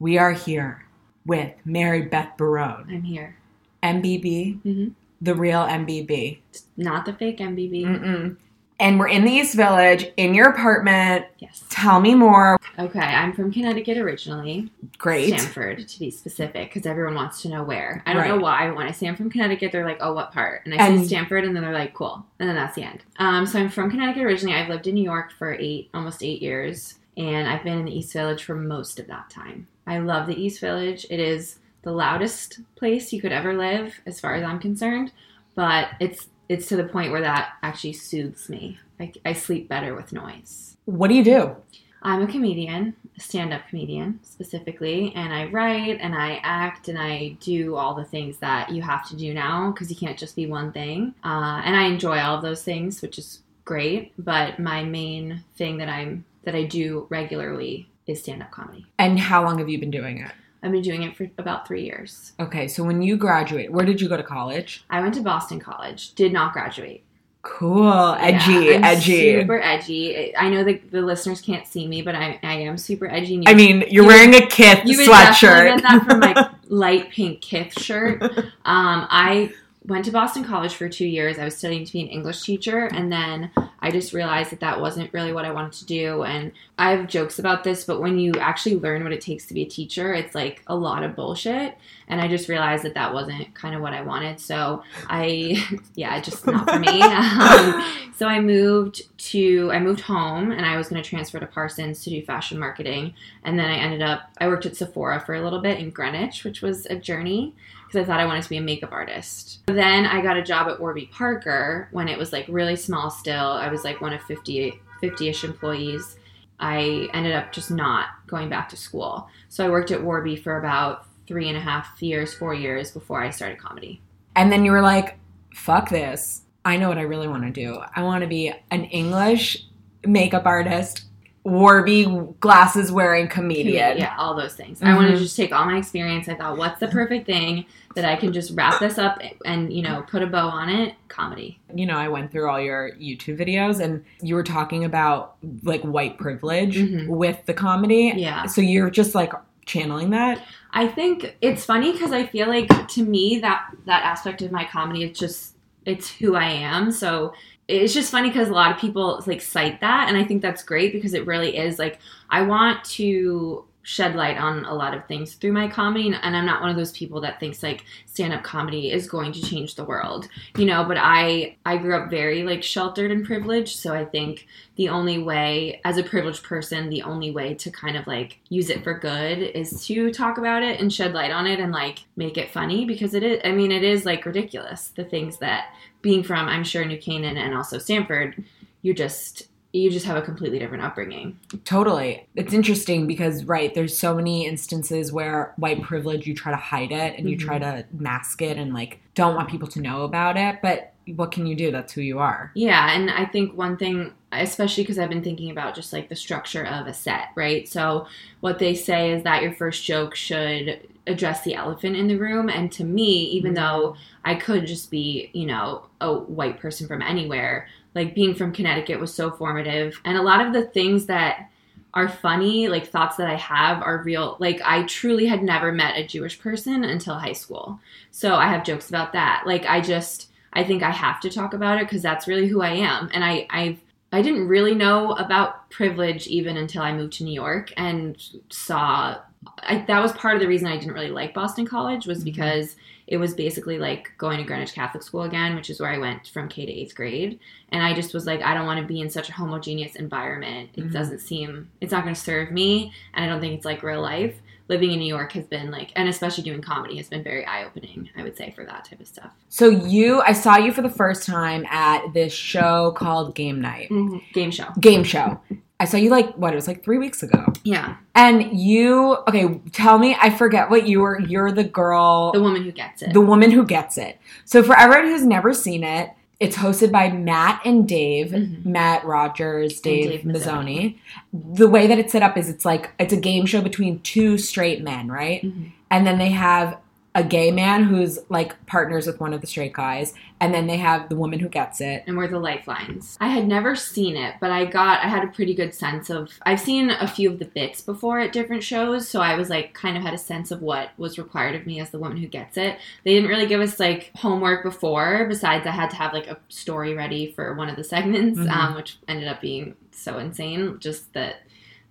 We 0.00 0.18
are 0.18 0.32
here 0.32 0.84
with 1.26 1.52
Mary 1.64 2.02
Beth 2.02 2.36
Barone, 2.36 2.86
I'm 2.90 3.02
here. 3.02 3.36
MBB, 3.82 4.62
hmm 4.62 4.88
the 5.22 5.34
real 5.34 5.60
MBB. 5.60 6.38
Not 6.78 7.04
the 7.04 7.12
fake 7.12 7.38
MBB. 7.40 7.84
Mm-mm. 7.84 8.36
And 8.78 8.98
we're 8.98 9.08
in 9.08 9.26
the 9.26 9.30
East 9.30 9.54
Village 9.54 10.06
in 10.16 10.32
your 10.32 10.48
apartment. 10.48 11.26
Yes. 11.40 11.62
Tell 11.68 12.00
me 12.00 12.14
more. 12.14 12.58
Okay, 12.78 12.98
I'm 13.00 13.34
from 13.34 13.52
Connecticut 13.52 13.98
originally. 13.98 14.70
Great. 14.96 15.38
Stamford, 15.38 15.86
to 15.86 15.98
be 15.98 16.10
specific, 16.10 16.70
because 16.72 16.86
everyone 16.86 17.14
wants 17.16 17.42
to 17.42 17.50
know 17.50 17.62
where. 17.62 18.02
I 18.06 18.14
don't 18.14 18.26
know 18.28 18.38
why. 18.38 18.70
When 18.70 18.86
I 18.86 18.92
say 18.92 19.08
I'm 19.08 19.14
from 19.16 19.28
Connecticut, 19.28 19.72
they're 19.72 19.84
like, 19.84 19.98
oh, 20.00 20.14
what 20.14 20.32
part? 20.32 20.62
And 20.64 20.72
I 20.72 20.78
And- 20.86 21.00
say 21.02 21.08
Stamford, 21.08 21.44
and 21.44 21.54
then 21.54 21.62
they're 21.62 21.74
like, 21.74 21.92
cool. 21.92 22.24
And 22.38 22.48
then 22.48 22.56
that's 22.56 22.74
the 22.76 22.84
end. 22.84 23.02
Um, 23.18 23.44
so 23.44 23.58
I'm 23.58 23.68
from 23.68 23.90
Connecticut 23.90 24.22
originally. 24.22 24.56
I've 24.56 24.70
lived 24.70 24.86
in 24.86 24.94
New 24.94 25.04
York 25.04 25.32
for 25.32 25.52
eight, 25.52 25.90
almost 25.92 26.22
eight 26.22 26.40
years, 26.40 26.94
and 27.20 27.46
I've 27.46 27.62
been 27.62 27.78
in 27.78 27.84
the 27.84 27.96
East 27.96 28.14
Village 28.14 28.44
for 28.44 28.54
most 28.54 28.98
of 28.98 29.06
that 29.08 29.28
time. 29.28 29.68
I 29.86 29.98
love 29.98 30.26
the 30.26 30.40
East 30.40 30.60
Village. 30.60 31.06
It 31.10 31.20
is 31.20 31.58
the 31.82 31.92
loudest 31.92 32.60
place 32.76 33.12
you 33.12 33.20
could 33.20 33.32
ever 33.32 33.54
live, 33.54 34.00
as 34.06 34.18
far 34.18 34.34
as 34.34 34.42
I'm 34.42 34.58
concerned, 34.58 35.12
but 35.54 35.90
it's 36.00 36.28
it's 36.48 36.66
to 36.68 36.76
the 36.76 36.84
point 36.84 37.12
where 37.12 37.20
that 37.20 37.52
actually 37.62 37.92
soothes 37.92 38.48
me. 38.48 38.78
I, 38.98 39.12
I 39.24 39.32
sleep 39.34 39.68
better 39.68 39.94
with 39.94 40.12
noise. 40.12 40.76
What 40.86 41.08
do 41.08 41.14
you 41.14 41.22
do? 41.22 41.56
I'm 42.02 42.22
a 42.22 42.26
comedian, 42.26 42.96
a 43.16 43.20
stand 43.20 43.52
up 43.52 43.68
comedian 43.68 44.18
specifically, 44.22 45.12
and 45.14 45.32
I 45.32 45.46
write 45.46 45.98
and 46.00 46.14
I 46.14 46.40
act 46.42 46.88
and 46.88 46.98
I 46.98 47.36
do 47.40 47.76
all 47.76 47.94
the 47.94 48.04
things 48.04 48.38
that 48.38 48.70
you 48.70 48.82
have 48.82 49.06
to 49.10 49.16
do 49.16 49.34
now 49.34 49.70
because 49.70 49.90
you 49.90 49.96
can't 49.96 50.18
just 50.18 50.34
be 50.34 50.46
one 50.46 50.72
thing. 50.72 51.14
Uh, 51.22 51.60
and 51.64 51.76
I 51.76 51.84
enjoy 51.84 52.18
all 52.18 52.36
of 52.36 52.42
those 52.42 52.64
things, 52.64 53.02
which 53.02 53.18
is 53.18 53.42
great. 53.64 54.12
But 54.18 54.58
my 54.58 54.82
main 54.82 55.44
thing 55.56 55.76
that 55.78 55.88
I'm 55.88 56.24
that 56.44 56.54
I 56.54 56.64
do 56.64 57.06
regularly 57.10 57.88
is 58.06 58.20
stand 58.22 58.42
up 58.42 58.50
comedy. 58.50 58.86
And 58.98 59.18
how 59.18 59.44
long 59.44 59.58
have 59.58 59.68
you 59.68 59.78
been 59.78 59.90
doing 59.90 60.18
it? 60.18 60.30
I've 60.62 60.72
been 60.72 60.82
doing 60.82 61.02
it 61.04 61.16
for 61.16 61.30
about 61.38 61.66
three 61.66 61.84
years. 61.84 62.32
Okay, 62.38 62.68
so 62.68 62.84
when 62.84 63.00
you 63.02 63.16
graduate, 63.16 63.72
where 63.72 63.84
did 63.86 64.00
you 64.00 64.08
go 64.08 64.16
to 64.16 64.22
college? 64.22 64.84
I 64.90 65.00
went 65.00 65.14
to 65.14 65.22
Boston 65.22 65.58
College, 65.58 66.14
did 66.14 66.32
not 66.32 66.52
graduate. 66.52 67.02
Cool. 67.42 68.14
Edgy, 68.20 68.52
Yeah, 68.66 68.76
I'm 68.76 68.84
edgy. 68.84 69.40
Super 69.40 69.58
edgy. 69.62 70.36
I 70.36 70.50
know 70.50 70.62
that 70.64 70.90
the 70.90 71.00
listeners 71.00 71.40
can't 71.40 71.66
see 71.66 71.88
me, 71.88 72.02
but 72.02 72.14
I, 72.14 72.38
I 72.42 72.54
am 72.56 72.76
super 72.76 73.10
edgy. 73.10 73.36
you 73.36 73.44
I 73.46 73.54
mean, 73.54 73.80
you're 73.88 74.02
You- 74.02 74.06
wearing 74.06 74.34
a 74.34 74.46
Kith 74.46 74.82
You 74.84 74.98
sweatshirt. 74.98 75.76
get 75.76 75.82
that 75.82 76.04
from 76.04 76.20
my 76.20 76.50
light 76.68 77.10
pink 77.10 77.40
Kith 77.40 77.80
shirt. 77.80 78.20
Um, 78.22 79.06
I 79.08 79.52
went 79.90 80.04
to 80.04 80.12
Boston 80.12 80.44
College 80.44 80.74
for 80.74 80.88
two 80.88 81.06
years. 81.06 81.38
I 81.38 81.44
was 81.44 81.56
studying 81.56 81.84
to 81.84 81.92
be 81.92 82.00
an 82.00 82.06
English 82.06 82.42
teacher, 82.42 82.86
and 82.86 83.10
then 83.10 83.50
I 83.80 83.90
just 83.90 84.12
realized 84.12 84.52
that 84.52 84.60
that 84.60 84.80
wasn't 84.80 85.12
really 85.12 85.32
what 85.32 85.44
I 85.44 85.50
wanted 85.50 85.72
to 85.72 85.84
do. 85.84 86.22
And 86.22 86.52
I 86.78 86.92
have 86.92 87.08
jokes 87.08 87.40
about 87.40 87.64
this, 87.64 87.84
but 87.84 88.00
when 88.00 88.18
you 88.18 88.32
actually 88.34 88.76
learn 88.76 89.02
what 89.02 89.12
it 89.12 89.20
takes 89.20 89.46
to 89.46 89.54
be 89.54 89.62
a 89.62 89.68
teacher, 89.68 90.14
it's 90.14 90.34
like 90.34 90.62
a 90.68 90.76
lot 90.76 91.02
of 91.02 91.16
bullshit. 91.16 91.76
And 92.06 92.20
I 92.20 92.28
just 92.28 92.48
realized 92.48 92.84
that 92.84 92.94
that 92.94 93.12
wasn't 93.12 93.52
kind 93.54 93.74
of 93.74 93.82
what 93.82 93.92
I 93.92 94.02
wanted. 94.02 94.38
So 94.38 94.84
I, 95.08 95.66
yeah, 95.96 96.16
it 96.16 96.24
just 96.24 96.46
not 96.46 96.70
for 96.70 96.78
me. 96.78 97.02
Um, 97.40 97.84
so 98.14 98.26
I 98.26 98.38
moved 98.38 99.02
to, 99.30 99.70
I 99.72 99.78
moved 99.78 100.00
home, 100.00 100.52
and 100.52 100.66
I 100.66 100.76
was 100.76 100.88
going 100.88 101.02
to 101.02 101.08
transfer 101.08 101.38
to 101.40 101.46
Parsons 101.46 102.04
to 102.04 102.10
do 102.10 102.22
fashion 102.22 102.58
marketing. 102.58 103.14
And 103.44 103.58
then 103.58 103.70
I 103.70 103.76
ended 103.76 104.02
up, 104.02 104.30
I 104.38 104.48
worked 104.48 104.66
at 104.66 104.76
Sephora 104.76 105.20
for 105.20 105.34
a 105.34 105.42
little 105.42 105.60
bit 105.60 105.78
in 105.78 105.90
Greenwich, 105.90 106.44
which 106.44 106.60
was 106.60 106.86
a 106.86 106.96
journey 106.96 107.54
because 107.90 108.04
I 108.04 108.06
thought 108.06 108.20
I 108.20 108.26
wanted 108.26 108.44
to 108.44 108.48
be 108.48 108.56
a 108.56 108.62
makeup 108.62 108.92
artist. 108.92 109.58
Then 109.66 110.06
I 110.06 110.22
got 110.22 110.36
a 110.36 110.42
job 110.42 110.68
at 110.68 110.78
Warby 110.78 111.10
Parker 111.12 111.88
when 111.90 112.06
it 112.06 112.16
was 112.16 112.32
like 112.32 112.46
really 112.48 112.76
small 112.76 113.10
still. 113.10 113.46
I 113.46 113.68
was 113.68 113.82
like 113.82 114.00
one 114.00 114.12
of 114.12 114.22
50 114.22 114.80
50ish 115.02 115.42
employees. 115.42 116.16
I 116.60 117.08
ended 117.14 117.32
up 117.32 117.52
just 117.52 117.70
not 117.70 118.08
going 118.28 118.48
back 118.48 118.68
to 118.68 118.76
school. 118.76 119.28
So 119.48 119.66
I 119.66 119.70
worked 119.70 119.90
at 119.90 120.02
Warby 120.02 120.36
for 120.36 120.58
about 120.58 121.06
three 121.26 121.48
and 121.48 121.56
a 121.56 121.60
half 121.60 122.00
years, 122.00 122.32
four 122.32 122.54
years 122.54 122.92
before 122.92 123.22
I 123.22 123.30
started 123.30 123.58
comedy. 123.58 124.00
and 124.36 124.52
then 124.52 124.64
you 124.64 124.70
were 124.70 124.82
like, 124.82 125.18
fuck 125.52 125.88
this. 125.88 126.42
I 126.64 126.76
know 126.76 126.88
what 126.88 126.98
I 126.98 127.02
really 127.02 127.26
want 127.26 127.42
to 127.42 127.50
do. 127.50 127.80
I 127.96 128.02
want 128.04 128.22
to 128.22 128.28
be 128.28 128.52
an 128.70 128.84
English 128.84 129.66
makeup 130.06 130.46
artist, 130.46 131.06
Warby 131.42 132.04
glasses 132.38 132.92
wearing 132.92 133.26
comedian. 133.26 133.96
Yeah, 133.96 134.14
all 134.18 134.36
those 134.36 134.54
things. 134.54 134.82
I 134.82 134.94
wanted 134.94 135.08
to 135.08 135.14
mm-hmm. 135.14 135.22
just 135.22 135.36
take 135.36 135.52
all 135.52 135.64
my 135.64 135.78
experience. 135.78 136.28
I 136.28 136.34
thought, 136.34 136.58
what's 136.58 136.78
the 136.80 136.88
perfect 136.88 137.24
thing 137.26 137.64
that 137.94 138.04
I 138.04 138.14
can 138.16 138.32
just 138.32 138.52
wrap 138.54 138.78
this 138.78 138.98
up 138.98 139.20
and, 139.44 139.72
you 139.72 139.82
know, 139.82 140.04
put 140.08 140.22
a 140.22 140.26
bow 140.26 140.48
on 140.48 140.68
it? 140.68 140.94
Comedy. 141.08 141.58
You 141.74 141.86
know, 141.86 141.96
I 141.96 142.08
went 142.08 142.30
through 142.30 142.48
all 142.48 142.60
your 142.60 142.92
YouTube 142.92 143.38
videos 143.38 143.80
and 143.80 144.04
you 144.22 144.34
were 144.36 144.44
talking 144.44 144.84
about 144.84 145.34
like 145.64 145.82
white 145.82 146.16
privilege 146.18 146.76
Mhm. 146.76 147.08
with 147.08 147.44
the 147.46 147.54
comedy. 147.54 148.12
Yeah. 148.16 148.46
So 148.46 148.60
you're 148.60 148.90
just 148.90 149.14
like 149.14 149.32
channeling 149.66 150.10
that. 150.10 150.44
I 150.72 150.86
think 150.86 151.36
it's 151.40 151.64
funny 151.64 151.90
because 151.92 152.12
I 152.12 152.26
feel 152.26 152.46
like 152.48 152.88
to 152.88 153.04
me 153.04 153.40
that 153.40 153.74
that 153.86 154.04
aspect 154.04 154.40
of 154.42 154.52
my 154.52 154.64
comedy 154.64 155.02
it's 155.02 155.18
just 155.18 155.56
it's 155.84 156.08
who 156.10 156.36
I 156.36 156.44
am. 156.46 156.92
So 156.92 157.32
it's 157.66 157.94
just 157.94 158.10
funny 158.12 158.28
because 158.28 158.48
a 158.48 158.52
lot 158.52 158.70
of 158.70 158.78
people 158.78 159.22
like 159.26 159.40
cite 159.40 159.80
that, 159.80 160.08
and 160.08 160.16
I 160.16 160.24
think 160.24 160.42
that's 160.42 160.62
great 160.62 160.92
because 160.92 161.14
it 161.14 161.26
really 161.26 161.56
is 161.56 161.78
like 161.78 161.98
I 162.28 162.42
want 162.42 162.84
to 162.84 163.64
shed 163.82 164.14
light 164.14 164.36
on 164.36 164.64
a 164.66 164.74
lot 164.74 164.94
of 164.94 165.06
things 165.06 165.34
through 165.34 165.52
my 165.52 165.66
comedy 165.66 166.08
and 166.08 166.36
I'm 166.36 166.44
not 166.44 166.60
one 166.60 166.70
of 166.70 166.76
those 166.76 166.92
people 166.92 167.20
that 167.22 167.40
thinks 167.40 167.62
like 167.62 167.84
stand 168.04 168.32
up 168.32 168.42
comedy 168.42 168.90
is 168.90 169.08
going 169.08 169.32
to 169.32 169.42
change 169.42 169.74
the 169.74 169.84
world 169.84 170.28
you 170.56 170.66
know 170.66 170.84
but 170.84 170.98
I 170.98 171.56
I 171.64 171.78
grew 171.78 171.96
up 171.96 172.10
very 172.10 172.42
like 172.42 172.62
sheltered 172.62 173.10
and 173.10 173.24
privileged 173.24 173.78
so 173.78 173.94
I 173.94 174.04
think 174.04 174.46
the 174.76 174.90
only 174.90 175.18
way 175.18 175.80
as 175.84 175.96
a 175.96 176.02
privileged 176.02 176.42
person 176.42 176.90
the 176.90 177.02
only 177.02 177.30
way 177.30 177.54
to 177.54 177.70
kind 177.70 177.96
of 177.96 178.06
like 178.06 178.38
use 178.48 178.68
it 178.68 178.84
for 178.84 178.98
good 178.98 179.38
is 179.38 179.86
to 179.86 180.12
talk 180.12 180.36
about 180.36 180.62
it 180.62 180.78
and 180.80 180.92
shed 180.92 181.14
light 181.14 181.30
on 181.30 181.46
it 181.46 181.58
and 181.58 181.72
like 181.72 182.00
make 182.16 182.36
it 182.36 182.50
funny 182.50 182.84
because 182.84 183.14
it 183.14 183.22
is 183.22 183.40
i 183.44 183.50
mean 183.50 183.72
it 183.72 183.82
is 183.82 184.04
like 184.04 184.24
ridiculous 184.26 184.88
the 184.88 185.04
things 185.04 185.38
that 185.38 185.74
being 186.02 186.22
from 186.22 186.48
i'm 186.48 186.64
sure 186.64 186.84
new 186.84 186.98
canaan 186.98 187.36
and 187.36 187.54
also 187.54 187.78
stamford 187.78 188.42
you 188.82 188.94
just 188.94 189.49
you 189.72 189.90
just 189.90 190.04
have 190.06 190.16
a 190.16 190.22
completely 190.22 190.58
different 190.58 190.82
upbringing 190.82 191.38
Totally. 191.64 192.26
It's 192.34 192.52
interesting 192.52 193.06
because, 193.06 193.44
right, 193.44 193.72
there's 193.74 193.96
so 193.96 194.14
many 194.14 194.46
instances 194.46 195.12
where 195.12 195.52
white 195.56 195.82
privilege, 195.82 196.26
you 196.26 196.34
try 196.34 196.50
to 196.52 196.58
hide 196.58 196.90
it 196.92 197.18
and 197.18 197.28
you 197.30 197.36
Mhm. 197.36 197.40
try 197.40 197.58
to 197.58 197.84
mask 197.92 198.42
it 198.42 198.56
and 198.56 198.74
like 198.74 199.00
don't 199.14 199.34
want 199.34 199.48
people 199.48 199.68
to 199.68 199.80
know 199.80 200.02
about 200.02 200.36
it. 200.36 200.58
But 200.62 200.92
what 201.16 201.30
can 201.32 201.46
you 201.46 201.54
do? 201.56 201.70
That's 201.70 201.92
who 201.92 202.00
you 202.02 202.18
are. 202.18 202.50
Yeah, 202.54 202.92
and 202.94 203.10
I 203.10 203.24
think 203.24 203.56
one 203.56 203.76
thing, 203.76 204.12
especially 204.32 204.84
because 204.84 204.98
I've 204.98 205.08
been 205.08 205.22
thinking 205.24 205.50
about 205.50 205.74
just 205.74 205.92
like 205.92 206.08
the 206.08 206.16
structure 206.16 206.64
of 206.64 206.86
a 206.86 206.94
set, 206.94 207.28
right? 207.34 207.68
So, 207.68 208.06
what 208.40 208.58
they 208.58 208.74
say 208.74 209.12
is 209.12 209.22
that 209.24 209.42
your 209.42 209.52
first 209.52 209.84
joke 209.84 210.14
should 210.14 210.80
address 211.06 211.42
the 211.42 211.54
elephant 211.54 211.96
in 211.96 212.06
the 212.06 212.16
room. 212.16 212.48
And 212.48 212.70
to 212.72 212.84
me, 212.84 213.24
even 213.24 213.52
Mhm. 213.52 213.56
though 213.56 213.96
I 214.24 214.34
could 214.36 214.66
just 214.66 214.90
be, 214.90 215.30
you 215.32 215.46
know, 215.46 215.82
a 216.00 216.12
white 216.14 216.60
person 216.60 216.86
from 216.86 217.02
anywhere, 217.02 217.66
like 217.94 218.14
being 218.14 218.34
from 218.34 218.52
Connecticut 218.52 219.00
was 219.00 219.12
so 219.12 219.30
formative. 219.30 220.00
And 220.04 220.16
a 220.16 220.22
lot 220.22 220.44
of 220.44 220.52
the 220.52 220.66
things 220.66 221.06
that 221.06 221.50
are 221.92 222.08
funny, 222.08 222.68
like 222.68 222.86
thoughts 222.86 223.16
that 223.16 223.28
I 223.28 223.36
have, 223.36 223.82
are 223.82 224.02
real. 224.04 224.36
Like, 224.38 224.60
I 224.64 224.84
truly 224.84 225.26
had 225.26 225.42
never 225.42 225.72
met 225.72 225.96
a 225.96 226.06
Jewish 226.06 226.38
person 226.38 226.84
until 226.84 227.16
high 227.16 227.32
school. 227.32 227.80
So, 228.12 228.34
I 228.34 228.46
have 228.46 228.64
jokes 228.64 228.88
about 228.88 229.12
that. 229.14 229.42
Like, 229.44 229.66
I 229.66 229.80
just, 229.80 230.30
I 230.52 230.62
think 230.62 230.82
I 230.82 230.90
have 230.90 231.20
to 231.20 231.30
talk 231.30 231.52
about 231.52 231.78
it 231.78 231.86
because 231.86 232.02
that's 232.02 232.28
really 232.28 232.46
who 232.46 232.62
I 232.62 232.74
am. 232.74 233.10
And 233.12 233.24
I, 233.24 233.46
I've, 233.50 233.80
I 234.12 234.22
didn't 234.22 234.46
really 234.46 234.74
know 234.74 235.12
about 235.12 235.68
privilege 235.70 236.28
even 236.28 236.56
until 236.56 236.82
I 236.82 236.92
moved 236.92 237.14
to 237.14 237.24
New 237.24 237.34
York 237.34 237.72
and 237.76 238.16
saw. 238.50 239.18
I, 239.62 239.84
that 239.86 240.02
was 240.02 240.12
part 240.12 240.34
of 240.34 240.40
the 240.40 240.48
reason 240.48 240.68
I 240.68 240.76
didn't 240.76 240.92
really 240.92 241.10
like 241.10 241.32
Boston 241.32 241.66
College 241.66 242.06
was 242.06 242.20
Mhm. 242.20 242.24
because 242.24 242.76
it 243.06 243.16
was 243.16 243.34
basically 243.34 243.78
like 243.78 244.12
going 244.18 244.36
to 244.38 244.44
Greenwich 244.44 244.74
Catholic 244.74 245.02
School 245.02 245.22
again, 245.22 245.56
which 245.56 245.70
is 245.70 245.80
where 245.80 245.90
I 245.90 245.98
went 245.98 246.28
from 246.28 246.48
K 246.48 246.66
to 246.66 246.72
eighth 246.72 246.94
grade. 246.94 247.40
And 247.70 247.82
I 247.82 247.94
just 247.94 248.12
was 248.14 248.26
like, 248.26 248.42
I 248.42 248.54
don't 248.54 248.66
want 248.66 248.80
to 248.80 248.86
be 248.86 249.00
in 249.00 249.08
such 249.10 249.28
a 249.28 249.32
homogeneous 249.32 249.96
environment. 249.96 250.70
It 250.76 250.84
Mhm. 250.88 250.92
doesn't 250.92 251.20
seem, 251.20 251.68
it's 251.80 251.90
not 251.92 252.04
going 252.04 252.14
to 252.14 252.20
serve 252.20 252.50
me. 252.52 252.92
And 253.14 253.24
I 253.24 253.28
don't 253.28 253.40
think 253.40 253.54
it's 253.54 253.64
like 253.64 253.82
real 253.82 254.02
life. 254.02 254.36
Living 254.68 254.92
in 254.92 255.00
New 255.00 255.08
York 255.08 255.32
has 255.32 255.46
been 255.46 255.72
like, 255.72 255.90
and 255.96 256.08
especially 256.08 256.44
doing 256.44 256.60
comedy 256.62 256.96
has 256.98 257.08
been 257.08 257.24
very 257.24 257.44
eye 257.44 257.64
opening, 257.64 258.08
I 258.16 258.22
would 258.22 258.36
say, 258.36 258.52
for 258.52 258.64
that 258.66 258.84
type 258.84 259.00
of 259.00 259.08
stuff. 259.08 259.32
So 259.48 259.68
you, 259.68 260.20
I 260.20 260.32
saw 260.32 260.58
you 260.58 260.70
for 260.72 260.82
the 260.82 260.90
first 260.90 261.26
time 261.26 261.66
at 261.66 262.12
this 262.14 262.32
show 262.32 262.92
called 262.92 263.34
Game 263.34 263.60
Night. 263.60 263.90
Game 264.32 264.52
show. 264.52 264.66
Game 264.78 265.02
show. 265.02 265.40
I 265.80 265.86
saw 265.86 265.96
you 265.96 266.10
like 266.10 266.34
what? 266.34 266.52
It 266.52 266.56
was 266.56 266.68
like 266.68 266.84
three 266.84 266.98
weeks 266.98 267.22
ago. 267.22 267.44
Yeah. 267.64 267.96
And 268.14 268.56
you, 268.56 269.16
okay, 269.26 269.60
tell 269.72 269.98
me. 269.98 270.14
I 270.20 270.28
forget 270.30 270.68
what 270.70 270.86
you 270.86 271.00
were. 271.00 271.18
You're 271.20 271.50
the 271.50 271.64
girl, 271.64 272.30
The 272.32 272.42
woman 272.42 272.62
who 272.62 272.70
gets 272.70 273.00
it. 273.02 273.12
the 273.14 273.20
woman 273.22 273.50
who 273.50 273.64
gets 273.64 273.96
it. 273.96 274.18
So 274.44 274.62
for 274.62 274.78
everyone 274.78 275.08
who's 275.10 275.24
never 275.24 275.54
seen 275.54 275.82
it, 275.82 276.10
it's 276.38 276.56
hosted 276.56 276.90
by 276.92 277.10
Matt 277.10 277.60
and 277.66 277.86
Dave, 277.88 278.28
Mhm. 278.30 278.64
Matt 278.64 279.04
Rogers, 279.04 279.80
Dave, 279.80 280.10
Dave 280.10 280.20
Mizzoni. 280.22 280.96
The 281.32 281.68
way 281.68 281.86
that 281.86 281.98
it's 281.98 282.12
set 282.12 282.22
up 282.22 282.36
is 282.38 282.48
it's 282.48 282.64
like 282.64 282.90
it's 282.98 283.12
a 283.12 283.16
game 283.18 283.44
show 283.46 283.60
between 283.60 284.00
two 284.00 284.38
straight 284.38 284.82
men, 284.82 285.08
right? 285.08 285.42
Mhm. 285.42 285.72
And 285.90 286.06
then 286.06 286.18
they 286.18 286.30
have 286.30 286.76
a 287.12 287.24
gay 287.24 287.50
man 287.50 287.82
who's 287.82 288.20
like 288.28 288.64
partners 288.66 289.04
with 289.04 289.18
one 289.18 289.32
of 289.32 289.40
the 289.40 289.46
straight 289.46 289.72
guys, 289.72 290.14
and 290.40 290.54
then 290.54 290.68
they 290.68 290.76
have 290.76 291.08
the 291.08 291.16
woman 291.16 291.40
who 291.40 291.48
gets 291.48 291.80
it. 291.80 292.04
and 292.06 292.16
we're 292.16 292.28
the 292.28 292.38
lifelines. 292.38 293.18
I 293.20 293.28
had 293.28 293.48
never 293.48 293.74
seen 293.74 294.16
it, 294.16 294.36
but 294.40 294.50
I 294.52 294.64
got 294.64 295.04
I 295.04 295.08
had 295.08 295.24
a 295.24 295.28
pretty 295.28 295.52
good 295.54 295.74
sense 295.74 296.08
of 296.08 296.30
I've 296.42 296.60
seen 296.60 296.88
a 296.90 297.08
few 297.08 297.28
of 297.30 297.40
the 297.40 297.46
bits 297.46 297.80
before 297.80 298.20
at 298.20 298.32
different 298.32 298.62
shows, 298.62 299.08
so 299.08 299.20
I 299.20 299.34
was 299.36 299.50
like 299.50 299.74
kind 299.74 299.96
of 299.96 300.04
had 300.04 300.14
a 300.14 300.18
sense 300.18 300.52
of 300.52 300.62
what 300.62 300.90
was 300.98 301.18
required 301.18 301.56
of 301.56 301.66
me 301.66 301.80
as 301.80 301.90
the 301.90 301.98
woman 301.98 302.18
who 302.18 302.28
gets 302.28 302.56
it. 302.56 302.78
They 303.04 303.14
didn't 303.14 303.28
really 303.28 303.46
give 303.46 303.60
us 303.60 303.80
like 303.80 304.12
homework 304.14 304.62
before, 304.62 305.26
besides 305.28 305.66
I 305.66 305.70
had 305.72 305.90
to 305.90 305.96
have 305.96 306.12
like 306.12 306.28
a 306.28 306.38
story 306.48 306.94
ready 306.94 307.32
for 307.32 307.54
one 307.54 307.68
of 307.68 307.74
the 307.76 307.84
segments, 307.84 308.38
Mhm. 308.38 308.50
um, 308.50 308.74
which 308.76 308.98
ended 309.08 309.26
up 309.26 309.40
being 309.40 309.74
so 309.90 310.18
insane, 310.18 310.76
just 310.78 311.12
that 311.14 311.42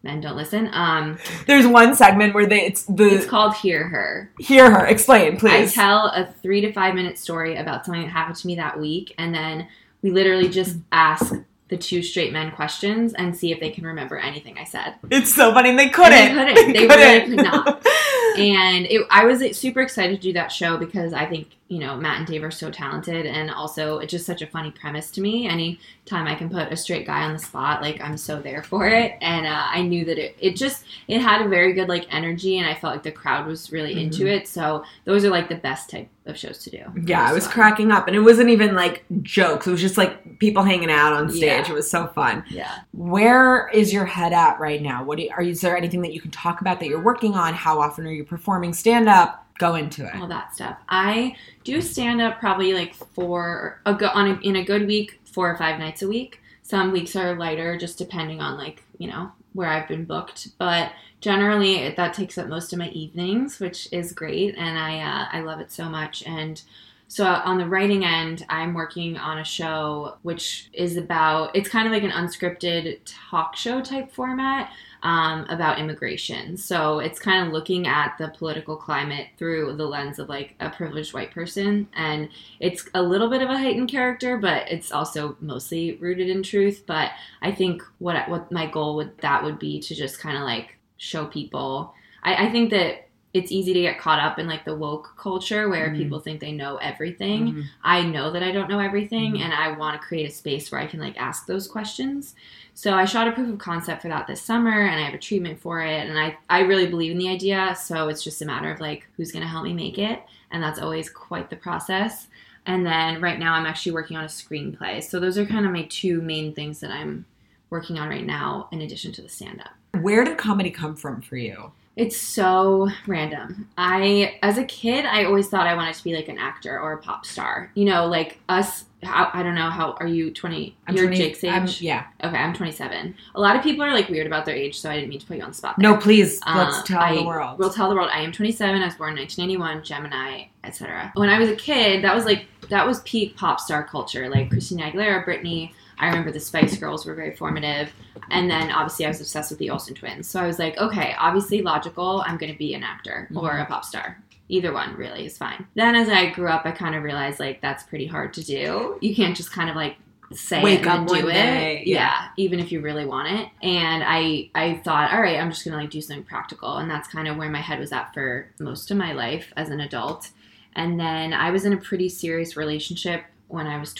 men 0.04 0.22
don't 0.22 0.36
listen. 0.36 0.70
Um, 0.74 1.18
There's 1.48 1.68
one 1.68 1.96
segment 1.96 2.34
where 2.34 2.46
they 2.46 2.66
it's 2.66 2.84
the 2.84 3.06
it's 3.08 3.26
called 3.26 3.56
Hear 3.56 3.88
Her. 3.88 4.32
hear 4.40 4.70
her 4.72 4.86
explain, 4.86 5.38
please. 5.38 5.72
I 5.78 5.82
tell 5.82 6.06
a 6.08 6.26
three 6.42 6.62
to 6.62 6.72
five 6.72 6.96
minute 6.96 7.18
story 7.18 7.56
about 7.58 7.86
something 7.86 8.04
that 8.04 8.10
happened 8.10 8.38
to 8.38 8.48
me 8.48 8.56
that 8.56 8.80
week, 8.80 9.14
and 9.18 9.34
then 9.34 9.68
we 10.02 10.12
literally 10.12 10.50
just 10.50 10.78
ask 10.92 11.34
the 11.68 11.78
two 11.78 12.02
straight 12.02 12.34
men 12.34 12.52
questions 12.52 13.14
and 13.14 13.36
see 13.36 13.52
if 13.52 13.60
they 13.60 13.70
can 13.70 13.86
remember 13.86 14.18
anything 14.18 14.58
I 14.58 14.64
said. 14.64 14.96
it's 15.12 15.34
so 15.34 15.54
funny. 15.54 15.70
And 15.70 15.78
they 15.78 15.90
couldn't. 15.90 16.36
they 16.36 16.54
couldn't. 16.54 16.74
They 16.74 16.88
really 16.88 17.36
could 17.36 17.44
not. 17.46 17.86
And 18.38 18.86
it, 18.86 19.06
I 19.10 19.26
was 19.26 19.58
super 19.58 19.82
excited 19.82 20.16
to 20.16 20.22
do 20.22 20.34
that 20.34 20.50
show 20.50 20.78
because 20.78 21.12
I 21.12 21.26
think 21.26 21.58
you 21.70 21.80
know 21.80 21.96
Matt 21.96 22.18
and 22.18 22.28
Dave 22.28 22.44
are 22.44 22.52
so 22.52 22.70
talented, 22.70 23.26
and 23.26 23.50
also 23.50 24.00
it's 24.00 24.12
just 24.12 24.26
such 24.26 24.42
a 24.42 24.48
funny 24.48 24.72
premise 24.72 25.10
to 25.12 25.22
me. 25.22 25.48
Any 25.48 25.80
time 26.06 26.28
I 26.28 26.36
can 26.36 26.50
put 26.50 26.72
a 26.72 26.76
straight 26.76 27.06
guy 27.06 27.22
on 27.24 27.32
the 27.34 27.40
spot, 27.40 27.82
like 27.82 28.02
I'm 28.02 28.18
so 28.18 28.42
there 28.42 28.64
for 28.64 28.88
it. 28.88 29.14
And 29.22 29.46
uh, 29.46 29.66
I 29.70 29.84
knew 29.84 30.04
that 30.06 30.18
it, 30.18 30.36
it 30.40 30.56
just 30.56 30.84
it 31.08 31.22
had 31.22 31.46
a 31.46 31.48
very 31.48 31.74
good 31.74 31.88
like 31.88 32.06
energy, 32.14 32.58
and 32.58 32.68
I 32.68 32.74
felt 32.74 32.94
like 32.94 33.04
the 33.04 33.12
crowd 33.12 33.48
was 33.48 33.72
really 33.72 34.02
into 34.02 34.24
Mhm. 34.24 34.38
it. 34.42 34.48
So 34.48 34.84
those 35.06 35.24
are 35.24 35.30
like 35.30 35.48
the 35.48 35.56
best 35.56 35.90
type 35.90 36.10
of 36.26 36.38
shows 36.38 36.58
to 36.64 36.70
do. 36.72 36.84
Yeah, 37.06 37.24
I 37.28 37.34
was 37.34 37.46
fun. 37.46 37.54
cracking 37.54 37.92
up, 37.92 38.08
and 38.08 38.16
it 38.16 38.22
wasn't 38.22 38.50
even 38.50 38.76
like 38.76 39.06
jokes. 39.22 39.68
It 39.68 39.72
was 39.72 39.82
just 39.82 39.98
like 39.98 40.40
people 40.40 40.64
hanging 40.64 40.90
out 40.92 41.14
on 41.14 41.30
stage. 41.30 41.42
Yeah. 41.44 41.70
It 41.70 41.74
was 41.74 41.90
so 41.90 42.08
fun. 42.08 42.44
Yeah. 42.50 42.72
Where 42.94 43.70
is 43.70 43.94
your 43.94 44.06
head 44.06 44.34
at 44.34 44.60
right 44.60 44.82
now? 44.82 45.04
What 45.04 45.18
do 45.18 45.24
you, 45.24 45.30
are? 45.32 45.42
Is 45.42 45.62
there 45.62 45.78
anything 45.78 46.02
that 46.02 46.14
you 46.14 46.22
can 46.22 46.32
talk 46.32 46.62
about 46.62 46.80
that 46.80 46.88
you're 46.88 47.02
working 47.02 47.36
on? 47.36 47.54
How 47.54 47.80
often 47.80 48.06
are 48.08 48.12
you 48.12 48.24
performing 48.24 48.74
stand 48.74 49.08
up? 49.08 49.46
Go 49.60 49.76
into 49.76 50.06
it. 50.06 50.16
all 50.16 50.28
that 50.28 50.56
stuff. 50.56 50.78
I 50.90 51.36
do 51.64 51.82
stand 51.82 52.22
up 52.22 52.40
probably 52.40 52.74
like 52.74 52.96
four 52.96 53.82
a 53.86 53.94
go 53.94 54.08
on 54.08 54.28
a, 54.28 54.40
in 54.40 54.56
a 54.56 54.64
good 54.64 54.88
week, 54.88 55.20
four 55.26 55.52
or 55.52 55.58
five 55.58 55.78
nights 55.80 56.02
a 56.02 56.08
week. 56.08 56.42
Some 56.64 56.92
weeks 56.92 57.16
are 57.16 57.36
lighter, 57.36 57.78
just 57.78 57.98
depending 57.98 58.42
on 58.42 58.58
like 58.58 58.84
you 58.98 59.08
know 59.08 59.32
where 59.54 59.68
I've 59.68 59.88
been 59.88 60.06
booked. 60.06 60.58
But 60.58 60.94
generally, 61.20 61.76
it, 61.76 61.98
that 61.98 62.14
takes 62.14 62.38
up 62.38 62.48
most 62.48 62.72
of 62.74 62.80
my 62.80 62.90
evenings, 62.90 63.60
which 63.60 63.90
is 63.92 64.14
great, 64.14 64.56
and 64.58 64.80
I 64.80 65.00
uh, 65.02 65.28
I 65.32 65.42
love 65.42 65.60
it 65.60 65.72
so 65.72 65.90
much. 65.90 66.24
And 66.26 66.62
so 67.10 67.26
on 67.26 67.58
the 67.58 67.66
writing 67.66 68.06
end, 68.06 68.46
I'm 68.50 68.76
working 68.76 69.18
on 69.18 69.40
a 69.40 69.44
show 69.44 70.18
which 70.22 70.70
is 70.72 70.96
about 70.96 71.56
it's 71.56 71.68
kind 71.68 71.88
of 71.88 71.92
like 71.92 72.04
an 72.04 72.12
unscripted 72.12 73.00
talk 73.04 73.56
show 73.56 73.82
type 73.82 74.12
format 74.12 74.72
um, 75.04 75.46
about 75.50 75.80
immigration. 75.80 76.58
So 76.58 77.00
it's 77.00 77.20
kind 77.20 77.46
of 77.48 77.54
looking 77.54 77.88
at 77.88 78.18
the 78.18 78.28
political 78.30 78.76
climate 78.76 79.28
through 79.38 79.76
the 79.78 79.86
lens 79.86 80.20
of 80.20 80.28
like 80.30 80.56
a 80.60 80.70
privileged 80.70 81.14
white 81.14 81.32
person. 81.32 81.88
And 81.96 82.30
it's 82.60 82.88
a 82.94 83.02
little 83.02 83.30
bit 83.30 83.42
of 83.42 83.50
a 83.50 83.58
heightened 83.58 83.90
character, 83.90 84.38
but 84.38 84.70
it's 84.70 84.92
also 84.92 85.38
mostly 85.40 85.96
rooted 85.96 86.30
in 86.30 86.44
truth. 86.44 86.84
But 86.86 87.12
I 87.42 87.52
think 87.52 87.82
what 88.00 88.28
what 88.30 88.52
my 88.52 88.66
goal 88.66 88.96
with 88.96 89.18
that 89.20 89.44
would 89.44 89.60
be 89.60 89.80
to 89.82 89.96
just 89.96 90.20
kind 90.20 90.38
of 90.38 90.44
like 90.44 90.78
show 90.98 91.26
people. 91.26 91.94
I, 92.24 92.48
I 92.48 92.52
think 92.52 92.72
that 92.72 93.06
it's 93.32 93.52
easy 93.52 93.74
to 93.74 93.82
get 93.82 94.00
caught 94.00 94.20
up 94.20 94.40
in 94.40 94.48
like 94.48 94.66
the 94.66 94.76
woke 94.76 95.14
culture 95.16 95.70
where 95.70 95.90
Mhm. 95.90 95.98
people 95.98 96.20
think 96.20 96.40
they 96.42 96.52
know 96.52 96.78
everything. 96.78 97.54
Mhm. 97.54 97.64
I 97.84 98.02
know 98.02 98.32
that 98.32 98.42
I 98.42 98.52
don't 98.52 98.68
know 98.68 98.80
everything 98.80 99.34
Mhm. 99.36 99.42
and 99.42 99.54
I 99.54 99.72
want 99.78 100.02
to 100.02 100.06
create 100.08 100.28
a 100.28 100.34
space 100.34 100.72
where 100.72 100.82
I 100.82 100.88
can 100.88 101.00
like 101.00 101.16
ask 101.22 101.46
those 101.46 101.68
questions. 101.68 102.34
So 102.80 102.94
I 102.94 103.04
shot 103.04 103.28
a 103.28 103.34
proof 103.34 103.50
of 103.50 103.60
concept 103.60 104.04
for 104.04 104.08
that 104.08 104.26
this 104.26 104.42
summer 104.42 104.72
and 104.72 105.02
I 105.02 105.04
have 105.04 105.14
a 105.14 105.18
treatment 105.18 105.60
for 105.60 105.82
it 105.82 106.08
and 106.08 106.18
I 106.18 106.38
I 106.50 106.62
really 106.62 106.88
believe 106.88 107.12
in 107.12 107.18
the 107.18 107.28
idea, 107.28 107.76
so 107.78 108.08
it's 108.08 108.24
just 108.24 108.42
a 108.42 108.46
matter 108.46 108.72
of 108.72 108.80
like 108.80 109.06
who's 109.18 109.34
going 109.34 109.42
to 109.42 109.50
help 109.50 109.66
me 109.66 109.74
make 109.74 109.98
it 109.98 110.24
and 110.50 110.64
that's 110.64 110.80
always 110.80 111.10
quite 111.10 111.50
the 111.50 111.58
process. 111.58 112.28
And 112.66 112.86
then 112.86 113.20
right 113.20 113.38
now 113.38 113.56
I'm 113.56 113.66
actually 113.66 113.92
working 113.92 114.16
on 114.16 114.24
a 114.24 114.30
screenplay. 114.30 115.04
So 115.04 115.20
those 115.20 115.38
are 115.38 115.46
kind 115.46 115.66
of 115.66 115.74
my 115.74 115.88
two 115.90 116.22
main 116.22 116.56
things 116.56 116.80
that 116.80 116.90
I'm 116.90 117.26
working 117.70 118.00
on 118.00 118.08
right 118.08 118.26
now 118.26 118.70
in 118.72 118.80
addition 118.80 119.12
to 119.12 119.22
the 119.22 119.28
stand 119.28 119.60
up. 119.60 120.02
Where 120.02 120.24
did 120.24 120.38
comedy 120.38 120.72
come 120.72 120.96
from 120.96 121.20
for 121.20 121.36
you? 121.36 121.74
It's 122.00 122.16
so 122.18 122.88
random. 123.08 123.68
I, 123.78 124.40
as 124.42 124.58
a 124.58 124.64
kid, 124.64 125.04
I 125.06 125.26
always 125.26 125.50
thought 125.50 125.68
I 125.68 125.76
wanted 125.76 125.96
to 125.96 126.04
be 126.06 126.16
like 126.16 126.30
an 126.30 126.38
actor 126.38 126.80
or 126.80 126.94
a 126.94 126.98
pop 126.98 127.26
star. 127.26 127.72
You 127.76 127.84
know, 127.86 128.06
like 128.08 128.40
us. 128.48 128.86
How, 129.04 129.30
I 129.34 129.44
don't 129.44 129.56
know. 129.56 129.70
How 129.70 129.94
are 130.00 130.08
you? 130.08 130.32
Twenty? 130.32 130.76
You're 130.90 131.06
20 131.08 131.18
Jake's 131.18 131.44
age. 131.44 131.52
I'm- 131.52 131.68
yeah. 131.80 132.06
Okay, 132.24 132.36
I'm 132.38 132.54
27. 132.54 133.16
A 133.36 133.40
lot 133.40 133.56
of 133.56 133.64
people 133.64 133.84
are 133.84 133.94
like 133.94 134.08
weird 134.10 134.28
about 134.28 134.46
their 134.46 134.56
age, 134.56 134.80
so 134.80 134.90
I 134.90 134.96
didn't 134.96 135.10
mean 135.10 135.20
to 135.20 135.26
put 135.26 135.38
you 135.38 135.44
on 135.44 135.50
the 135.50 135.56
spot. 135.56 135.78
No, 135.78 135.96
please. 135.98 136.40
Uh, 136.46 136.66
let's 136.72 136.88
tell 136.88 137.02
I 137.02 137.16
the 137.16 137.24
world. 137.24 137.60
We'll 137.60 137.70
tell 137.70 137.90
the 137.90 137.96
world. 137.96 138.10
I 138.14 138.22
am 138.22 138.32
27. 138.32 138.82
I 138.82 138.86
was 138.86 138.96
born 138.96 139.12
in 139.14 139.20
1991, 139.20 139.84
Gemini, 139.84 140.46
etc. 140.66 141.12
When 141.16 141.30
I 141.30 141.38
was 141.40 141.50
a 141.50 141.56
kid, 141.56 142.04
that 142.04 142.14
was 142.16 142.24
like 142.26 142.46
that 142.70 142.86
was 142.88 143.02
peak 143.02 143.36
pop 143.38 143.60
star 143.60 143.84
culture, 143.86 144.30
like 144.30 144.50
Christina 144.50 144.84
Aguilera, 144.92 145.26
Britney. 145.26 145.72
I 146.00 146.08
remember 146.08 146.32
the 146.32 146.40
Spice 146.40 146.78
Girls 146.78 147.06
were 147.06 147.14
very 147.16 147.36
formative, 147.36 147.92
and 148.32 148.50
then 148.50 148.72
obviously 148.72 149.06
I 149.06 149.10
was 149.10 149.20
obsessed 149.20 149.52
with 149.52 149.60
the 149.60 149.70
Olsen 149.70 149.96
twins. 149.96 150.30
So 150.30 150.40
I 150.40 150.48
was 150.48 150.58
like, 150.60 150.78
okay, 150.78 151.14
obviously 151.20 151.62
logical. 151.62 152.24
I'm 152.26 152.38
going 152.38 152.52
to 152.52 152.58
be 152.58 152.74
an 152.74 152.84
actor 152.84 153.28
or 153.36 153.50
Mm-hmm. 153.52 153.62
a 153.62 153.66
pop 153.66 153.84
star. 153.86 154.22
Either 154.48 154.74
one 154.74 154.96
really 154.96 155.26
is 155.26 155.38
fine. 155.38 155.68
Then 155.76 155.96
as 155.96 156.10
I 156.10 156.32
grew 156.32 156.48
up, 156.48 156.66
I 156.66 156.72
kind 156.72 156.96
of 156.96 157.04
realized 157.04 157.40
like 157.40 157.62
that's 157.62 157.84
pretty 157.84 158.08
hard 158.08 158.34
to 158.34 158.44
do. 158.44 158.98
You 159.02 159.16
can't 159.16 159.36
just 159.38 159.52
kind 159.52 159.70
of 159.70 159.76
like 159.76 159.98
say 160.32 160.62
Wake 160.64 160.82
it 160.82 160.88
up 160.88 161.00
and 161.00 161.08
do 161.08 161.28
it. 161.28 161.34
day, 161.34 161.84
yeah. 161.86 161.96
yeah, 161.96 162.28
even 162.38 162.60
if 162.60 162.72
you 162.72 162.82
really 162.82 163.06
want 163.06 163.28
it. 163.28 163.48
And 163.62 164.04
I 164.06 164.50
I 164.56 164.82
thought, 164.84 165.12
all 165.14 165.22
right, 165.22 165.38
I'm 165.40 165.50
just 165.52 165.66
gonna 165.66 165.78
like 165.78 165.90
do 165.92 166.02
something 166.02 166.24
practical, 166.26 166.78
and 166.78 166.90
that's 166.90 167.08
kind 167.08 167.28
of 167.28 167.38
where 167.38 167.50
my 167.50 167.62
head 167.62 167.80
was 167.80 167.92
at 167.92 168.14
for 168.14 168.48
most 168.60 168.90
of 168.90 168.98
my 168.98 169.12
life 169.14 169.52
as 169.58 169.70
an 169.70 169.82
adult. 169.82 170.30
And 170.76 171.00
then 171.00 171.34
I 171.34 171.52
was 171.52 171.66
in 171.66 171.74
a 171.74 171.78
pretty 171.78 172.10
serious 172.10 172.56
relationship 172.56 173.24
when 173.50 173.68
I 173.68 173.80
was 173.80 173.94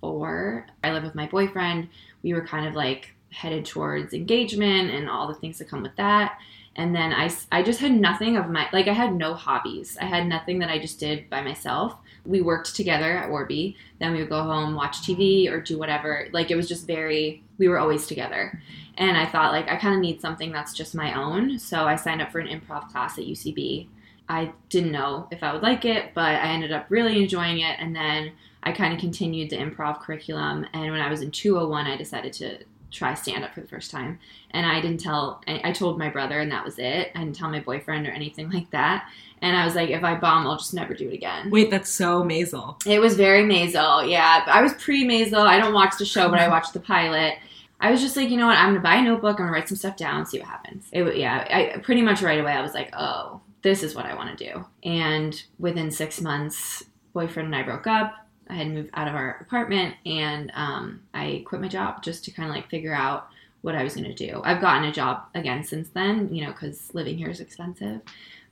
24. 0.00 0.66
I 0.84 0.92
lived 0.92 1.04
with 1.04 1.14
my 1.14 1.26
boyfriend. 1.26 1.88
We 2.22 2.34
were 2.34 2.46
kind 2.46 2.66
of 2.66 2.74
like 2.74 3.14
headed 3.30 3.64
towards 3.64 4.14
engagement 4.14 4.90
and 4.90 5.08
all 5.08 5.28
the 5.28 5.34
things 5.34 5.58
that 5.58 5.68
come 5.68 5.82
with 5.82 5.96
that. 5.96 6.38
And 6.76 6.94
then 6.94 7.12
I, 7.12 7.28
I 7.50 7.62
just 7.64 7.80
had 7.80 7.92
nothing 7.92 8.36
of 8.36 8.48
my, 8.48 8.68
like, 8.72 8.86
I 8.86 8.92
had 8.92 9.12
no 9.12 9.34
hobbies. 9.34 9.98
I 10.00 10.04
had 10.04 10.28
nothing 10.28 10.60
that 10.60 10.70
I 10.70 10.78
just 10.78 11.00
did 11.00 11.28
by 11.28 11.42
myself. 11.42 11.96
We 12.24 12.40
worked 12.40 12.76
together 12.76 13.16
at 13.16 13.28
Warby. 13.30 13.76
Then 13.98 14.12
we 14.12 14.20
would 14.20 14.28
go 14.28 14.44
home, 14.44 14.76
watch 14.76 14.98
TV, 14.98 15.50
or 15.50 15.60
do 15.60 15.76
whatever. 15.76 16.28
Like, 16.30 16.52
it 16.52 16.56
was 16.56 16.68
just 16.68 16.86
very, 16.86 17.42
we 17.58 17.66
were 17.66 17.80
always 17.80 18.06
together. 18.06 18.62
And 18.96 19.16
I 19.16 19.26
thought, 19.26 19.50
like, 19.50 19.68
I 19.68 19.74
kind 19.74 19.96
of 19.96 20.00
need 20.00 20.20
something 20.20 20.52
that's 20.52 20.72
just 20.72 20.94
my 20.94 21.20
own. 21.20 21.58
So 21.58 21.84
I 21.84 21.96
signed 21.96 22.22
up 22.22 22.30
for 22.30 22.38
an 22.38 22.46
improv 22.46 22.88
class 22.92 23.18
at 23.18 23.24
UCB. 23.24 23.88
I 24.28 24.52
didn't 24.68 24.92
know 24.92 25.26
if 25.32 25.42
I 25.42 25.52
would 25.52 25.62
like 25.62 25.84
it, 25.84 26.14
but 26.14 26.26
I 26.26 26.52
ended 26.52 26.70
up 26.70 26.86
really 26.90 27.20
enjoying 27.20 27.58
it. 27.58 27.76
And 27.80 27.96
then 27.96 28.30
I 28.62 28.72
kind 28.72 28.92
of 28.92 29.00
continued 29.00 29.50
the 29.50 29.56
improv 29.56 30.00
curriculum. 30.00 30.66
And 30.72 30.90
when 30.90 31.00
I 31.00 31.10
was 31.10 31.22
in 31.22 31.30
201, 31.30 31.86
I 31.86 31.96
decided 31.96 32.32
to 32.34 32.58
try 32.90 33.14
stand 33.14 33.44
up 33.44 33.54
for 33.54 33.60
the 33.60 33.68
first 33.68 33.90
time. 33.90 34.18
And 34.50 34.66
I 34.66 34.80
didn't 34.80 35.00
tell, 35.00 35.42
I 35.46 35.72
told 35.72 35.98
my 35.98 36.08
brother, 36.08 36.40
and 36.40 36.50
that 36.50 36.64
was 36.64 36.78
it. 36.78 37.12
I 37.14 37.18
didn't 37.20 37.36
tell 37.36 37.50
my 37.50 37.60
boyfriend 37.60 38.06
or 38.06 38.10
anything 38.10 38.50
like 38.52 38.70
that. 38.70 39.08
And 39.40 39.56
I 39.56 39.64
was 39.64 39.74
like, 39.74 39.90
if 39.90 40.02
I 40.02 40.16
bomb, 40.16 40.46
I'll 40.46 40.56
just 40.56 40.74
never 40.74 40.94
do 40.94 41.08
it 41.08 41.14
again. 41.14 41.50
Wait, 41.50 41.70
that's 41.70 41.90
so 41.90 42.24
Maisel. 42.24 42.84
It 42.86 42.98
was 42.98 43.14
very 43.14 43.44
Maisel. 43.44 44.10
Yeah, 44.10 44.44
I 44.46 44.62
was 44.62 44.74
pre 44.74 45.06
Maisel. 45.06 45.46
I 45.46 45.58
don't 45.58 45.74
watch 45.74 45.94
the 45.98 46.04
show, 46.04 46.28
but 46.28 46.38
I 46.38 46.42
mm-hmm. 46.42 46.52
watched 46.52 46.72
the 46.72 46.80
pilot. 46.80 47.34
I 47.80 47.92
was 47.92 48.00
just 48.00 48.16
like, 48.16 48.30
you 48.30 48.36
know 48.36 48.48
what? 48.48 48.58
I'm 48.58 48.70
gonna 48.70 48.80
buy 48.80 48.96
a 48.96 49.02
notebook. 49.02 49.38
I'm 49.38 49.46
gonna 49.46 49.52
write 49.52 49.68
some 49.68 49.76
stuff 49.76 49.96
down, 49.96 50.26
see 50.26 50.40
what 50.40 50.48
happens. 50.48 50.88
It, 50.92 51.16
yeah, 51.16 51.46
I 51.48 51.78
pretty 51.78 52.02
much 52.02 52.22
right 52.22 52.40
away. 52.40 52.52
I 52.52 52.60
was 52.60 52.74
like, 52.74 52.90
oh, 52.96 53.40
this 53.62 53.84
is 53.84 53.94
what 53.94 54.06
I 54.06 54.14
want 54.14 54.36
to 54.36 54.52
do. 54.52 54.64
And 54.82 55.40
within 55.60 55.92
six 55.92 56.20
months, 56.20 56.84
boyfriend 57.12 57.46
and 57.46 57.56
I 57.56 57.62
broke 57.62 57.86
up. 57.86 58.27
I 58.50 58.54
had 58.54 58.68
moved 58.68 58.90
out 58.94 59.08
of 59.08 59.14
our 59.14 59.38
apartment, 59.40 59.94
and 60.06 60.50
um, 60.54 61.02
I 61.14 61.42
quit 61.46 61.60
my 61.60 61.68
job 61.68 62.02
just 62.02 62.24
to 62.24 62.30
kind 62.30 62.48
of 62.48 62.54
like 62.54 62.68
figure 62.70 62.94
out 62.94 63.28
what 63.62 63.74
I 63.74 63.82
was 63.82 63.94
gonna 63.94 64.14
do. 64.14 64.40
I've 64.44 64.60
gotten 64.60 64.84
a 64.88 64.92
job 64.92 65.24
again 65.34 65.64
since 65.64 65.88
then, 65.90 66.32
you 66.34 66.44
know, 66.44 66.52
because 66.52 66.94
living 66.94 67.18
here 67.18 67.28
is 67.28 67.40
expensive. 67.40 68.00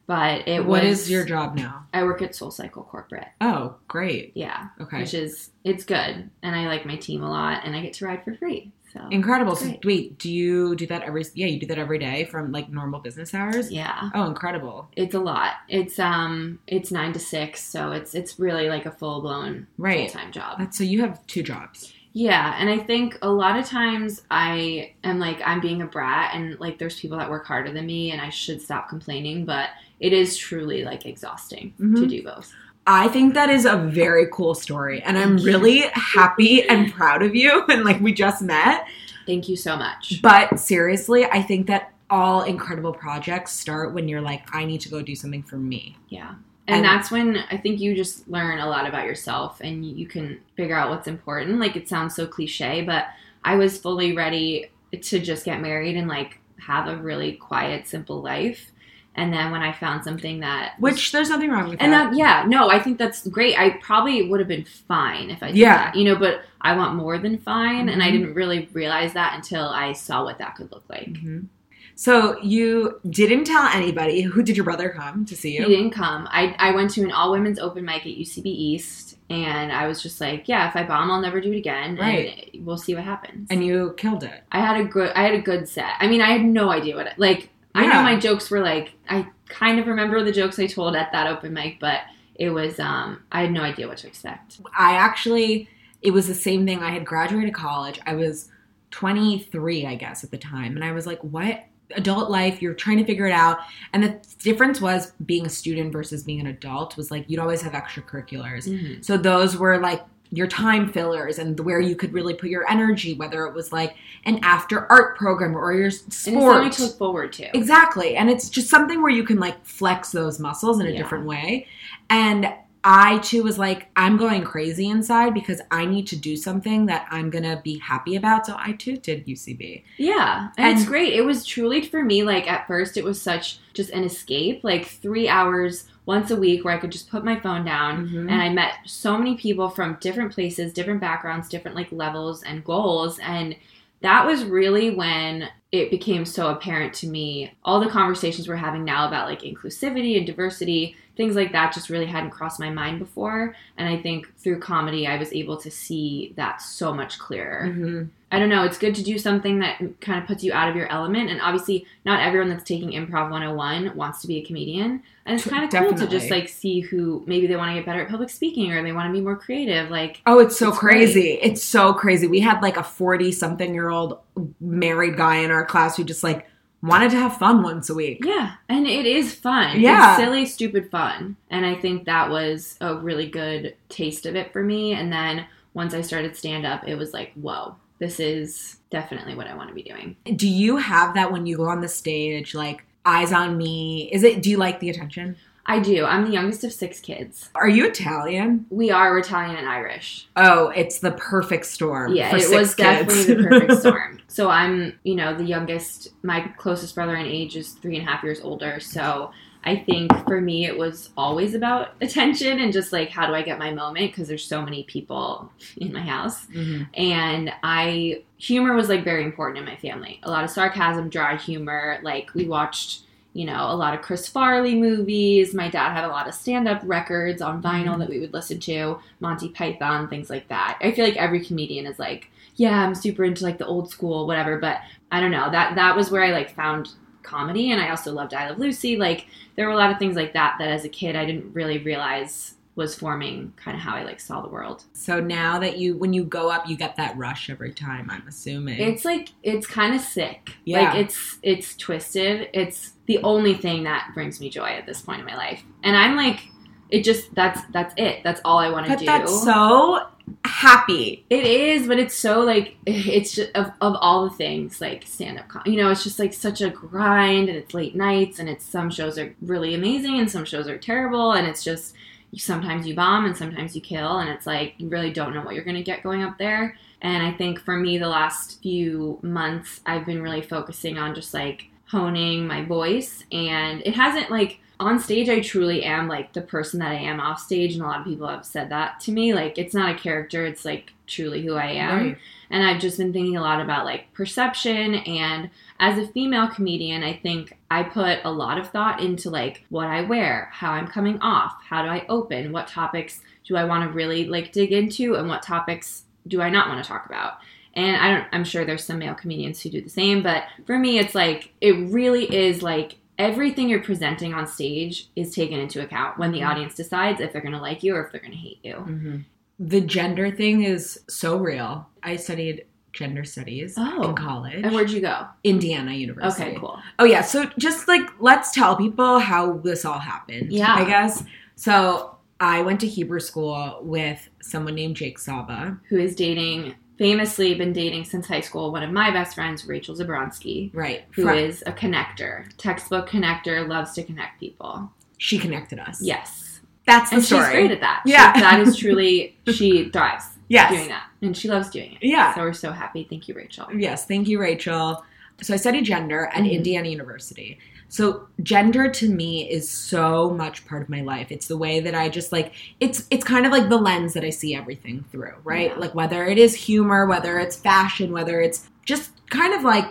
But 0.07 0.47
it 0.47 0.65
What 0.65 0.85
was 0.85 1.03
is 1.03 1.11
your 1.11 1.25
job 1.25 1.57
now? 1.57 1.87
I 1.93 2.05
work 2.05 2.23
at 2.23 2.35
Soul 2.35 2.53
Cycle 2.53 2.85
Corporate. 2.85 3.27
Oh, 3.41 3.75
great. 3.89 4.33
Yeah 4.35 4.69
Okay. 4.81 5.01
which 5.01 5.15
is 5.15 5.51
it's 5.65 5.85
good 5.85 6.31
and 6.43 6.55
i 6.55 6.67
like 6.69 6.87
my 6.87 6.95
team 6.95 7.25
a 7.25 7.29
lot 7.29 7.63
and 7.65 7.75
i 7.75 7.81
get 7.83 7.93
to 7.95 8.07
ride 8.07 8.23
for 8.23 8.33
free 8.35 8.71
so 8.97 9.09
Incredible. 9.11 9.57
So 9.57 9.75
wait, 9.85 10.19
do 10.19 10.31
you 10.31 10.75
do 10.77 10.87
that 10.87 11.03
every 11.03 11.25
yeah, 11.35 11.47
you 11.47 11.61
do 11.61 11.67
that 11.67 11.79
every 11.79 11.99
day 11.99 12.25
from 12.25 12.53
like 12.53 12.69
normal 12.71 13.01
business 13.01 13.35
hours? 13.35 13.71
yeah 13.71 14.11
Oh, 14.15 14.25
incredible. 14.27 14.89
it's 14.97 15.15
a 15.15 15.19
lot 15.21 15.53
it's 15.69 15.99
um 15.99 16.59
it's 16.67 16.91
nine 16.91 17.13
to 17.13 17.19
six 17.19 17.63
so 17.63 17.93
it's 17.93 18.15
it's 18.15 18.39
really 18.39 18.69
like 18.69 18.87
a 18.87 18.91
full-blown 18.91 19.67
Right. 19.79 20.11
full-time 20.11 20.33
job 20.33 20.59
That's 20.59 20.79
so 20.79 20.85
you 20.85 21.01
have 21.03 21.25
two 21.27 21.43
jobs. 21.43 21.93
Yeah, 22.13 22.57
and 22.59 22.71
I 22.71 22.79
think 22.79 23.19
a 23.21 23.29
lot 23.29 23.59
of 23.59 23.67
times 23.67 24.23
I 24.31 24.95
am 25.05 25.19
like 25.19 25.39
I'm 25.45 25.61
being 25.61 25.83
a 25.83 25.87
brat 25.87 26.31
and 26.35 26.59
like 26.59 26.79
there's 26.79 26.99
people 26.99 27.19
that 27.19 27.29
work 27.29 27.45
harder 27.45 27.71
than 27.73 27.85
me 27.85 28.11
and 28.11 28.23
I 28.23 28.31
should 28.31 28.63
stop 28.63 28.89
complaining, 28.89 29.45
but 29.45 29.69
it 30.01 30.15
is 30.15 30.37
truly 30.39 30.83
like 30.83 31.05
exhausting 31.05 31.75
to 31.79 31.85
Mhm. 31.85 32.09
do 32.09 32.23
both. 32.23 32.55
I 32.87 33.09
think 33.09 33.35
that 33.35 33.51
is 33.51 33.65
a 33.65 33.77
very 33.77 34.27
cool 34.33 34.55
story, 34.55 35.03
and 35.03 35.19
I'm 35.19 35.39
really 35.39 35.81
happy 35.93 36.63
and 36.69 36.93
proud 36.93 37.23
of 37.23 37.35
you. 37.35 37.65
And 37.69 37.85
like 37.85 38.01
we 38.01 38.13
just 38.13 38.43
met, 38.43 38.87
Thank 39.27 39.49
you 39.49 39.57
so 39.57 39.77
much. 39.77 40.23
but 40.23 40.59
seriously, 40.61 41.25
I 41.25 41.43
think 41.43 41.67
that 41.67 41.93
all 42.09 42.43
incredible 42.43 42.93
projects 42.93 43.53
start 43.53 43.93
when 43.93 44.07
you're 44.09 44.21
like, 44.21 44.43
I 44.55 44.65
need 44.65 44.81
to 44.83 44.89
go 44.89 45.03
do 45.03 45.17
something 45.17 45.43
for 45.43 45.57
me. 45.57 45.97
Yeah. 46.09 46.35
And, 46.69 46.77
And- 46.77 46.85
that's 46.85 47.11
when 47.11 47.39
I 47.51 47.57
think 47.57 47.81
you 47.81 47.97
just 47.97 48.29
learn 48.29 48.61
a 48.61 48.69
lot 48.69 48.87
about 48.87 49.05
yourself 49.07 49.61
and 49.61 49.85
you 49.85 50.07
can 50.07 50.39
figure 50.57 50.77
out 50.77 50.91
what's 50.91 51.09
important. 51.09 51.59
Like 51.59 51.75
it 51.75 51.89
sounds 51.89 52.15
so 52.15 52.25
cliche, 52.27 52.83
but 52.83 53.07
I 53.45 53.57
was 53.57 53.79
fully 53.79 54.15
ready 54.17 54.71
to 55.01 55.19
just 55.19 55.45
get 55.45 55.61
married 55.61 55.97
and 55.97 56.07
like 56.07 56.39
have 56.61 56.87
a 56.87 56.97
really 56.97 57.33
quiet, 57.33 57.89
simple 57.89 58.23
life. 58.23 58.71
And 59.17 59.33
then 59.33 59.51
when 59.51 59.63
I 59.63 59.73
found 59.73 60.05
something 60.05 60.41
that 60.41 60.75
was- 60.79 60.93
Which 60.95 61.13
there's 61.13 61.31
nothing 61.31 61.51
wrong 61.51 61.69
with 61.71 61.81
and 61.83 61.93
that. 61.93 62.11
that 62.11 62.17
yeah, 62.17 62.45
no, 62.47 62.69
I 62.71 62.79
think 62.79 62.99
that's 62.99 63.27
great. 63.27 63.59
I 63.59 63.71
probably 63.83 64.29
would 64.29 64.41
have 64.41 64.49
been 64.49 64.65
fine 64.65 65.31
if 65.31 65.43
I 65.43 65.49
did 65.49 65.57
Yeah. 65.57 65.77
that. 65.87 65.97
You 65.97 66.05
know, 66.05 66.17
but 66.17 66.43
I 66.61 66.77
want 66.77 66.95
more 66.97 67.17
than 67.19 67.39
fine 67.39 67.89
and 67.89 68.03
I 68.03 68.09
Mhm. 68.09 68.13
didn't 68.13 68.35
really 68.35 68.69
realize 68.73 69.15
that 69.15 69.35
until 69.35 69.65
I 69.69 69.93
saw 69.93 70.23
what 70.25 70.39
that 70.39 70.55
could 70.57 70.71
look 70.71 70.85
like. 70.89 71.13
Mhm. 71.15 71.47
So 71.95 72.39
you 72.43 73.01
didn't 73.09 73.45
tell 73.45 73.65
anybody. 73.69 74.21
Who 74.21 74.43
did 74.43 74.55
your 74.57 74.65
brother 74.65 74.91
come 74.91 75.25
to 75.25 75.35
see 75.35 75.57
you 75.57 75.63
He 75.65 75.77
didn't 75.77 75.93
come. 75.93 76.29
I, 76.31 76.55
I 76.59 76.73
went 76.73 76.91
to 76.91 77.03
an 77.03 77.11
all 77.11 77.31
women's 77.33 77.59
open 77.59 77.87
mic 77.87 78.03
at 78.03 78.09
UCB 78.19 78.51
East, 78.51 79.17
and 79.31 79.73
I 79.73 79.87
was 79.89 80.03
just 80.03 80.21
like, 80.21 80.47
yeah, 80.47 80.69
if 80.69 80.77
I 80.77 80.83
bomb, 80.83 81.11
I'll 81.11 81.23
never 81.23 81.41
do 81.41 81.51
it 81.53 81.57
again, 81.57 81.97
Right. 81.97 82.51
and 82.53 82.67
we'll 82.67 82.77
see 82.77 82.95
what 82.95 83.05
happens. 83.05 83.49
And 83.51 83.65
you 83.65 83.95
killed 83.97 84.25
it. 84.25 84.43
I 84.53 84.61
had 84.61 84.79
a 84.79 84.85
good, 84.85 85.11
I 85.17 85.23
had 85.23 85.33
a 85.33 85.41
good 85.41 85.67
set. 85.71 85.93
I 85.99 86.07
mean, 86.07 86.21
I 86.21 86.33
had 86.33 86.45
no 86.45 86.69
idea 86.71 86.97
what, 86.97 87.07
it, 87.07 87.15
like, 87.17 87.49
I 87.77 87.85
Yeah. 87.85 87.89
know 87.95 88.03
my 88.03 88.17
jokes 88.17 88.51
were 88.51 88.61
like, 88.61 88.93
I 89.09 89.27
kind 89.49 89.79
of 89.79 89.87
remember 89.87 90.23
the 90.25 90.33
jokes 90.33 90.59
I 90.59 90.67
told 90.67 90.97
at 90.97 91.13
that 91.13 91.27
open 91.27 91.53
mic, 91.53 91.79
but 91.81 92.01
it 92.35 92.51
was, 92.51 92.79
um, 92.81 93.23
I 93.31 93.43
had 93.43 93.53
no 93.53 93.63
idea 93.63 93.87
what 93.89 93.99
to 93.99 94.07
expect. 94.07 94.61
I 94.77 94.95
actually, 94.97 95.69
it 96.03 96.11
was 96.13 96.27
the 96.27 96.35
same 96.35 96.67
thing. 96.67 96.83
I 96.83 96.91
had 96.91 97.05
graduated 97.05 97.55
college. 97.55 98.01
I 98.07 98.15
was 98.15 98.51
23, 98.91 99.87
I 99.87 99.95
guess, 99.95 100.25
at 100.25 100.31
the 100.31 100.39
time. 100.39 100.75
And 100.77 100.85
I 100.85 100.93
was 100.93 101.07
like, 101.07 101.21
what? 101.23 101.65
Adult 101.95 102.31
life, 102.31 102.61
you're 102.61 102.75
trying 102.75 102.99
to 102.99 103.05
figure 103.05 103.27
it 103.27 103.33
out. 103.33 103.59
And 103.93 104.03
the 104.03 104.19
difference 104.43 104.81
was 104.81 105.13
being 105.25 105.47
a 105.47 105.49
student 105.49 105.93
versus 105.93 106.25
being 106.25 106.41
an 106.41 106.49
adult 106.49 106.97
was 106.97 107.13
like 107.13 107.25
you'd 107.29 107.39
always 107.39 107.63
have 107.63 107.75
extracurriculars. 107.75 108.67
Mhm. 108.69 109.05
So 109.05 109.17
those 109.17 109.57
were 109.57 109.79
like 109.79 110.03
your 110.31 110.47
time 110.47 110.93
fillers 110.93 111.39
and 111.39 111.59
where 111.61 111.81
you 111.81 111.95
could 111.97 112.13
really 112.13 112.35
put 112.35 112.51
your 112.51 112.69
energy, 112.71 113.15
whether 113.15 113.45
it 113.47 113.55
was 113.55 113.73
like 113.73 113.97
an 114.25 114.39
after 114.43 114.91
art 114.91 115.17
program 115.17 115.57
or 115.57 115.73
your 115.73 115.85
And 115.85 115.93
it's 116.07 116.17
sport. 116.17 116.73
to 116.73 116.83
look 116.83 116.99
forward 116.99 117.33
to. 117.35 117.57
Exactly. 117.57 118.17
And 118.17 118.29
it's 118.29 118.49
just 118.49 118.69
something 118.69 119.01
where 119.03 119.11
you 119.11 119.25
can 119.25 119.39
like 119.39 119.65
flex 119.65 120.11
those 120.13 120.39
muscles 120.41 120.81
in 120.81 120.87
a 120.87 120.91
Yeah. 120.91 120.99
different 120.99 121.27
way. 121.27 121.67
And 122.11 122.53
I 122.89 123.19
too 123.19 123.43
was 123.43 123.59
like, 123.59 123.89
I'm 123.97 124.17
going 124.17 124.45
crazy 124.45 124.89
inside 124.89 125.35
because 125.35 125.61
I 125.73 125.87
need 125.87 126.07
to 126.07 126.17
do 126.17 126.37
something 126.37 126.87
that 126.87 127.09
I'm 127.11 127.31
going 127.31 127.43
to 127.43 127.61
be 127.65 127.79
happy 127.79 128.15
about. 128.15 128.47
So 128.47 128.55
I 128.57 128.73
too 128.73 128.97
did 128.97 129.27
UCB. 129.27 129.83
Yeah, 129.97 130.51
and, 130.57 130.79
it's 130.79 130.87
great. 130.87 131.13
It 131.15 131.23
was 131.25 131.45
truly 131.45 131.83
for 131.85 132.05
me 132.05 132.23
like 132.23 132.49
at 132.49 132.69
first 132.69 132.97
it 132.97 133.03
was 133.03 133.21
such 133.21 133.59
just 133.75 133.91
an 133.91 134.05
escape, 134.05 134.63
like 134.63 134.87
3 134.87 135.29
hours 135.29 135.89
once 136.07 136.31
a 136.31 136.37
week 136.37 136.65
where 136.65 136.75
I 136.75 136.79
could 136.79 136.93
just 136.93 137.11
put 137.11 137.25
my 137.25 137.41
phone 137.41 137.65
down 137.65 138.09
Mhm. 138.09 138.31
and 138.31 138.41
I 138.41 138.51
met 138.51 138.75
so 138.87 139.19
many 139.19 139.35
people 139.37 139.69
from 139.69 139.99
different 140.01 140.33
places, 140.33 140.73
different 140.73 141.01
backgrounds, 141.01 141.49
different 141.49 141.77
like 141.77 141.91
levels 141.91 142.45
and 142.45 142.65
goals 142.65 143.19
and 143.19 143.57
that 144.03 144.27
was 144.27 144.45
really 144.45 144.91
when 144.91 145.49
it 145.73 145.91
became 145.91 146.25
so 146.25 146.49
apparent 146.51 146.93
to 146.95 147.09
me 147.09 147.51
all 147.65 147.81
the 147.81 147.89
conversations 147.89 148.47
we're 148.47 148.55
having 148.55 148.85
now 148.85 149.09
about 149.09 149.27
like 149.29 149.41
inclusivity 149.41 150.17
and 150.17 150.27
diversity 150.27 150.95
things 151.17 151.35
like 151.35 151.53
that 151.53 151.73
just 151.73 151.89
really 151.91 152.07
hadn't 152.07 152.31
crossed 152.31 152.61
my 152.61 152.71
mind 152.71 152.99
before 152.99 153.55
and 153.79 153.89
i 153.89 153.97
think 154.01 154.37
through 154.39 154.59
comedy 154.59 155.07
i 155.07 155.17
was 155.17 155.33
able 155.33 155.57
to 155.57 155.71
see 155.71 156.33
that 156.37 156.61
so 156.61 156.93
much 156.95 157.19
clearer 157.19 157.67
Mhm. 157.69 158.09
I 158.33 158.41
don't 158.41 158.49
know, 158.49 158.65
it's 158.65 158.77
good 158.77 158.97
to 158.97 159.05
do 159.05 159.19
something 159.19 159.61
that 159.61 159.79
kind 160.01 160.21
of 160.21 160.27
puts 160.27 160.43
you 160.43 160.53
out 160.53 160.69
of 160.69 160.75
your 160.75 160.91
element. 160.91 161.31
And 161.31 161.41
obviously, 161.41 161.87
not 162.05 162.19
everyone 162.19 162.49
that's 162.49 162.65
taking 162.65 162.91
Improv 162.91 163.31
101 163.31 163.95
wants 163.97 164.21
to 164.23 164.27
be 164.27 164.39
a 164.39 164.45
comedian. 164.45 165.01
And 165.25 165.39
it's 165.39 165.47
kind 165.49 165.63
of 165.63 165.71
cool 165.71 165.95
to 165.95 166.09
just 166.09 166.29
like 166.29 166.49
see 166.49 166.81
who 166.81 167.23
maybe 167.29 167.47
they 167.47 167.55
want 167.55 167.71
to 167.71 167.75
get 167.75 167.87
better 167.87 168.03
at 168.03 168.09
public 168.09 168.29
speaking 168.29 168.73
or 168.73 168.83
they 168.83 168.91
want 168.91 169.09
to 169.09 169.13
be 169.13 169.21
more 169.21 169.37
creative. 169.37 169.91
Like, 169.93 170.23
Oh, 170.27 170.41
it's 170.41 170.59
so 170.59 170.71
It's 170.71 170.79
crazy. 170.79 171.39
It's 171.41 171.63
so 171.63 171.95
crazy. 171.95 172.27
We 172.27 172.41
had 172.41 172.61
like 172.63 172.77
a 172.77 172.83
40 172.83 173.31
something 173.31 173.73
year 173.73 173.91
old 173.91 174.19
married 174.61 175.17
guy 175.17 175.37
in 175.37 175.53
our 175.53 175.65
class 175.65 175.97
who 175.97 176.03
just 176.03 176.25
like 176.25 176.49
wanted 176.83 177.11
to 177.11 177.17
have 177.17 177.37
fun 177.37 177.63
once 177.63 177.91
a 177.91 177.95
week. 177.95 178.25
yeah, 178.25 178.55
and 178.69 178.87
it 178.87 179.07
is 179.07 179.35
fun. 179.35 179.81
Yeah. 179.81 180.15
It's 180.15 180.23
silly, 180.23 180.47
stupid 180.47 180.91
fun. 180.91 181.37
And 181.51 181.67
I 181.67 181.75
think 181.75 182.05
that 182.05 182.31
was 182.31 182.77
a 182.81 182.95
really 182.97 183.29
good 183.29 183.75
taste 183.89 184.27
of 184.27 184.37
it 184.37 184.53
for 184.53 184.63
me. 184.63 184.93
And 184.93 185.13
then 185.13 185.47
once 185.75 185.95
I 185.95 186.01
started 186.01 186.37
stand 186.37 186.67
up, 186.67 186.87
it 186.87 186.97
was 186.97 187.13
like, 187.13 187.33
whoa, 187.35 187.77
this 187.99 188.21
is 188.21 188.79
definitely 188.91 189.35
what 189.35 189.47
I 189.47 189.55
want 189.55 189.69
to 189.69 189.75
be 189.75 189.83
doing. 189.83 190.17
Do 190.37 190.49
you 190.49 190.77
have 190.77 191.15
that 191.15 191.33
when 191.33 191.47
you 191.47 191.57
go 191.57 191.67
on 191.69 191.81
the 191.81 191.89
stage, 191.89 192.55
like 192.55 192.85
eyes 193.05 193.33
on 193.33 193.57
me? 193.57 194.11
Is 194.13 194.23
it, 194.23 194.43
do 194.43 194.51
you 194.51 194.57
like 194.57 194.81
the 194.81 194.91
attention? 194.91 195.37
I 195.69 195.81
do. 195.81 196.05
I'm 196.05 196.25
the 196.25 196.31
youngest 196.31 196.63
of 196.65 196.73
six 196.73 197.01
kids. 197.01 197.51
Are 197.55 197.69
you 197.69 197.87
Italian? 197.87 198.67
We 198.71 198.91
are 198.93 199.19
Italian 199.19 199.57
and 199.57 199.69
Irish. 199.69 200.29
Oh, 200.37 200.69
it's 200.69 201.01
the 201.01 201.11
perfect 201.13 201.67
storm. 201.67 202.15
Yeah, 202.15 202.29
it 202.31 202.49
was 202.51 202.75
kids. 202.75 202.77
definitely 202.77 203.35
the 203.35 203.43
perfect 203.49 203.73
storm. 203.81 204.21
So 204.29 204.49
I'm, 204.49 204.99
you 205.03 205.17
know, 205.17 205.37
the 205.37 205.45
youngest. 205.45 206.09
My 206.23 206.41
closest 206.57 206.95
brother 206.95 207.17
in 207.17 207.27
age 207.27 207.57
is 207.57 207.73
three 207.73 207.99
and 207.99 208.07
a 208.07 208.11
half 208.11 208.23
years 208.23 208.41
older. 208.41 208.79
So 208.79 209.33
I 209.65 209.75
think 209.75 210.13
for 210.29 210.41
me, 210.41 210.67
it 210.67 210.79
was 210.79 211.11
always 211.17 211.55
about 211.55 211.95
attention 212.01 212.61
and 212.61 212.73
just 212.73 212.93
like, 212.93 213.11
how 213.11 213.27
do 213.27 213.35
I 213.35 213.43
get 213.43 213.59
my 213.59 213.73
moment? 213.75 214.13
Because 214.13 214.29
there's 214.29 214.45
so 214.45 214.63
many 214.63 214.85
people 214.85 215.51
in 215.79 215.93
my 215.93 216.03
house. 216.03 216.47
Mhm. 216.47 216.87
And 216.95 217.51
I, 217.65 218.23
humor 218.37 218.75
was 218.75 218.89
like 218.89 219.03
very 219.03 219.25
important 219.25 219.59
in 219.59 219.65
my 219.65 219.75
family. 219.77 220.21
A 220.23 220.31
lot 220.31 220.45
of 220.45 220.51
sarcasm, 220.51 221.09
dry 221.09 221.37
humor. 221.37 221.99
Like 222.05 222.33
we 222.35 222.47
watched, 222.47 223.01
you 223.37 223.45
know, 223.45 223.71
a 223.71 223.77
lot 223.77 223.93
of 223.95 224.01
Chris 224.01 224.27
Farley 224.27 224.75
movies. 224.75 225.53
My 225.53 225.69
dad 225.69 225.93
had 225.93 226.05
a 226.05 226.09
lot 226.09 226.27
of 226.27 226.35
stand 226.35 226.67
up 226.67 226.81
records 226.85 227.43
on 227.43 227.63
vinyl 227.63 227.95
Mhm. 227.97 227.99
that 227.99 228.09
we 228.09 228.19
would 228.19 228.33
listen 228.33 228.59
to, 228.61 228.99
Monty 229.21 229.51
Python, 229.51 230.09
things 230.09 230.31
like 230.31 230.49
that. 230.49 230.79
I 230.81 230.93
feel 230.93 231.05
like 231.05 231.17
every 231.17 231.45
comedian 231.45 231.87
is 231.87 231.99
like, 231.99 232.31
yeah, 232.57 232.83
I'm 232.83 232.95
super 232.95 233.25
into 233.25 233.45
like 233.45 233.59
the 233.59 233.67
old 233.67 233.91
school, 233.91 234.27
whatever. 234.27 234.57
But 234.59 234.81
I 235.13 235.21
don't 235.21 235.31
know. 235.31 235.51
That 235.51 235.75
that 235.77 235.95
was 235.95 236.11
where 236.11 236.25
I 236.25 236.31
like 236.33 236.51
found 236.55 236.89
comedy, 237.23 237.71
and 237.73 237.81
I 237.81 237.91
also 237.91 238.13
loved 238.13 238.33
I 238.33 238.49
Love 238.49 238.59
Lucy. 238.59 238.97
Like 238.97 239.27
there 239.55 239.67
were 239.67 239.73
a 239.75 239.77
lot 239.77 239.91
of 239.91 239.99
things 239.99 240.17
like 240.17 240.33
that 240.33 240.57
that 240.59 240.69
as 240.71 240.85
a 240.85 240.89
kid 240.89 241.15
I 241.17 241.27
didn't 241.27 241.53
really 241.55 241.79
realize 241.79 242.55
was 242.77 242.95
forming 242.95 243.55
kind 243.57 243.75
of 243.75 243.83
how 243.83 243.97
I 243.97 244.05
like 244.05 244.21
saw 244.21 244.43
the 244.43 244.49
world. 244.49 244.85
So 244.93 245.19
now 245.19 245.59
that 245.59 245.79
you, 245.79 245.97
when 245.97 246.13
you 246.13 246.25
go 246.25 246.51
up, 246.51 246.69
you 246.69 246.77
get 246.77 246.97
that 246.97 247.17
rush 247.17 247.49
every 247.49 247.73
time, 247.73 248.11
I'm 248.11 248.29
assuming. 248.29 248.79
It's 248.79 249.05
like 249.05 249.31
it's 249.43 249.67
kind 249.67 249.95
of 249.95 250.01
sick. 250.03 250.53
Yeah. 250.65 250.83
Like 250.83 251.05
it's 251.07 251.39
it's 251.43 251.75
twisted. 251.75 252.51
It's 252.53 252.93
the 253.07 253.19
only 253.23 253.55
thing 253.55 253.85
that 253.85 254.11
brings 254.15 254.41
me 254.41 254.51
joy 254.51 254.69
at 254.69 254.87
this 254.87 255.01
point 255.01 255.21
in 255.21 255.27
my 255.27 255.37
life. 255.37 255.63
And 255.83 255.97
I'm 255.97 256.17
like 256.17 256.49
it 256.91 257.03
just 257.03 257.35
that's 257.35 257.61
that's 257.73 257.95
it. 257.97 258.23
That's 258.23 258.43
all 258.45 258.59
I 258.59 258.71
want 258.71 258.87
to 258.87 258.93
but 258.93 258.99
do. 259.01 259.07
that's 259.07 259.43
so 259.43 260.07
happy. 260.45 261.25
it 261.31 261.45
is, 261.45 261.89
but 261.89 261.99
it's 261.99 262.15
so 262.15 262.41
like 262.41 262.77
it's 262.87 263.35
just 263.35 263.51
of, 263.55 263.73
of 263.81 263.97
all 264.01 264.29
the 264.29 264.37
things 264.37 264.83
like 264.83 265.05
stand 265.07 265.39
up 265.39 265.67
you 265.67 265.77
know, 265.77 265.91
it's 265.91 266.05
just 266.05 266.19
like 266.19 266.35
such 266.35 266.61
a 266.61 266.69
grind 266.69 267.49
and 267.49 267.57
it's 267.57 267.73
late 267.73 267.97
nights 267.97 268.39
and 268.39 268.51
it's 268.51 268.67
some 268.67 268.91
shows 268.91 269.19
are 269.19 269.35
really 269.41 269.75
amazing 269.75 270.19
and 270.19 270.31
some 270.31 270.45
shows 270.45 270.69
are 270.69 270.77
terrible 270.77 271.33
and 271.33 271.47
it's 271.47 271.65
just 271.65 271.95
sometimes 272.37 272.87
you 272.87 272.95
bomb 272.95 273.25
and 273.25 273.37
sometimes 273.37 273.75
you 273.75 273.81
kill 273.81 274.19
and 274.19 274.29
it's 274.29 274.47
like 274.47 274.75
you 274.79 274.89
really 274.89 275.13
don't 275.13 275.35
know 275.35 275.43
what 275.43 275.55
you're 275.55 275.65
going 275.65 275.77
to 275.77 275.83
get 275.83 276.03
going 276.03 276.23
up 276.23 276.39
there. 276.39 276.77
And 277.03 277.23
i 277.25 277.33
think 277.33 277.61
for 277.61 277.77
me 277.77 277.99
the 277.99 278.09
last 278.09 278.63
few 278.63 279.19
months 279.23 279.81
i've 279.87 280.07
been 280.07 280.23
really 280.23 280.43
focusing 280.43 280.99
on 280.99 281.15
just 281.15 281.35
like 281.35 281.67
honing 281.91 282.47
my 282.47 282.65
voice. 282.65 283.25
And 283.33 283.83
it 283.87 283.95
hasn't 283.95 284.31
like 284.31 284.61
on 284.79 284.99
stage 284.99 285.29
i 285.31 285.41
truly 285.41 285.83
am 285.85 286.07
like 286.07 286.35
the 286.35 286.43
person 286.43 286.81
that 286.81 286.91
i 286.91 286.97
am 286.97 287.19
off 287.19 287.41
stage 287.41 287.73
and 287.75 287.83
a 287.83 287.87
lot 287.87 288.01
of 288.01 288.07
people 288.07 288.29
have 288.29 288.45
said 288.45 288.71
that 288.71 289.01
to 289.01 289.13
me. 289.13 289.35
Like 289.35 289.57
it's 289.59 289.75
not 289.75 289.95
a 289.95 289.99
character 289.99 290.45
it's 290.45 290.65
like 290.65 290.93
truly 291.07 291.43
who 291.45 291.55
i 291.55 291.67
am. 291.67 291.97
Right. 291.97 292.19
and 292.51 292.65
I've 292.67 292.81
just 292.81 292.99
been 292.99 293.13
thinking 293.13 293.37
a 293.37 293.43
lot 293.43 293.61
about 293.61 293.85
like 293.85 294.13
perception 294.13 294.97
and 294.97 295.51
as 295.79 295.99
a 295.99 296.07
female 296.09 296.49
comedian, 296.49 297.03
I 297.03 297.15
think 297.17 297.57
I 297.71 297.83
put 297.83 298.21
a 298.25 298.31
lot 298.31 298.59
of 298.59 298.71
thought 298.71 299.01
into 299.01 299.31
like 299.31 299.65
what 299.69 299.87
I 299.89 300.03
wear, 300.03 300.49
how 300.53 300.73
I'm 300.73 300.87
coming 300.89 301.19
off, 301.21 301.55
how 301.69 301.83
do 301.83 301.89
I 301.89 302.05
open, 302.09 302.53
what 302.53 302.67
topics 302.69 303.21
do 303.47 303.57
I 303.57 303.65
want 303.65 303.85
to 303.85 303.91
really 303.95 304.27
like 304.27 304.53
dig 304.53 304.73
into 304.73 305.15
and 305.17 305.29
what 305.29 305.43
topics 305.43 306.05
do 306.27 306.41
I 306.43 306.51
not 306.51 306.69
want 306.69 306.83
to 306.83 306.89
talk 306.89 307.07
about. 307.07 307.35
And 307.75 307.97
I 307.97 308.09
don't 308.11 308.27
I'm 308.33 308.45
sure 308.45 308.65
there's 308.65 308.85
some 308.85 308.99
male 308.99 309.15
comedians 309.15 309.61
who 309.61 309.71
do 309.71 309.83
the 309.83 309.91
same, 309.91 310.23
but 310.23 310.45
for 310.67 310.79
me 310.79 310.99
it's 310.99 311.15
like 311.15 311.53
it 311.61 311.73
really 311.91 312.25
is 312.35 312.63
like 312.63 312.97
everything 313.19 313.69
you're 313.69 313.83
presenting 313.83 314.35
on 314.35 314.47
stage 314.47 315.09
is 315.17 315.35
taken 315.35 315.59
into 315.59 315.83
account 315.83 316.19
when 316.19 316.33
the 316.33 316.41
Mhm. 316.41 316.49
audience 316.51 316.75
decides 316.75 317.21
if 317.21 317.33
they're 317.33 317.41
going 317.41 317.55
to 317.55 317.61
like 317.61 317.83
you 317.83 317.95
or 317.95 318.05
if 318.05 318.13
they're 318.13 318.21
going 318.21 318.33
to 318.33 318.37
hate 318.39 318.59
you. 318.63 318.75
Mhm. 318.77 319.25
the 319.59 319.81
gender 319.81 320.31
thing 320.31 320.63
is 320.65 321.01
so 321.09 321.39
real. 321.39 321.89
I 322.03 322.17
studied 322.17 322.65
gender 322.97 323.25
studies 323.25 323.75
Oh. 323.79 324.09
in 324.09 324.15
college. 324.17 324.65
And 324.65 324.75
where'd 324.75 324.91
you 324.91 325.01
go? 325.01 325.27
Indiana 325.45 325.93
University. 325.93 326.43
Okay, 326.51 326.57
cool. 326.59 326.81
Oh 326.99 327.05
yeah, 327.05 327.21
so 327.21 327.45
just 327.59 327.87
like 327.87 328.03
let's 328.19 328.51
tell 328.53 328.75
people 328.77 329.19
how 329.21 329.59
this 329.59 329.85
all 329.85 329.99
happened. 330.01 330.51
Yeah. 330.53 330.75
I 330.75 330.85
guess. 330.85 331.23
So 331.55 332.17
I 332.41 332.63
went 332.63 332.81
to 332.81 332.87
Hebrew 332.89 333.21
school 333.21 333.79
with 333.83 334.29
someone 334.43 334.75
named 334.75 334.97
Jake 334.97 335.19
Saba. 335.19 335.79
Who 335.89 335.97
is 335.99 336.15
dating, 336.17 336.75
famously 336.99 337.55
been 337.55 337.73
dating 337.73 338.05
since 338.05 338.27
high 338.27 338.41
school, 338.41 338.73
one 338.73 338.83
of 338.83 338.91
my 338.91 339.11
best 339.11 339.35
friends, 339.35 339.67
Rachel 339.67 339.95
Zabronsky, 339.95 340.71
Right. 340.75 341.05
who 341.13 341.29
is 341.29 341.63
a 341.67 341.73
connector, 341.73 342.45
textbook 342.59 343.09
connector, 343.09 343.67
loves 343.69 343.93
to 343.95 344.03
connect 344.03 344.41
people. 344.41 344.91
she 345.19 345.39
connected 345.39 345.79
us. 345.79 346.03
Yes. 346.03 346.61
That's 346.87 347.09
the 347.09 347.17
And 347.17 347.25
story. 347.25 347.45
she's 347.45 347.51
great 347.53 347.71
at 347.71 347.81
that. 347.81 348.03
Yeah. 348.05 348.35
She- 348.35 348.41
that 348.41 348.61
is 348.61 348.77
truly, 348.83 349.35
she 349.51 349.89
thrives 349.89 350.27
Yes. 350.49 350.71
doing 350.73 350.89
that. 350.89 351.05
And 351.23 351.37
she 351.37 351.49
loves 351.49 351.71
doing 351.71 351.93
it. 351.93 351.99
Yeah. 352.03 352.35
So 352.35 352.43
we're 352.43 352.53
so 352.53 352.73
happy. 352.73 353.07
Thank 353.09 353.29
you, 353.29 353.35
Rachel. 353.35 353.67
Yes, 353.77 354.07
thank 354.07 354.29
you, 354.29 354.39
Rachel. 354.41 355.05
So 355.43 355.55
I 355.55 355.57
studied 355.57 355.85
gender 355.85 356.27
at 356.27 356.43
Mhm. 356.45 356.53
Indiana 356.53 356.89
University. 356.89 357.59
So 357.89 358.27
gender 358.43 358.89
to 358.91 359.09
me 359.09 359.49
is 359.51 359.69
so 359.71 360.31
much 360.31 360.67
part 360.67 360.83
of 360.83 360.89
my 360.89 361.03
life. 361.03 361.31
It's 361.31 361.47
the 361.47 361.57
way 361.57 361.79
that 361.81 361.95
I 361.95 362.09
just 362.09 362.33
like 362.33 362.53
it's 362.81 363.07
it's 363.11 363.23
kind 363.25 363.47
of 363.47 363.53
like 363.53 363.69
the 363.69 363.77
lens 363.77 364.13
that 364.15 364.25
I 364.25 364.31
see 364.31 364.55
everything 364.55 365.05
through, 365.13 365.35
right? 365.45 365.71
Yeah. 365.71 365.79
Like 365.79 365.95
whether 365.95 366.25
it 366.25 366.39
is 366.39 366.55
humor, 366.55 367.07
whether 367.07 367.39
it's 367.39 367.55
fashion, 367.57 368.13
whether 368.13 368.41
it's 368.41 368.69
just 368.85 369.11
kind 369.31 369.55
of 369.55 369.63
like 369.63 369.87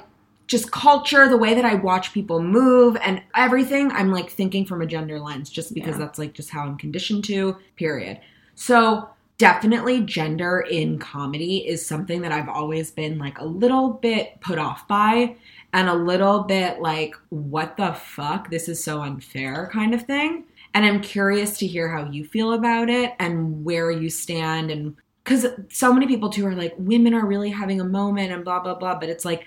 just 0.47 0.71
culture, 0.71 1.27
the 1.27 1.38
way 1.38 1.53
that 1.53 1.65
I 1.65 1.75
watch 1.75 2.13
people 2.13 2.41
move 2.41 2.97
and 3.01 3.21
everything, 3.35 3.91
I'm 3.91 4.12
like 4.12 4.29
thinking 4.29 4.65
from 4.65 4.81
a 4.81 4.85
gender 4.85 5.19
lens 5.19 5.50
just 5.50 5.74
because 5.74 5.93
Yeah. 5.97 6.05
that's 6.05 6.19
like 6.19 6.33
just 6.33 6.50
how 6.50 6.62
I'm 6.63 6.77
conditioned 6.77 7.24
to, 7.25 7.55
period. 7.77 8.19
So 8.55 9.09
definitely 9.38 10.01
gender 10.01 10.65
in 10.70 10.98
comedy 10.98 11.68
is 11.68 11.86
something 11.86 12.22
that 12.22 12.32
I've 12.32 12.50
always 12.50 12.92
been 12.92 13.18
like 13.18 13.39
a 13.39 13.46
little 13.46 13.89
bit 13.89 14.39
put 14.42 14.58
off 14.58 14.88
by 14.88 15.36
and 15.74 15.89
a 15.89 15.94
little 15.94 16.44
bit 16.44 16.80
like, 16.80 17.15
what 17.30 17.75
the 17.75 17.94
fuck? 17.94 18.50
This 18.50 18.70
is 18.70 18.82
so 18.82 19.01
unfair 19.01 19.70
kind 19.74 19.94
of 19.94 20.04
thing. 20.04 20.46
And 20.74 20.86
I'm 20.86 21.01
curious 21.01 21.58
to 21.58 21.68
hear 21.68 21.89
how 21.89 22.10
you 22.10 22.25
feel 22.25 22.54
about 22.54 22.89
it 22.89 23.13
and 23.20 23.63
where 23.65 23.92
you 23.92 24.10
stand. 24.10 24.72
And 24.72 24.96
because 25.24 25.46
so 25.70 25.94
many 25.94 26.08
people 26.08 26.30
too 26.30 26.46
are 26.46 26.56
like, 26.56 26.74
women 26.77 27.13
are 27.13 27.25
really 27.25 27.50
having 27.50 27.82
a 27.82 27.86
moment 27.86 28.32
and 28.32 28.44
blah, 28.44 28.62
blah, 28.62 28.75
blah. 28.75 29.00
But 29.00 29.10
it's 29.10 29.25
like, 29.25 29.46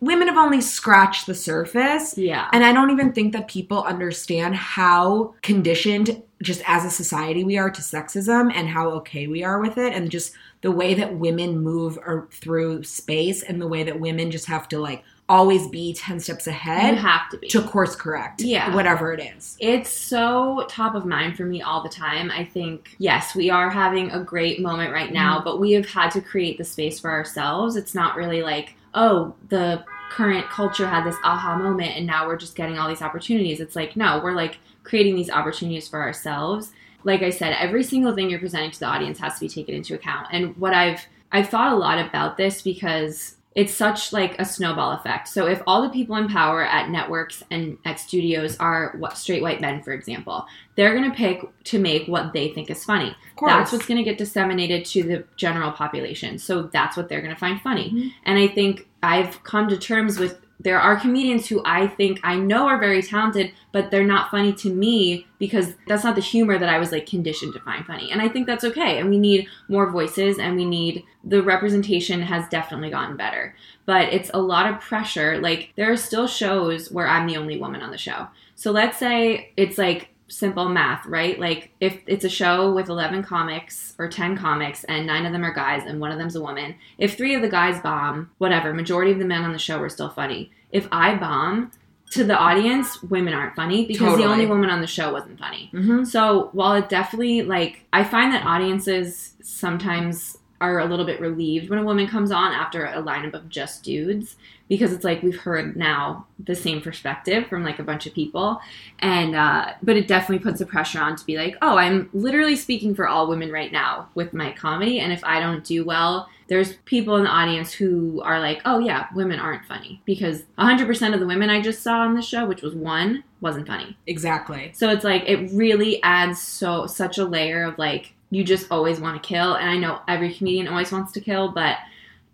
women 0.00 0.28
have 0.28 0.36
only 0.36 0.60
scratched 0.60 1.26
the 1.26 1.34
surface. 1.34 2.16
Yeah. 2.18 2.48
And 2.52 2.64
I 2.64 2.72
don't 2.72 2.90
even 2.90 3.12
think 3.12 3.32
that 3.32 3.48
people 3.48 3.82
understand 3.84 4.54
how 4.54 5.34
conditioned, 5.42 6.22
just 6.42 6.62
as 6.66 6.84
a 6.84 6.90
society, 6.90 7.44
we 7.44 7.58
are 7.58 7.70
to 7.70 7.80
sexism 7.82 8.52
and 8.54 8.68
how 8.68 8.90
okay 8.90 9.26
we 9.26 9.42
are 9.44 9.60
with 9.60 9.76
it, 9.78 9.92
and 9.92 10.10
just 10.10 10.32
the 10.62 10.70
way 10.70 10.94
that 10.94 11.14
women 11.14 11.58
move 11.60 11.98
or 11.98 12.28
through 12.32 12.82
space 12.82 13.42
and 13.42 13.60
the 13.60 13.68
way 13.68 13.82
that 13.82 13.98
women 14.00 14.30
just 14.30 14.46
have 14.46 14.68
to 14.68 14.78
like 14.78 15.02
always 15.28 15.68
be 15.68 15.94
10 15.94 16.18
steps 16.18 16.48
ahead 16.48 16.96
you 16.96 17.00
have 17.00 17.28
to 17.30 17.38
be. 17.38 17.46
to 17.48 17.62
course 17.62 17.94
correct 17.94 18.40
Yeah. 18.42 18.74
whatever 18.74 19.12
it 19.12 19.20
is. 19.20 19.56
It's 19.60 19.88
so 19.88 20.66
top 20.68 20.96
of 20.96 21.06
mind 21.06 21.36
for 21.36 21.44
me 21.44 21.62
all 21.62 21.82
the 21.84 21.88
time. 21.88 22.32
I 22.32 22.44
think, 22.44 22.96
yes, 22.98 23.34
we 23.36 23.48
are 23.48 23.70
having 23.70 24.10
a 24.10 24.18
great 24.24 24.60
moment 24.60 24.92
right 24.92 25.12
now, 25.12 25.36
Mm-hmm. 25.36 25.44
but 25.44 25.60
we 25.60 25.70
have 25.72 25.88
had 25.88 26.10
to 26.12 26.20
create 26.20 26.58
the 26.58 26.64
space 26.64 26.98
for 26.98 27.10
ourselves. 27.12 27.76
It's 27.76 27.94
not 27.94 28.16
really 28.16 28.42
like, 28.42 28.74
oh, 28.92 29.34
the 29.50 29.84
current 30.10 30.48
culture 30.50 30.88
had 30.88 31.04
this 31.06 31.16
aha 31.22 31.56
moment 31.56 31.92
and 31.96 32.04
now 32.04 32.26
we're 32.26 32.36
just 32.36 32.56
getting 32.56 32.76
all 32.76 32.88
these 32.88 33.00
opportunities. 33.02 33.60
It's 33.60 33.76
like, 33.76 33.94
no, 33.94 34.20
we're 34.24 34.34
like 34.34 34.58
creating 34.90 35.14
these 35.14 35.30
opportunities 35.30 35.88
for 35.88 36.02
ourselves. 36.02 36.72
Like 37.04 37.22
I 37.22 37.30
said, 37.30 37.56
every 37.58 37.84
single 37.84 38.12
thing 38.14 38.28
you're 38.28 38.40
presenting 38.40 38.72
to 38.72 38.80
the 38.80 38.86
audience 38.86 39.18
has 39.20 39.34
to 39.34 39.40
be 39.40 39.48
taken 39.48 39.74
into 39.74 39.94
account. 39.94 40.26
And 40.32 40.54
what 40.58 40.74
I've 40.74 41.06
I've 41.32 41.48
thought 41.48 41.72
a 41.72 41.76
lot 41.76 42.04
about 42.04 42.36
this 42.36 42.60
because 42.60 43.36
it's 43.54 43.72
such 43.72 44.12
like 44.12 44.40
a 44.40 44.44
snowball 44.44 44.92
effect. 44.92 45.28
So 45.28 45.46
if 45.46 45.62
all 45.66 45.82
the 45.82 45.90
people 45.90 46.16
in 46.16 46.28
power 46.28 46.64
at 46.64 46.90
networks 46.90 47.42
and 47.50 47.78
at 47.84 48.00
studios 48.00 48.56
are 48.58 48.94
what 48.98 49.16
straight 49.16 49.42
white 49.42 49.60
men, 49.60 49.82
for 49.82 49.92
example, 49.92 50.46
they're 50.74 50.94
gonna 50.94 51.14
pick 51.14 51.44
to 51.64 51.78
make 51.78 52.06
what 52.06 52.32
they 52.32 52.48
think 52.48 52.68
is 52.68 52.84
funny. 52.84 53.14
That's 53.40 53.72
what's 53.72 53.86
gonna 53.86 54.04
get 54.04 54.18
disseminated 54.18 54.84
to 54.86 55.04
the 55.04 55.24
general 55.36 55.70
population. 55.70 56.38
So 56.38 56.62
that's 56.62 56.96
what 56.96 57.08
they're 57.08 57.22
gonna 57.22 57.36
find 57.36 57.60
funny. 57.60 57.90
Mhm. 57.90 58.12
And 58.24 58.38
I 58.38 58.48
think 58.48 58.88
I've 59.02 59.42
come 59.44 59.68
to 59.68 59.76
terms 59.76 60.18
with 60.18 60.40
there 60.62 60.78
are 60.78 61.00
comedians 61.00 61.48
who 61.48 61.62
I 61.64 61.86
think 61.86 62.20
I 62.22 62.36
know 62.36 62.68
are 62.68 62.78
very 62.78 63.02
talented, 63.02 63.52
but 63.72 63.90
they're 63.90 64.04
not 64.04 64.30
funny 64.30 64.52
to 64.54 64.70
me 64.70 65.26
because 65.38 65.74
that's 65.88 66.04
not 66.04 66.16
the 66.16 66.20
humor 66.20 66.58
that 66.58 66.68
I 66.68 66.78
was 66.78 66.92
like 66.92 67.06
conditioned 67.06 67.54
to 67.54 67.60
find 67.60 67.84
funny. 67.86 68.10
And 68.12 68.20
I 68.20 68.28
think 68.28 68.46
that's 68.46 68.64
okay. 68.64 68.98
And 68.98 69.08
we 69.08 69.18
need 69.18 69.48
more 69.68 69.90
voices 69.90 70.38
and 70.38 70.56
we 70.56 70.66
need 70.66 71.04
the 71.24 71.42
representation 71.42 72.20
has 72.20 72.46
definitely 72.48 72.90
gotten 72.90 73.16
better. 73.16 73.56
But 73.86 74.12
it's 74.12 74.30
a 74.34 74.40
lot 74.40 74.70
of 74.70 74.80
pressure. 74.80 75.38
Like 75.40 75.72
there 75.76 75.90
are 75.90 75.96
still 75.96 76.26
shows 76.26 76.90
where 76.90 77.08
I'm 77.08 77.26
the 77.26 77.38
only 77.38 77.58
woman 77.58 77.80
on 77.80 77.90
the 77.90 77.98
show. 77.98 78.28
So 78.54 78.70
let's 78.70 78.98
say 78.98 79.52
it's 79.56 79.78
like 79.78 80.10
simple 80.28 80.68
math, 80.68 81.04
right? 81.06 81.40
Like 81.40 81.72
if 81.80 81.98
it's 82.06 82.24
a 82.24 82.28
show 82.28 82.72
with 82.72 82.88
11 82.88 83.24
comics 83.24 83.94
or 83.98 84.08
10 84.08 84.36
comics 84.36 84.84
and 84.84 85.06
9 85.06 85.26
of 85.26 85.32
them 85.32 85.44
are 85.44 85.52
guys 85.52 85.84
and 85.84 86.00
one 86.00 86.12
of 86.12 86.18
them's 86.18 86.36
a 86.36 86.40
woman, 86.40 86.76
if 86.98 87.16
3 87.16 87.34
of 87.34 87.42
the 87.42 87.48
guys 87.48 87.80
bomb, 87.80 88.30
whatever, 88.38 88.72
majority 88.72 89.10
of 89.10 89.18
the 89.18 89.24
men 89.24 89.42
on 89.42 89.52
the 89.52 89.58
show 89.58 89.80
are 89.80 89.88
still 89.88 90.08
funny. 90.08 90.50
If 90.72 90.88
I 90.92 91.14
bomb, 91.16 91.72
to 92.10 92.24
the 92.24 92.36
audience, 92.36 93.02
women 93.04 93.34
aren't 93.34 93.54
funny 93.54 93.86
because 93.86 94.08
Totally. 94.08 94.22
the 94.24 94.28
only 94.28 94.46
woman 94.46 94.68
on 94.68 94.80
the 94.80 94.86
show 94.86 95.12
wasn't 95.12 95.38
funny. 95.38 95.70
Mhm. 95.72 96.04
So 96.06 96.50
while 96.52 96.74
it 96.74 96.88
definitely 96.88 97.42
like 97.42 97.84
I 97.92 98.02
find 98.04 98.32
that 98.32 98.44
audiences 98.44 99.34
sometimes 99.42 100.36
are 100.60 100.80
a 100.80 100.84
little 100.86 101.06
bit 101.06 101.20
relieved 101.20 101.70
when 101.70 101.78
a 101.78 101.84
woman 101.84 102.06
comes 102.08 102.30
on 102.32 102.52
after 102.52 102.84
a 102.84 103.00
lineup 103.02 103.34
of 103.34 103.48
just 103.48 103.82
dudes 103.84 104.36
because 104.70 104.92
it's 104.92 105.04
like 105.04 105.22
we've 105.22 105.40
heard 105.40 105.76
now 105.76 106.24
the 106.38 106.54
same 106.54 106.80
perspective 106.80 107.46
from 107.48 107.64
like 107.64 107.80
a 107.80 107.82
bunch 107.82 108.06
of 108.06 108.14
people. 108.14 108.60
And 109.00 109.34
uh, 109.34 109.72
but 109.82 109.96
it 109.96 110.06
definitely 110.08 110.38
puts 110.38 110.60
the 110.60 110.66
pressure 110.66 111.00
on 111.00 111.16
to 111.16 111.26
be 111.26 111.36
like 111.36 111.56
oh 111.60 111.76
i'm 111.76 112.08
literally 112.14 112.56
speaking 112.56 112.94
for 112.94 113.06
all 113.06 113.28
women 113.28 113.52
right 113.52 113.72
now 113.72 114.08
with 114.14 114.32
my 114.32 114.52
comedy. 114.52 115.00
And 115.00 115.12
if 115.12 115.22
i 115.24 115.38
don't 115.40 115.64
do 115.64 115.84
well 115.84 116.28
there's 116.48 116.74
people 116.84 117.16
in 117.16 117.24
the 117.24 117.30
audience 117.30 117.72
who 117.72 118.20
are 118.22 118.40
like 118.40 118.60
oh 118.64 118.78
yeah 118.78 119.08
women 119.14 119.40
aren't 119.40 119.66
funny. 119.66 120.00
Because 120.06 120.44
100% 120.58 121.14
of 121.14 121.20
the 121.20 121.26
women 121.26 121.50
i 121.50 121.60
just 121.60 121.82
saw 121.82 122.00
on 122.00 122.14
the 122.14 122.22
show 122.22 122.46
which 122.46 122.62
was 122.62 122.74
one 122.74 123.24
wasn't 123.40 123.66
funny. 123.66 123.98
Exactly. 124.06 124.70
so 124.72 124.88
it's 124.88 125.04
like 125.04 125.24
it 125.26 125.50
really 125.52 126.00
adds 126.04 126.40
so 126.40 126.86
such 126.86 127.18
a 127.18 127.24
layer 127.24 127.64
of 127.64 127.76
like 127.76 128.14
you 128.32 128.44
just 128.44 128.68
always 128.70 129.00
want 129.00 129.20
to 129.20 129.28
kill. 129.28 129.54
And 129.54 129.68
I 129.68 129.76
know 129.76 129.98
every 130.06 130.32
comedian 130.32 130.68
always 130.68 130.92
wants 130.92 131.10
to 131.12 131.20
kill 131.20 131.50
but 131.50 131.78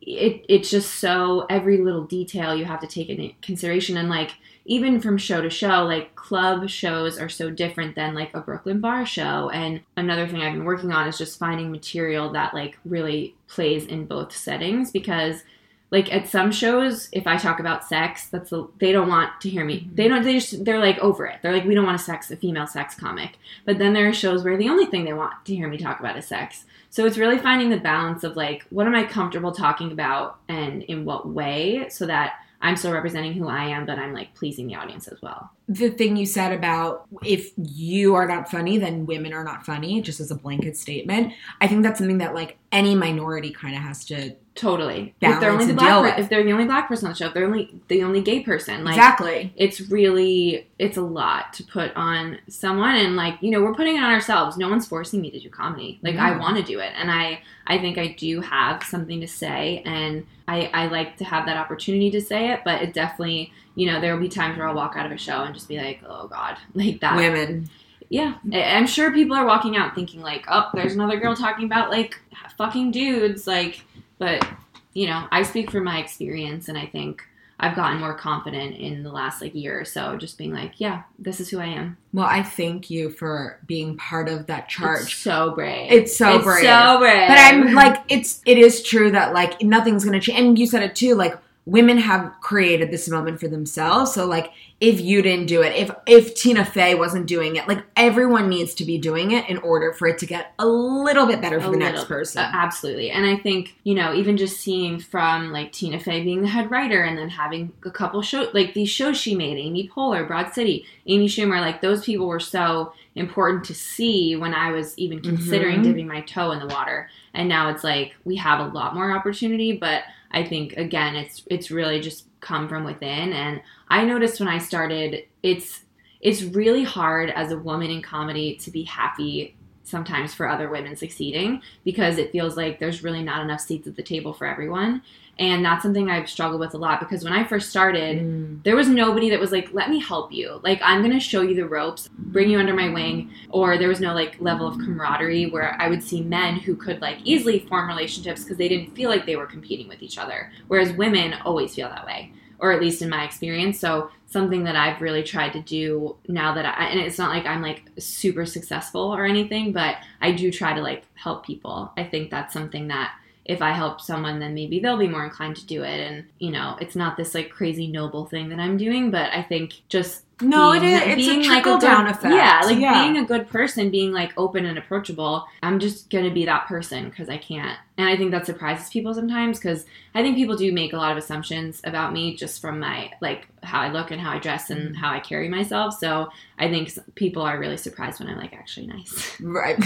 it 0.06 0.44
it's 0.48 0.70
just 0.70 0.94
so 0.94 1.46
every 1.50 1.78
little 1.78 2.04
detail 2.04 2.54
you 2.54 2.64
have 2.64 2.80
to 2.80 2.86
take 2.86 3.08
into 3.08 3.34
consideration. 3.42 3.96
And 3.96 4.08
like 4.08 4.32
even 4.64 5.00
from 5.00 5.18
show 5.18 5.40
to 5.40 5.50
show 5.50 5.84
like 5.84 6.14
club 6.14 6.68
shows 6.68 7.18
are 7.18 7.28
so 7.28 7.50
different 7.50 7.94
than 7.96 8.14
like 8.14 8.32
a 8.34 8.40
Brooklyn 8.40 8.80
bar 8.80 9.04
show. 9.04 9.50
And 9.50 9.80
another 9.96 10.26
thing 10.26 10.42
I've 10.42 10.54
been 10.54 10.64
working 10.64 10.92
on 10.92 11.08
is 11.08 11.18
just 11.18 11.38
finding 11.38 11.70
material 11.70 12.32
that 12.32 12.54
like 12.54 12.78
really 12.84 13.34
plays 13.48 13.86
in 13.86 14.06
both 14.06 14.34
settings 14.34 14.90
because 14.90 15.42
like 15.90 16.12
at 16.12 16.28
some 16.28 16.50
shows 16.50 17.08
if 17.12 17.26
i 17.26 17.36
talk 17.36 17.60
about 17.60 17.84
sex 17.84 18.26
that's 18.26 18.52
a, 18.52 18.66
they 18.78 18.92
don't 18.92 19.08
want 19.08 19.40
to 19.40 19.48
hear 19.48 19.64
me. 19.64 19.80
Mm-hmm. 19.80 19.94
They 19.94 20.08
don't 20.08 20.22
they 20.22 20.34
just 20.34 20.64
they're 20.64 20.78
like 20.78 20.98
over 20.98 21.26
it. 21.26 21.40
They're 21.42 21.52
like 21.52 21.64
we 21.64 21.74
don't 21.74 21.86
want 21.86 22.00
a 22.00 22.02
sex 22.02 22.30
a 22.30 22.36
female 22.36 22.66
sex 22.66 22.94
comic. 22.94 23.38
But 23.64 23.78
then 23.78 23.92
there 23.92 24.08
are 24.08 24.12
shows 24.12 24.44
where 24.44 24.56
the 24.56 24.68
only 24.68 24.86
thing 24.86 25.04
they 25.04 25.12
want 25.12 25.44
to 25.44 25.54
hear 25.54 25.68
me 25.68 25.78
talk 25.78 26.00
about 26.00 26.16
is 26.16 26.26
sex. 26.26 26.64
So 26.90 27.04
it's 27.04 27.18
really 27.18 27.38
finding 27.38 27.70
the 27.70 27.78
balance 27.78 28.24
of 28.24 28.36
like 28.36 28.64
what 28.70 28.86
am 28.86 28.94
i 28.94 29.04
comfortable 29.04 29.52
talking 29.52 29.92
about 29.92 30.38
and 30.48 30.82
in 30.84 31.04
what 31.04 31.28
way 31.28 31.88
so 31.88 32.06
that 32.06 32.34
i'm 32.62 32.76
still 32.76 32.92
representing 32.92 33.34
who 33.34 33.48
i 33.48 33.64
am 33.64 33.84
but 33.84 33.98
i'm 33.98 34.14
like 34.14 34.34
pleasing 34.34 34.66
the 34.66 34.74
audience 34.74 35.08
as 35.08 35.20
well. 35.22 35.50
The 35.68 35.90
thing 35.90 36.16
you 36.16 36.26
said 36.26 36.52
about 36.52 37.06
if 37.24 37.50
you 37.56 38.14
are 38.14 38.26
not 38.26 38.50
funny, 38.50 38.78
then 38.78 39.06
women 39.06 39.32
are 39.32 39.44
not 39.44 39.66
funny, 39.66 40.00
just 40.00 40.20
as 40.20 40.30
a 40.30 40.36
blanket 40.36 40.76
statement, 40.76 41.32
I 41.60 41.66
think 41.66 41.82
that's 41.82 41.98
something 41.98 42.18
that 42.18 42.34
like 42.34 42.56
any 42.72 42.94
minority 42.94 43.50
kind 43.50 43.74
of 43.76 43.82
has 43.82 44.04
to 44.06 44.36
totally. 44.56 45.14
If 45.20 45.38
they're 45.38 45.50
only 45.50 45.66
the 45.66 45.74
black 45.74 46.16
per- 46.16 46.20
if 46.20 46.28
they're 46.28 46.42
the 46.42 46.52
only 46.52 46.64
black 46.64 46.88
person 46.88 47.06
on 47.06 47.12
the 47.12 47.16
show 47.16 47.26
if 47.26 47.34
they're 47.34 47.44
only 47.44 47.78
the 47.88 48.02
only 48.02 48.22
gay 48.22 48.40
person 48.40 48.84
like 48.84 48.94
exactly. 48.94 49.52
it's 49.56 49.80
really 49.82 50.66
it's 50.78 50.96
a 50.96 51.02
lot 51.02 51.52
to 51.54 51.64
put 51.64 51.94
on 51.94 52.38
someone. 52.48 52.96
And 52.96 53.16
like 53.16 53.36
you 53.40 53.50
know 53.50 53.62
we're 53.62 53.74
putting 53.74 53.96
it 53.96 54.02
on 54.02 54.10
ourselves. 54.10 54.56
No 54.56 54.68
one's 54.68 54.86
forcing 54.86 55.20
me 55.20 55.30
to 55.30 55.38
do 55.38 55.50
comedy. 55.50 56.00
Like 56.02 56.16
i 56.16 56.36
want 56.36 56.56
to 56.56 56.62
do 56.62 56.80
it. 56.80 56.92
And 56.96 57.10
i 57.10 57.40
i 57.66 57.78
think 57.78 57.98
i 57.98 58.08
do 58.08 58.40
have 58.40 58.82
something 58.82 59.20
to 59.20 59.28
say. 59.28 59.82
And 59.84 60.26
i 60.48 60.70
i 60.72 60.86
like 60.86 61.18
to 61.18 61.24
have 61.24 61.46
that 61.46 61.56
opportunity 61.56 62.10
to 62.10 62.20
say 62.20 62.50
it. 62.52 62.62
But 62.64 62.82
it 62.82 62.94
definitely 62.94 63.52
you 63.74 63.86
know 63.86 64.00
there 64.00 64.14
will 64.14 64.22
be 64.22 64.28
times 64.28 64.56
where 64.56 64.66
i'll 64.66 64.74
walk 64.74 64.94
out 64.96 65.06
of 65.06 65.12
a 65.12 65.18
show 65.18 65.42
and 65.42 65.54
just 65.54 65.68
be 65.68 65.76
like 65.76 66.00
oh 66.06 66.28
god. 66.28 66.56
Like 66.74 67.00
that. 67.00 67.16
Women. 67.16 67.68
yeah. 68.08 68.34
I'm 68.52 68.86
sure 68.86 69.12
people 69.12 69.36
are 69.36 69.46
walking 69.46 69.76
out 69.76 69.94
thinking 69.94 70.22
like 70.22 70.44
oh 70.48 70.70
there's 70.72 70.94
another 70.94 71.20
girl 71.20 71.36
talking 71.36 71.66
about 71.66 71.90
like 71.90 72.18
fucking 72.56 72.90
dudes. 72.90 73.46
Like 73.46 73.82
but 74.18 74.46
you 74.94 75.06
know 75.06 75.26
i 75.30 75.42
speak 75.42 75.70
from 75.70 75.84
my 75.84 75.98
experience 75.98 76.68
and 76.68 76.76
i 76.78 76.86
think 76.86 77.22
I've 77.58 77.74
gotten 77.74 78.00
more 78.00 78.14
confident 78.14 78.76
in 78.76 79.02
the 79.02 79.10
last 79.10 79.40
like 79.40 79.54
year 79.54 79.80
or 79.80 79.84
so, 79.86 80.16
just 80.18 80.36
being 80.36 80.52
like, 80.52 80.74
yeah, 80.78 81.04
this 81.18 81.40
is 81.40 81.48
who 81.48 81.58
I 81.58 81.66
am. 81.66 81.96
Well, 82.12 82.26
I 82.26 82.42
thank 82.42 82.90
you 82.90 83.08
for 83.08 83.58
being 83.66 83.96
part 83.96 84.28
of 84.28 84.46
that 84.46 84.64
It's 84.64 84.74
charge. 84.74 85.16
so 85.16 85.52
brave. 85.54 85.90
It's 85.90 86.14
so 86.14 86.42
brave. 86.42 86.64
So 86.64 86.98
brave. 86.98 87.28
But 87.28 87.38
I'm 87.38 87.72
like, 87.72 88.02
it's 88.08 88.42
it 88.44 88.58
is 88.58 88.82
true 88.82 89.10
that 89.12 89.32
like 89.32 89.62
nothing's 89.62 90.04
gonna 90.04 90.20
change. 90.20 90.38
And 90.38 90.58
you 90.58 90.66
said 90.66 90.82
it 90.82 90.94
too. 90.94 91.14
Like 91.14 91.38
women 91.64 91.96
have 91.96 92.30
created 92.42 92.90
this 92.90 93.08
moment 93.08 93.40
for 93.40 93.48
themselves. 93.48 94.12
So 94.12 94.26
like, 94.26 94.52
if 94.78 95.00
you 95.00 95.22
didn't 95.22 95.46
do 95.46 95.62
it, 95.62 95.74
if 95.74 95.90
if 96.06 96.34
Tina 96.34 96.62
Fey 96.64 96.94
wasn't 96.94 97.26
doing 97.26 97.56
it, 97.56 97.66
like 97.66 97.82
everyone 97.96 98.50
needs 98.50 98.74
to 98.74 98.84
be 98.84 98.98
doing 98.98 99.30
it 99.30 99.48
in 99.48 99.56
order 99.58 99.92
for 99.94 100.06
it 100.06 100.18
to 100.18 100.26
get 100.26 100.52
a 100.58 100.66
little 100.66 101.26
bit 101.26 101.40
better 101.40 101.58
for 101.60 101.68
A 101.68 101.70
the 101.70 101.76
next 101.78 102.04
person. 102.04 102.42
Uh, 102.42 102.50
absolutely. 102.52 103.10
And 103.10 103.24
I 103.24 103.36
think, 103.36 103.74
you 103.84 103.94
know, 103.94 104.12
even 104.14 104.36
just 104.36 104.60
seeing 104.60 105.00
from 105.00 105.50
like 105.50 105.72
Tina 105.72 105.98
Fey 105.98 106.22
being 106.22 106.42
the 106.42 106.48
head 106.48 106.70
writer 106.70 107.02
and 107.02 107.16
then 107.16 107.30
having 107.30 107.72
a 107.86 107.90
couple 107.90 108.20
show 108.20 108.50
like 108.52 108.74
these 108.74 108.90
shows 108.90 109.16
she 109.16 109.34
made, 109.34 109.56
Amy 109.56 109.88
Poehler, 109.88 110.26
Broad 110.28 110.52
City, 110.52 110.84
Amy 111.06 111.26
Schumer, 111.26 111.60
like 111.60 111.80
those 111.80 112.04
people 112.04 112.26
were 112.26 112.38
so 112.40 112.92
important 113.14 113.64
to 113.64 113.74
see 113.74 114.36
when 114.36 114.52
I 114.52 114.72
was 114.72 114.96
even 114.98 115.20
considering 115.22 115.80
Mhm. 115.80 115.84
dipping 115.84 116.06
my 116.06 116.20
toe 116.20 116.50
in 116.50 116.58
the 116.58 116.66
water. 116.66 117.08
And 117.32 117.48
now 117.48 117.70
it's 117.70 117.82
like 117.82 118.14
we 118.24 118.36
have 118.36 118.60
a 118.60 118.68
lot 118.74 118.94
more 118.94 119.10
opportunity, 119.10 119.72
but 119.72 120.02
I 120.30 120.44
think 120.44 120.74
again 120.74 121.16
it's 121.16 121.42
it's 121.46 121.70
really 121.70 121.98
just 122.00 122.24
come 122.46 122.68
from 122.68 122.84
within 122.84 123.32
and 123.32 123.60
I 123.88 124.04
noticed 124.04 124.38
when 124.38 124.48
I 124.48 124.58
started 124.58 125.24
it's 125.42 125.80
it's 126.20 126.42
really 126.42 126.84
hard 126.84 127.30
as 127.30 127.50
a 127.50 127.58
woman 127.58 127.90
in 127.90 128.02
comedy 128.02 128.54
to 128.56 128.70
be 128.70 128.84
happy 128.84 129.56
sometimes 129.82 130.32
for 130.32 130.48
other 130.48 130.68
women 130.68 130.96
succeeding 130.96 131.60
because 131.84 132.18
it 132.18 132.30
feels 132.32 132.56
like 132.56 132.78
there's 132.78 133.02
really 133.02 133.22
not 133.22 133.42
enough 133.42 133.60
seats 133.60 133.86
at 133.86 133.94
the 133.94 134.02
table 134.02 134.32
for 134.32 134.46
everyone. 134.46 135.00
And 135.38 135.62
that's 135.62 135.82
something 135.82 136.08
I've 136.10 136.30
struggled 136.30 136.60
with 136.60 136.72
a 136.72 136.78
lot 136.78 136.98
because 136.98 137.22
when 137.22 137.34
I 137.34 137.44
first 137.44 137.68
started, 137.68 138.18
Mm. 138.22 138.62
there 138.62 138.74
was 138.74 138.88
nobody 138.88 139.28
that 139.30 139.38
was 139.38 139.52
like, 139.52 139.68
let 139.74 139.90
me 139.90 140.00
help 140.00 140.32
you. 140.32 140.60
Like, 140.62 140.80
I'm 140.82 141.00
going 141.02 141.12
to 141.12 141.20
show 141.20 141.42
you 141.42 141.54
the 141.54 141.66
ropes, 141.68 142.08
bring 142.16 142.48
you 142.48 142.58
under 142.58 142.72
my 142.72 142.88
wing. 142.88 143.30
Or 143.50 143.76
there 143.76 143.88
was 143.88 144.00
no 144.00 144.14
like 144.14 144.40
level 144.40 144.66
of 144.66 144.78
camaraderie 144.78 145.50
where 145.50 145.76
I 145.78 145.88
would 145.88 146.02
see 146.02 146.22
men 146.22 146.56
who 146.56 146.74
could 146.74 147.02
like 147.02 147.18
easily 147.24 147.58
form 147.68 147.86
relationships 147.86 148.42
because 148.44 148.56
they 148.56 148.68
didn't 148.68 148.94
feel 148.94 149.10
like 149.10 149.26
they 149.26 149.36
were 149.36 149.44
competing 149.46 149.88
with 149.88 150.02
each 150.02 150.16
other. 150.16 150.50
Whereas 150.68 150.92
women 150.94 151.34
always 151.44 151.74
feel 151.74 151.90
that 151.90 152.06
way, 152.06 152.32
or 152.58 152.72
at 152.72 152.80
least 152.80 153.02
in 153.02 153.10
my 153.10 153.24
experience. 153.24 153.78
So, 153.78 154.10
something 154.28 154.64
that 154.64 154.74
I've 154.74 155.00
really 155.00 155.22
tried 155.22 155.52
to 155.52 155.60
do 155.60 156.16
now 156.26 156.52
that 156.54 156.64
I, 156.66 156.86
and 156.86 156.98
it's 156.98 157.16
not 157.18 157.30
like 157.30 157.46
I'm 157.46 157.62
like 157.62 157.84
super 157.98 158.44
successful 158.44 159.02
or 159.02 159.24
anything, 159.24 159.72
but 159.72 159.96
I 160.20 160.32
do 160.32 160.50
try 160.50 160.72
to 160.74 160.80
like 160.82 161.04
help 161.14 161.46
people. 161.46 161.92
I 161.96 162.04
think 162.04 162.30
that's 162.30 162.52
something 162.52 162.88
that 162.88 163.12
if 163.48 163.62
I 163.62 163.70
help 163.72 164.00
someone, 164.00 164.38
then 164.40 164.54
maybe 164.54 164.80
they'll 164.80 164.98
be 164.98 165.08
more 165.08 165.24
inclined 165.24 165.56
to 165.56 165.66
do 165.66 165.82
it. 165.82 166.00
And, 166.00 166.24
you 166.38 166.50
know, 166.50 166.76
it's 166.80 166.96
not 166.96 167.16
this 167.16 167.34
like 167.34 167.50
crazy 167.50 167.86
noble 167.86 168.26
thing 168.26 168.48
that 168.50 168.58
I'm 168.58 168.76
doing, 168.76 169.10
but 169.10 169.32
I 169.32 169.42
think 169.42 169.74
just 169.88 170.24
No, 170.42 170.72
it 170.72 170.80
being- 170.80 170.94
is. 170.94 171.00
It's 171.02 171.14
being, 171.16 171.30
a 171.30 171.48
like, 171.48 171.62
trickle 171.62 171.78
good- 171.78 172.06
effect. 172.10 172.34
Yeah, 172.34 172.60
like 172.64 172.78
Yeah. 172.78 173.02
being 173.02 173.16
a 173.18 173.26
good 173.26 173.48
person, 173.48 173.90
being 173.90 174.12
like 174.12 174.32
open 174.36 174.66
and 174.66 174.76
approachable. 174.76 175.46
I'm 175.62 175.78
just 175.78 176.10
gonna 176.10 176.30
be 176.30 176.44
that 176.44 176.66
person 176.66 177.08
because 177.08 177.28
I 177.28 177.38
can't, 177.38 177.78
and 177.98 178.06
I 178.08 178.16
think 178.16 178.30
that 178.32 178.44
surprises 178.44 178.90
people 178.90 179.14
sometimes 179.14 179.58
because 179.58 179.86
I 180.14 180.22
think 180.22 180.36
people 180.36 180.54
do 180.56 180.70
make 180.72 180.92
a 180.92 180.96
lot 180.96 181.12
of 181.12 181.16
assumptions 181.18 181.80
about 181.84 182.12
me 182.12 182.36
just 182.36 182.60
from 182.60 182.78
my 182.78 183.10
like 183.22 183.48
how 183.62 183.80
I 183.80 183.90
look 183.90 184.10
and 184.10 184.20
how 184.20 184.32
I 184.32 184.38
dress 184.38 184.68
and 184.70 184.94
mm. 184.94 184.96
how 184.96 185.10
I 185.10 185.18
carry 185.20 185.48
myself. 185.48 185.94
So 185.98 186.28
I 186.58 186.68
think 186.68 186.90
people 187.14 187.42
are 187.42 187.58
really 187.58 187.76
surprised 187.78 188.20
when 188.20 188.28
I'm 188.28 188.36
like 188.36 188.52
actually 188.54 188.86
nice, 188.86 189.36
right. 189.40 189.76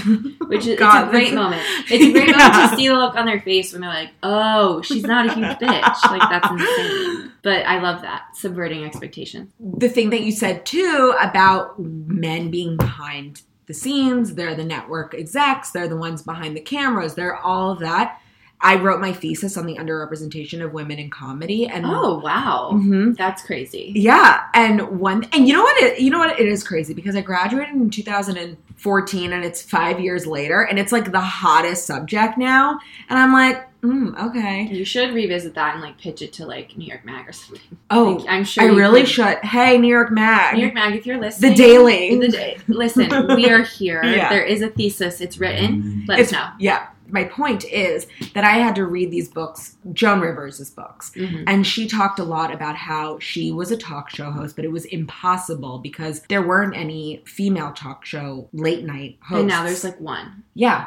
which 0.49 0.67
is 0.67 0.79
God, 0.79 1.05
it's 1.05 1.09
a 1.09 1.11
great 1.11 1.35
moment. 1.35 1.63
It's 1.91 2.05
a 2.05 2.13
great 2.13 2.29
Yeah. 2.29 2.37
moment 2.49 2.71
to 2.71 2.77
see 2.77 2.89
the 2.89 2.95
look 2.95 3.15
on 3.15 3.27
their 3.27 3.41
face 3.41 3.73
when 3.73 3.81
they're 3.83 3.91
like, 3.91 4.11
"Oh, 4.23 4.83
she's 4.83 5.05
not 5.05 5.27
a 5.27 5.33
huge 5.35 5.47
bitch." 5.61 6.11
Like 6.11 6.29
that's 6.31 6.51
insane. 6.51 7.33
But 7.43 7.65
I 7.65 7.81
love 7.81 8.03
that 8.03 8.37
subverting 8.37 8.85
expectation. 8.85 9.53
the 9.59 9.89
thing 9.89 10.11
that 10.11 10.21
you 10.23 10.33
said 10.33 10.67
too 10.67 11.15
about 11.21 11.79
men 11.79 12.51
being 12.51 12.77
behind 12.77 13.43
the 13.71 13.75
scenes, 13.75 14.35
they're 14.35 14.57
the 14.57 14.65
network 14.65 15.15
execs, 15.15 15.71
they're 15.71 15.87
the 15.87 15.97
ones 15.97 16.23
behind 16.23 16.57
the 16.57 16.61
cameras, 16.61 17.15
they're 17.15 17.37
all 17.37 17.77
that. 17.77 18.21
I 18.61 18.75
wrote 18.75 19.01
my 19.01 19.13
thesis 19.13 19.57
on 19.57 19.65
the 19.65 19.77
underrepresentation 19.77 20.63
of 20.63 20.73
women 20.73 20.99
in 20.99 21.09
comedy, 21.09 21.67
and 21.69 21.87
Oh 21.87 22.19
wow, 22.19 22.73
Mhm. 22.75 23.17
that's 23.17 23.43
crazy. 23.43 23.93
yeah, 23.95 24.43
and 24.55 24.99
one, 24.99 25.25
and 25.33 25.47
you 25.47 25.55
know 25.55 25.63
what? 25.63 25.81
It, 25.85 26.01
you 26.01 26.11
know 26.11 26.19
what? 26.19 26.39
It 26.39 26.49
is 26.49 26.65
crazy 26.65 26.93
because 26.95 27.15
I 27.15 27.21
graduated 27.21 27.75
in 27.77 27.91
2000 27.91 28.37
and 28.37 28.57
it's 28.85 29.63
five 29.63 30.01
years 30.01 30.27
later, 30.27 30.63
and 30.63 30.79
it's 30.79 30.93
like 30.93 31.13
the 31.13 31.21
hottest 31.21 31.87
subject 31.87 32.39
now, 32.39 32.79
and 33.09 33.19
I'm 33.19 33.33
like, 33.33 33.67
mm, 33.83 34.19
okay, 34.29 34.63
You 34.73 34.85
should 34.85 35.15
revisit 35.15 35.55
that 35.55 35.75
and 35.75 35.83
like 35.83 35.99
pitch 35.99 36.23
it 36.23 36.33
to 36.35 36.47
like 36.47 36.77
New 36.77 36.87
York 36.87 37.05
Mag 37.05 37.29
or 37.29 37.33
something. 37.33 37.61
oh, 37.91 38.13
Like, 38.15 38.29
I'm 38.29 38.45
sure 38.45 38.65
I 38.65 38.67
really 38.67 39.01
could. 39.03 39.09
should. 39.11 39.39
Hey, 39.39 39.79
New 39.79 39.89
York 39.89 40.11
Mag, 40.11 40.55
New 40.57 40.63
York 40.63 40.75
Mag, 40.75 40.95
if 40.97 41.07
you're 41.07 41.19
listening, 41.21 41.51
the 41.53 41.57
Daily, 41.57 42.19
The 42.19 42.29
da- 42.29 42.59
listen, 42.69 43.09
we 43.37 43.49
are 43.51 43.63
here. 43.63 44.03
Yeah. 44.11 44.29
There 44.31 44.43
is 44.45 44.61
a 44.63 44.69
thesis. 44.69 45.21
It's 45.21 45.39
written. 45.39 46.05
Let 46.09 46.19
It's- 46.19 46.29
us 46.29 46.33
know. 46.33 46.49
Yeah. 46.59 46.89
My 47.11 47.25
point 47.25 47.65
is 47.65 48.07
that 48.35 48.45
I 48.45 48.53
had 48.59 48.75
to 48.77 48.87
read 48.87 49.11
these 49.11 49.29
books, 49.29 49.77
Joan 49.93 50.21
Rivers' 50.21 50.71
books, 50.71 51.13
Mhm. 51.17 51.45
and 51.47 51.67
she 51.67 51.87
talked 51.87 52.19
a 52.19 52.25
lot 52.25 52.53
about 52.53 52.77
how 52.77 53.19
she 53.19 53.51
was 53.53 53.71
a 53.71 53.77
talk 53.77 54.11
show 54.11 54.31
host, 54.31 54.57
but 54.57 54.65
it 54.65 54.73
was 54.73 54.85
impossible 54.87 55.79
because 55.79 56.23
there 56.29 56.47
weren't 56.47 56.77
any 56.77 57.23
female 57.27 57.73
talk 57.73 58.05
show 58.05 58.49
late 58.53 58.85
night 58.85 59.19
hosts. 59.23 59.41
And 59.41 59.49
now 59.49 59.65
there's 59.65 59.85
like 59.85 60.01
one. 60.01 60.43
yeah, 60.55 60.87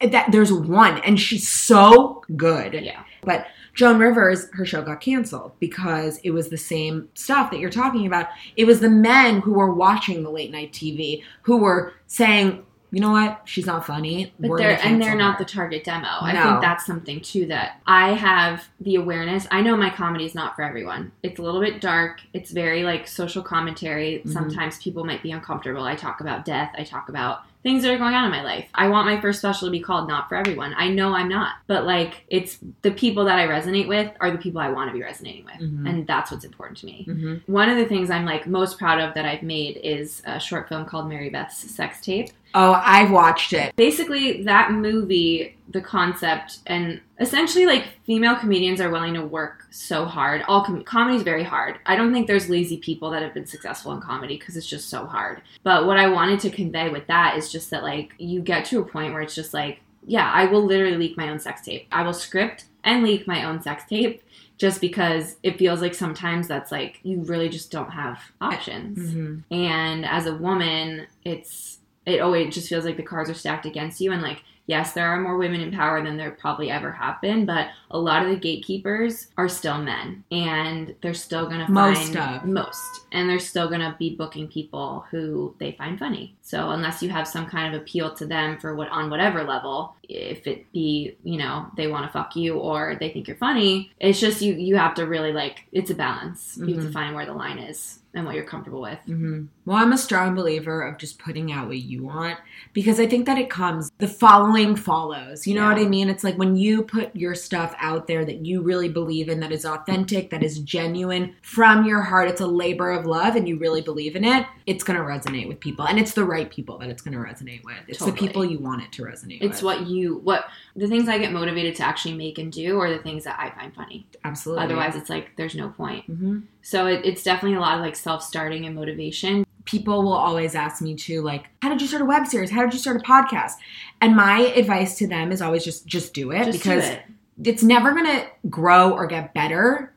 that 0.00 0.32
there's 0.32 0.52
one, 0.52 0.98
and 0.98 1.18
she's 1.20 1.48
so 1.48 2.22
good. 2.36 2.74
Yeah. 2.74 3.00
But 3.22 3.46
Joan 3.74 3.98
Rivers, 3.98 4.48
her 4.54 4.64
show 4.64 4.82
got 4.82 5.00
canceled 5.00 5.52
because 5.60 6.18
it 6.24 6.30
was 6.32 6.48
the 6.48 6.56
same 6.58 7.08
stuff 7.14 7.50
that 7.50 7.60
you're 7.60 7.70
talking 7.70 8.06
about. 8.06 8.26
It 8.56 8.64
was 8.66 8.80
the 8.80 8.90
men 8.90 9.40
who 9.40 9.52
were 9.52 9.72
watching 9.72 10.22
the 10.22 10.30
late 10.30 10.50
night 10.50 10.72
TV 10.72 11.22
who 11.42 11.58
were 11.58 11.92
saying, 12.06 12.64
you 12.90 13.00
know 13.00 13.10
what, 13.10 13.42
she's 13.44 13.66
not 13.66 13.86
funny. 13.86 14.32
But 14.38 14.50
We're 14.50 14.58
they're 14.58 14.70
and 14.82 15.00
they're 15.00 15.10
cancel 15.10 15.18
not 15.18 15.38
the 15.38 15.44
target 15.44 15.84
demo. 15.84 16.02
No. 16.02 16.18
I 16.22 16.32
think 16.42 16.60
that's 16.60 16.84
something 16.86 17.20
too 17.20 17.46
that 17.46 17.80
I 17.86 18.12
have 18.14 18.68
the 18.80 18.96
awareness. 18.96 19.46
I 19.50 19.60
know 19.62 19.76
my 19.76 19.90
comedy 19.90 20.24
is 20.24 20.34
not 20.34 20.56
for 20.56 20.62
everyone. 20.62 21.12
It's 21.22 21.38
a 21.38 21.42
little 21.42 21.60
bit 21.60 21.80
dark. 21.80 22.20
It's 22.32 22.50
very 22.50 22.82
like 22.82 23.06
social 23.06 23.42
commentary. 23.42 24.22
Mhm. 24.24 24.32
Sometimes 24.32 24.78
people 24.82 25.04
might 25.04 25.22
be 25.22 25.30
uncomfortable. 25.32 25.84
I 25.84 25.94
talk 25.94 26.20
about 26.20 26.44
death. 26.44 26.72
I 26.76 26.84
talk 26.84 27.08
about 27.08 27.42
things 27.62 27.82
that 27.82 27.92
are 27.92 27.98
going 27.98 28.14
on 28.14 28.24
in 28.24 28.30
my 28.30 28.42
life. 28.42 28.66
I 28.74 28.88
want 28.88 29.06
my 29.06 29.20
first 29.20 29.40
special 29.40 29.68
to 29.68 29.70
be 29.70 29.80
called 29.80 30.08
Not 30.08 30.30
for 30.30 30.34
Everyone. 30.36 30.72
I 30.78 30.88
know 30.88 31.12
I'm 31.14 31.28
not. 31.28 31.56
But 31.66 31.84
like 31.84 32.24
it's 32.28 32.58
the 32.80 32.90
people 32.90 33.26
that 33.26 33.38
I 33.38 33.46
resonate 33.46 33.86
with 33.86 34.10
are 34.18 34.30
the 34.30 34.38
people 34.38 34.62
I 34.62 34.70
want 34.70 34.88
to 34.90 34.94
be 34.96 35.02
resonating 35.02 35.44
with. 35.44 35.56
Mhm. 35.70 35.86
And 35.88 36.06
that's 36.06 36.30
what's 36.30 36.44
important 36.46 36.78
to 36.78 36.86
me. 36.86 37.06
Mhm. 37.08 37.42
One 37.46 37.68
of 37.68 37.76
the 37.76 37.84
things 37.84 38.10
I'm 38.10 38.24
like 38.24 38.46
most 38.46 38.78
proud 38.78 38.98
of 38.98 39.12
that 39.14 39.26
I've 39.26 39.42
made 39.42 39.76
is 39.84 40.22
a 40.24 40.40
short 40.40 40.68
film 40.70 40.86
called 40.86 41.06
Mary 41.08 41.28
Beth's 41.28 41.58
Sex 41.70 42.00
Tape 42.00 42.30
Oh, 42.54 42.72
I've 42.84 43.10
watched 43.10 43.52
it. 43.52 43.74
basically 43.76 44.42
that 44.44 44.72
movie 44.72 45.56
the 45.68 45.80
concept 45.80 46.58
and 46.66 47.00
essentially 47.20 47.64
like 47.64 47.84
female 48.04 48.34
comedians 48.34 48.80
are 48.80 48.90
willing 48.90 49.14
to 49.14 49.24
work 49.24 49.66
so 49.70 50.04
hard. 50.04 50.42
All 50.48 50.64
com- 50.64 50.82
comedy 50.82 51.16
is 51.16 51.22
very 51.22 51.44
hard. 51.44 51.78
I 51.86 51.94
don't 51.94 52.12
think 52.12 52.26
there's 52.26 52.48
lazy 52.48 52.78
people 52.78 53.10
that 53.10 53.22
have 53.22 53.32
been 53.34 53.46
successful 53.46 53.92
in 53.92 54.00
comedy 54.00 54.36
because 54.36 54.56
it's 54.56 54.66
just 54.66 54.88
so 54.88 55.06
hard. 55.06 55.42
But 55.62 55.86
what 55.86 55.96
i 55.96 56.08
wanted 56.08 56.40
to 56.40 56.50
convey 56.50 56.88
with 56.90 57.06
that 57.06 57.36
is 57.36 57.52
just 57.52 57.70
that 57.70 57.84
like 57.84 58.14
you 58.18 58.40
get 58.40 58.64
to 58.66 58.80
a 58.80 58.84
point 58.84 59.12
where 59.12 59.22
it's 59.22 59.34
just 59.34 59.54
like 59.54 59.80
yeah 60.06 60.28
i 60.34 60.46
will 60.46 60.64
literally 60.64 60.96
leak 60.96 61.16
my 61.16 61.28
own 61.28 61.38
sex 61.38 61.60
tape. 61.60 61.86
I 61.92 62.02
will 62.02 62.14
script 62.14 62.64
and 62.82 63.04
leak 63.04 63.26
my 63.28 63.44
own 63.44 63.62
sex 63.62 63.84
tape 63.88 64.22
just 64.58 64.80
because 64.80 65.36
it 65.42 65.56
feels 65.58 65.80
like 65.80 65.94
sometimes 65.94 66.48
that's 66.48 66.72
like 66.72 66.98
you 67.04 67.20
really 67.22 67.48
just 67.48 67.70
don't 67.70 67.90
have 67.90 68.18
options. 68.40 69.14
Mhm. 69.14 69.42
and 69.52 70.04
as 70.04 70.26
a 70.26 70.34
woman 70.34 71.06
it's 71.24 71.78
it 72.10 72.20
always 72.20 72.54
just 72.54 72.68
feels 72.68 72.84
like 72.84 72.96
the 72.96 73.02
cards 73.02 73.30
are 73.30 73.34
stacked 73.34 73.66
against 73.66 74.00
you. 74.00 74.12
And 74.12 74.22
like 74.22 74.42
yes 74.66 74.92
there 74.92 75.06
are 75.08 75.18
more 75.20 75.36
women 75.36 75.60
in 75.60 75.72
power 75.72 76.00
than 76.04 76.16
there 76.16 76.30
probably 76.30 76.70
ever 76.70 76.92
have 76.92 77.20
been 77.20 77.44
but 77.44 77.68
a 77.90 77.98
lot 77.98 78.22
of 78.22 78.28
the 78.28 78.36
gatekeepers 78.36 79.26
are 79.36 79.48
still 79.48 79.78
men. 79.82 80.22
And 80.30 80.94
they're 81.02 81.14
still 81.14 81.48
gonna 81.48 81.68
Most 81.68 82.12
find 82.14 82.42
of. 82.42 82.44
most. 82.44 83.06
And 83.10 83.28
they're 83.28 83.38
still 83.40 83.68
gonna 83.68 83.96
be 83.98 84.14
booking 84.14 84.46
people 84.48 85.06
who 85.10 85.54
they 85.58 85.72
find 85.72 85.98
funny. 85.98 86.36
So 86.42 86.70
unless 86.70 87.02
you 87.02 87.08
have 87.10 87.26
some 87.26 87.46
kind 87.46 87.74
of 87.74 87.80
appeal 87.80 88.14
to 88.14 88.26
them 88.26 88.58
for 88.58 88.74
what 88.76 88.88
on 88.90 89.10
whatever 89.10 89.42
level 89.44 89.96
if 90.08 90.46
it 90.46 90.70
be 90.72 91.16
you 91.24 91.38
know 91.38 91.66
they 91.76 91.86
want 91.86 92.04
to 92.06 92.12
fuck 92.12 92.34
you 92.36 92.56
or 92.56 92.96
they 92.98 93.10
think 93.10 93.28
you're 93.28 93.36
funny 93.36 93.92
it's 94.00 94.18
just 94.18 94.42
you 94.42 94.54
you 94.54 94.76
have 94.76 94.94
to 94.94 95.06
really 95.06 95.32
like 95.32 95.64
it's 95.72 95.90
a 95.90 95.94
balance. 95.94 96.58
You 96.60 96.74
have 96.74 96.84
to 96.84 96.90
Mhm. 96.90 96.92
find 96.92 97.14
where 97.14 97.26
the 97.26 97.32
line 97.32 97.58
is 97.58 97.99
and 98.12 98.26
what 98.26 98.34
you're 98.34 98.44
comfortable 98.44 98.80
with. 98.80 98.98
hmm 99.06 99.44
Well, 99.64 99.76
I'm 99.76 99.92
a 99.92 99.98
strong 99.98 100.34
believer 100.34 100.82
of 100.82 100.98
just 100.98 101.18
putting 101.18 101.52
out 101.52 101.68
what 101.68 101.78
you 101.78 102.02
want 102.04 102.38
because 102.72 102.98
I 102.98 103.06
think 103.06 103.26
that 103.26 103.38
it 103.38 103.48
comes, 103.50 103.92
the 103.98 104.08
following 104.08 104.74
follows. 104.74 105.46
You 105.46 105.54
know 105.54 105.62
Yeah. 105.62 105.74
what 105.74 105.82
I 105.82 105.88
mean? 105.88 106.08
It's 106.08 106.24
like 106.24 106.36
when 106.36 106.56
you 106.56 106.82
put 106.82 107.14
your 107.14 107.36
stuff 107.36 107.74
out 107.78 108.08
there 108.08 108.24
that 108.24 108.44
you 108.44 108.62
really 108.62 108.88
believe 108.88 109.28
in, 109.28 109.38
that 109.40 109.52
is 109.52 109.64
authentic, 109.64 110.30
that 110.30 110.42
is 110.42 110.58
genuine 110.58 111.34
from 111.42 111.84
your 111.84 112.02
heart, 112.02 112.28
it's 112.28 112.40
a 112.40 112.46
labor 112.46 112.90
of 112.90 113.06
love, 113.06 113.36
and 113.36 113.48
you 113.48 113.58
really 113.58 113.80
believe 113.80 114.16
in 114.16 114.24
it, 114.24 114.44
it's 114.66 114.82
going 114.82 114.98
to 114.98 115.04
resonate 115.04 115.46
with 115.46 115.60
people. 115.60 115.84
And 115.86 115.98
it's 115.98 116.12
the 116.12 116.24
right 116.24 116.50
people 116.50 116.78
that 116.78 116.88
it's 116.88 117.02
going 117.02 117.16
to 117.16 117.22
resonate 117.22 117.62
with. 117.64 117.76
It's 117.86 118.04
the 118.04 118.12
people 118.12 118.44
you 118.44 118.58
want 118.58 118.82
it 118.82 118.90
to 118.92 119.02
resonate 119.02 119.40
with. 119.40 119.52
It's 119.52 119.62
what 119.62 119.86
you 119.86 120.16
what 120.24 120.46
the 120.80 120.88
things 120.88 121.08
I 121.08 121.18
get 121.18 121.30
motivated 121.32 121.74
to 121.76 121.82
actually 121.84 122.14
make 122.14 122.38
and 122.38 122.50
do 122.50 122.78
are 122.80 122.90
the 122.90 123.02
things 123.02 123.24
that 123.24 123.38
I 123.38 123.50
find 123.50 123.74
funny. 123.74 124.06
Absolutely. 124.24 124.64
Otherwise, 124.64 124.96
it's 124.96 125.10
like 125.10 125.36
there's 125.36 125.54
no 125.54 125.68
point. 125.68 126.04
hmm 126.06 126.40
So 126.62 126.86
it, 126.86 127.04
it's 127.04 127.22
definitely 127.22 127.56
a 127.56 127.60
lot 127.60 127.76
of 127.76 127.80
like 127.82 127.94
self 127.96 128.22
starting 128.22 128.64
and 128.66 128.74
motivation. 128.74 129.44
people 129.66 130.02
will 130.02 130.12
always 130.14 130.54
ask 130.54 130.80
me 130.82 130.94
too 130.96 131.20
like 131.22 131.44
how 131.62 131.68
did 131.68 131.80
you 131.82 131.86
start 131.86 132.02
a 132.02 132.04
web 132.06 132.26
series 132.26 132.50
how 132.50 132.62
did 132.62 132.72
you 132.72 132.78
start 132.80 132.96
a 132.96 133.00
podcast 133.00 133.52
and 134.00 134.16
my 134.16 134.38
advice 134.56 134.96
to 134.96 135.06
them 135.06 135.30
is 135.30 135.42
always 135.42 135.62
just 135.62 135.86
just 135.86 136.14
do 136.14 136.32
it 136.32 136.44
Just 136.46 136.58
because 136.58 136.84
do 136.84 136.90
it. 136.92 137.02
it's 137.44 137.62
never 137.62 137.92
going 137.92 138.06
to 138.06 138.26
grow 138.48 138.90
or 138.92 139.06
get 139.06 139.34
better 139.34 139.89